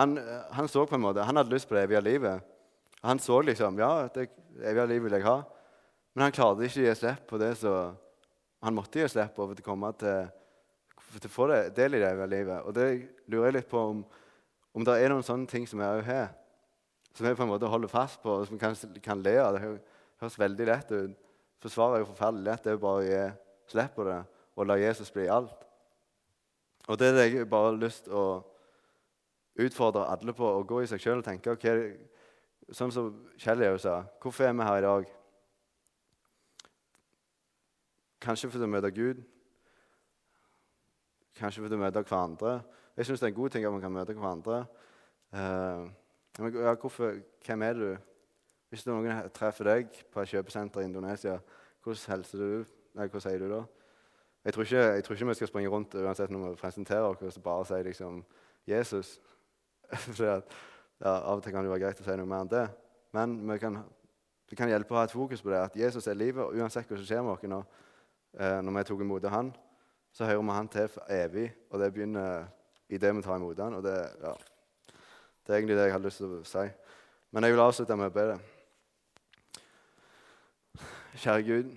han, 0.00 0.18
han, 0.58 0.68
så 0.68 0.82
på 0.84 0.98
en 0.98 1.06
måte, 1.06 1.22
han 1.22 1.38
hadde 1.38 1.54
lyst 1.54 1.70
på 1.70 1.78
det 1.78 1.86
evige 1.86 2.02
livet. 2.08 2.50
Han 3.06 3.22
så 3.22 3.38
liksom 3.40 3.78
Ja, 3.78 4.08
det 4.14 4.28
evige 4.64 4.88
livet 4.96 5.04
vil 5.06 5.18
jeg 5.20 5.28
ha. 5.28 5.38
Men 6.14 6.26
han 6.26 6.34
klarte 6.34 6.66
ikke 6.66 6.82
å 6.82 6.88
gi 6.88 6.98
slipp 6.98 7.22
på 7.30 7.38
det 7.38 7.54
som 7.62 7.94
han 8.66 8.74
måtte 8.74 8.98
gi 8.98 9.06
slipp 9.14 9.36
på 9.38 9.46
for 9.46 9.62
å 9.62 9.68
komme 9.70 9.94
til 10.02 10.26
til 11.16 11.30
å 11.30 11.32
få 11.32 11.46
det, 11.50 11.60
del 11.76 11.96
i 11.96 12.02
det 12.02 12.10
i 12.12 12.28
livet. 12.30 12.66
Og 12.68 12.74
det 12.76 12.88
lurer 13.26 13.48
jeg 13.48 13.56
litt 13.58 13.70
på 13.70 13.80
om, 13.92 14.02
om 14.76 14.84
det 14.84 14.96
er 15.00 15.12
noen 15.12 15.24
sånne 15.24 15.48
ting 15.50 15.64
som 15.68 15.80
jeg 15.80 16.00
òg 16.00 16.04
har, 16.06 16.34
som 17.16 17.26
jeg 17.26 17.38
på 17.38 17.46
en 17.46 17.50
måte 17.50 17.70
holder 17.70 17.90
fast 17.90 18.20
på, 18.22 18.40
og 18.40 18.46
som 18.46 18.60
kan, 18.60 18.76
kan 19.02 19.22
le 19.24 19.38
av. 19.42 19.56
Det 19.56 19.62
høres 20.22 20.38
veldig 20.38 20.66
lett 20.68 20.92
ut. 20.92 21.16
Forsvaret 21.62 21.98
er 21.98 22.04
jo 22.04 22.10
forferdelig 22.12 22.46
lett. 22.46 22.62
Det 22.64 22.70
er 22.70 22.76
jo 22.76 22.84
bare 22.84 23.00
å 23.00 23.06
gi 23.08 23.22
slipp 23.72 23.96
på 23.96 24.06
det 24.06 24.20
og 24.58 24.66
la 24.66 24.74
Jesus 24.80 25.10
bli 25.14 25.28
alt. 25.30 25.66
Og 26.88 26.98
det 26.98 27.08
er 27.08 27.16
det 27.16 27.26
jeg 27.28 27.48
bare 27.50 27.70
har 27.70 27.78
lyst 27.78 28.06
til 28.06 28.16
å 28.18 28.26
utfordre 29.58 30.06
alle 30.10 30.34
på, 30.34 30.46
å 30.46 30.64
gå 30.66 30.82
i 30.82 30.88
seg 30.90 31.02
sjøl 31.02 31.20
og 31.20 31.26
tenke 31.26 31.54
ok, 31.54 31.68
Sånn 32.68 32.90
som 32.92 33.06
Kjell 33.40 33.62
jo 33.64 33.78
sa. 33.80 34.02
Hvorfor 34.20 34.44
er 34.44 34.52
vi 34.52 34.64
her 34.66 34.78
i 34.78 34.84
dag? 34.84 35.06
Kanskje 38.20 38.50
for 38.52 38.60
å 38.60 38.68
møte 38.68 38.90
Gud, 38.92 39.22
Kanskje 41.38 41.62
vil 41.62 41.70
du 41.70 41.78
møte 41.78 42.02
hverandre. 42.02 42.58
Jeg 42.96 43.06
syns 43.06 43.20
det 43.20 43.28
er 43.28 43.32
en 43.32 43.40
god 43.40 43.50
ting 43.54 43.64
at 43.64 43.72
man 43.72 43.80
kan 43.80 43.92
møte 43.94 44.14
hverandre. 44.14 44.64
Uh, 45.32 45.86
ja, 46.38 46.74
hvorfor, 46.74 47.14
hvem 47.46 47.62
er 47.62 47.72
du? 47.78 47.88
Hvis 48.68 48.84
noen 48.86 49.30
treffer 49.34 49.70
deg 49.70 49.92
på 50.12 50.20
et 50.20 50.32
kjøpesenter 50.32 50.82
i 50.82 50.88
Indonesia, 50.90 51.38
hvordan 51.84 52.16
helser 52.16 52.42
du? 52.42 52.64
Nei, 52.98 53.06
hva 53.08 53.22
sier 53.22 53.38
du 53.40 53.52
da? 53.52 53.62
Jeg 54.44 54.54
tror, 54.54 54.66
ikke, 54.66 54.82
jeg 54.82 55.04
tror 55.04 55.14
ikke 55.14 55.28
vi 55.28 55.36
skal 55.38 55.50
springe 55.50 55.70
rundt 55.72 55.94
uansett 55.94 56.30
når 56.30 56.44
vi 56.48 56.60
presenterer 56.60 57.06
oss 57.06 57.36
og 57.36 57.42
bare 57.42 57.68
si 57.68 57.78
liksom, 57.86 58.20
Jesus. 58.66 59.14
For 60.04 60.24
at, 60.24 60.58
ja, 61.00 61.14
Av 61.14 61.38
og 61.38 61.42
til 61.42 61.54
kan 61.54 61.64
det 61.64 61.72
være 61.72 61.84
greit 61.86 62.02
å 62.02 62.06
si 62.06 62.18
noe 62.18 62.28
mer 62.28 62.44
enn 62.44 62.52
det. 62.52 62.66
Men 63.16 63.38
vi 63.50 63.58
kan 63.62 63.84
Det 64.48 64.56
kan 64.56 64.70
hjelpe 64.70 64.94
å 64.94 64.96
ha 64.96 65.02
et 65.04 65.12
fokus 65.12 65.42
på 65.44 65.50
det, 65.52 65.58
at 65.60 65.74
Jesus 65.76 66.06
er 66.08 66.14
livet, 66.16 66.40
og 66.40 66.54
uansett 66.56 66.88
hva 66.88 66.96
som 66.96 67.04
skjer 67.04 67.20
med 67.20 67.34
oss 67.34 67.42
nå, 67.44 67.58
eh, 68.40 68.60
når 68.64 68.78
vi 68.78 68.84
tok 68.88 69.02
imot 69.04 69.26
han, 69.28 69.50
så 70.12 70.26
hører 70.26 70.42
vi 70.42 70.56
han 70.56 70.68
til 70.72 70.88
for 70.92 71.10
evig, 71.12 71.48
og 71.70 71.80
det 71.80 71.92
begynner 71.94 72.46
i 72.88 72.98
det 72.98 73.10
vi 73.14 73.22
tar 73.22 73.36
imot 73.36 73.58
han, 73.60 73.74
og 73.78 73.82
det, 73.84 73.96
ja, 74.22 74.32
det 75.46 75.52
er 75.52 75.58
egentlig 75.58 75.76
det 75.76 75.84
jeg 75.88 75.94
hadde 75.94 76.08
lyst 76.08 76.22
til 76.22 76.38
å 76.38 76.44
si. 76.48 76.64
Men 77.30 77.44
jeg 77.44 77.54
vil 77.54 77.62
avslutte 77.62 77.96
med 77.96 78.10
å 78.10 78.14
be 78.14 78.24
det. 78.32 78.38
Kjære 81.18 81.44
Gud, 81.44 81.70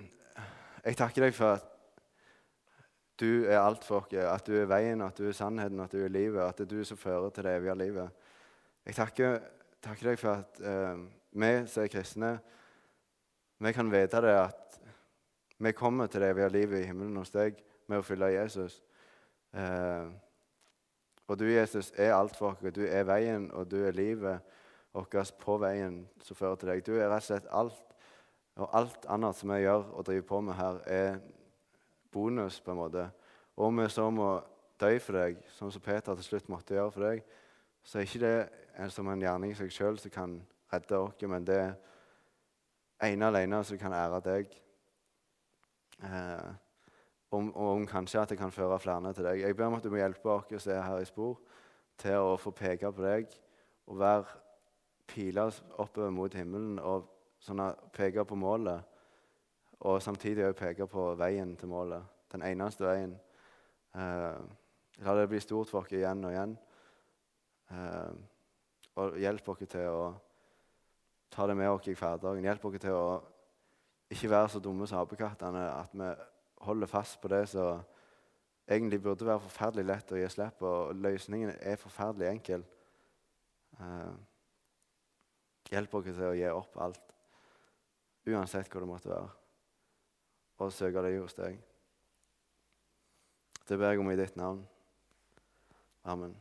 jeg 0.85 0.97
takker 0.99 1.25
deg 1.25 1.35
for 1.35 1.57
at 1.57 1.67
du 3.21 3.45
er 3.45 3.59
alt 3.59 3.85
for 3.85 4.01
oss, 4.01 4.13
at 4.13 4.47
du 4.47 4.55
er 4.57 4.69
veien, 4.69 5.01
at 5.05 5.17
du 5.17 5.27
er 5.29 5.35
sannheten, 5.37 5.79
at 5.83 5.93
du 5.93 5.99
er 6.01 6.13
livet, 6.13 6.41
at 6.41 6.57
det 6.57 6.65
er 6.65 6.71
du 6.73 6.85
som 6.87 6.97
fører 6.97 7.29
til 7.29 7.45
det 7.45 7.55
evige 7.59 7.75
livet. 7.77 8.23
Jeg 8.85 8.97
takker, 8.97 9.37
takker 9.83 10.11
deg 10.11 10.21
for 10.21 10.41
at 10.41 10.61
eh, 10.65 11.03
vi 11.37 11.51
som 11.69 11.83
er 11.83 11.91
kristne, 11.93 12.31
vi 13.61 13.73
kan 13.77 13.91
vite 13.93 14.23
det 14.25 14.33
at 14.39 14.79
vi 15.61 15.73
kommer 15.77 16.09
til 16.09 16.23
det 16.23 16.31
evige 16.33 16.49
livet 16.49 16.81
i 16.81 16.87
himmelen 16.89 17.19
hos 17.21 17.29
deg 17.33 17.59
med 17.91 18.01
å 18.01 18.05
følge 18.05 18.31
Jesus. 18.33 18.79
Eh, 19.53 20.07
og 21.27 21.39
du, 21.39 21.45
Jesus, 21.47 21.91
er 21.95 22.15
alt 22.15 22.35
for 22.35 22.51
oss. 22.51 22.73
Du 22.75 22.83
er 22.83 23.05
veien, 23.07 23.49
og 23.55 23.69
du 23.71 23.77
er 23.85 23.95
livet 23.95 24.57
vårt 24.91 25.33
på 25.39 25.57
veien 25.61 26.01
som 26.23 26.35
fører 26.35 26.59
til 26.59 26.71
deg. 26.71 26.85
Du 26.85 26.95
er 26.97 27.07
rett 27.07 27.23
og 27.23 27.27
slett 27.29 27.51
alt. 27.51 27.83
Og 28.59 28.73
alt 28.75 29.05
annet 29.07 29.37
som 29.37 29.53
vi 29.53 29.61
gjør 29.61 29.85
og 29.95 30.05
driver 30.05 30.25
på 30.27 30.41
med 30.43 30.57
her, 30.57 30.81
er 30.85 31.19
bonus, 32.11 32.59
på 32.59 32.73
en 32.73 32.81
måte. 32.81 33.05
Og 33.55 33.69
om 33.69 33.79
vi 33.79 33.87
så 33.89 34.09
må 34.11 34.33
dø 34.81 34.91
for 34.99 35.19
deg, 35.21 35.39
sånn 35.55 35.71
som 35.71 35.83
Peter 35.83 36.17
til 36.17 36.27
slutt 36.27 36.49
måtte 36.51 36.75
gjøre 36.75 36.91
for 36.91 37.05
deg, 37.07 37.23
så 37.83 37.99
er 37.99 38.09
ikke 38.09 38.23
det 38.25 38.35
en, 38.77 38.91
som 38.91 39.07
en 39.07 39.23
gjerning 39.23 39.53
i 39.53 39.57
seg 39.57 39.71
sjøl 39.73 39.99
som 40.01 40.13
kan 40.13 40.35
redde 40.73 40.99
oss, 40.99 41.23
men 41.31 41.47
det 41.47 41.57
er 41.61 43.07
ene 43.07 43.31
alene 43.31 43.63
som 43.65 43.79
kan 43.79 43.95
ære 43.95 44.19
deg. 44.25 44.51
Eh, 46.03 46.51
om, 47.31 47.55
om 47.55 47.87
kanskje 47.87 48.21
at 48.21 48.29
det 48.29 48.37
kan 48.39 48.51
føre 48.51 48.79
flere 48.79 49.13
til 49.13 49.25
deg. 49.25 49.41
Jeg 49.41 49.55
ber 49.55 49.69
om 49.69 49.79
at 49.79 49.83
du 49.83 49.89
må 49.89 50.01
hjelpe 50.01 50.29
oss 50.29 50.63
som 50.63 50.73
er 50.73 50.85
her 50.85 51.01
i 51.01 51.07
spor, 51.07 51.39
til 51.97 52.17
å 52.19 52.37
få 52.39 52.51
peke 52.55 52.91
på 52.91 53.03
deg 53.03 53.33
og 53.87 53.99
være 53.99 54.39
piler 55.07 55.57
oppover 55.77 56.11
mot 56.15 56.33
himmelen 56.33 56.79
og 56.79 57.09
sånn 57.41 57.61
peke 57.93 58.23
på 58.25 58.37
målet 58.39 58.87
og 59.81 60.01
samtidig 60.01 60.45
også 60.45 60.59
peke 60.59 60.87
på 60.87 61.07
veien 61.17 61.55
til 61.57 61.71
målet. 61.71 62.03
Den 62.31 62.43
eneste 62.45 62.85
veien. 62.85 63.15
Eh, 63.95 64.41
la 65.01 65.15
det 65.17 65.29
bli 65.29 65.39
stort 65.41 65.69
for 65.69 65.81
oss 65.81 65.91
igjen 65.91 66.23
og 66.25 66.31
igjen. 66.31 66.57
Eh, 67.71 68.11
og 69.01 69.17
hjelp 69.17 69.49
oss 69.49 69.63
til 69.65 69.87
å 69.89 70.03
ta 71.33 71.47
det 71.47 71.57
med 71.57 71.71
oss 71.71 71.87
i 71.89 71.95
hverdagen. 71.97 72.45
Hjelp 72.45 72.65
oss 72.69 72.77
til 72.83 72.93
å 72.93 73.07
ikke 74.11 74.29
være 74.29 74.53
så 74.53 74.61
dumme 74.61 74.87
som 74.87 75.01
apekattene 75.01 75.65
at 75.71 75.97
vi 75.97 76.11
holder 76.65 76.89
fast 76.89 77.19
på 77.21 77.31
det 77.31 77.43
som 77.49 77.81
egentlig 78.67 79.01
burde 79.03 79.27
være 79.27 79.43
forferdelig 79.43 79.85
lett 79.87 80.13
å 80.13 80.19
gi 80.19 80.29
slipp 80.31 80.59
på. 80.61 80.71
Og 80.87 80.95
løsningen 80.95 81.55
er 81.57 81.81
forferdelig 81.81 82.29
enkel. 82.29 82.65
Eh, 83.79 84.13
hjelp 85.71 85.99
oss 85.99 86.09
til 86.09 86.25
å 86.27 86.35
gi 86.37 86.47
opp 86.51 86.77
alt, 86.83 87.13
uansett 88.27 88.69
hva 88.71 88.83
det 88.83 88.89
måtte 88.89 89.13
være 89.13 89.29
og 90.61 90.73
søke 90.73 91.01
deg 91.01 91.17
hos 91.17 91.33
deg. 91.33 91.57
Det 93.65 93.79
ber 93.79 93.93
jeg 93.93 94.03
om 94.03 94.11
i 94.11 94.19
ditt 94.19 94.37
navn. 94.37 94.61
Amen. 96.05 96.35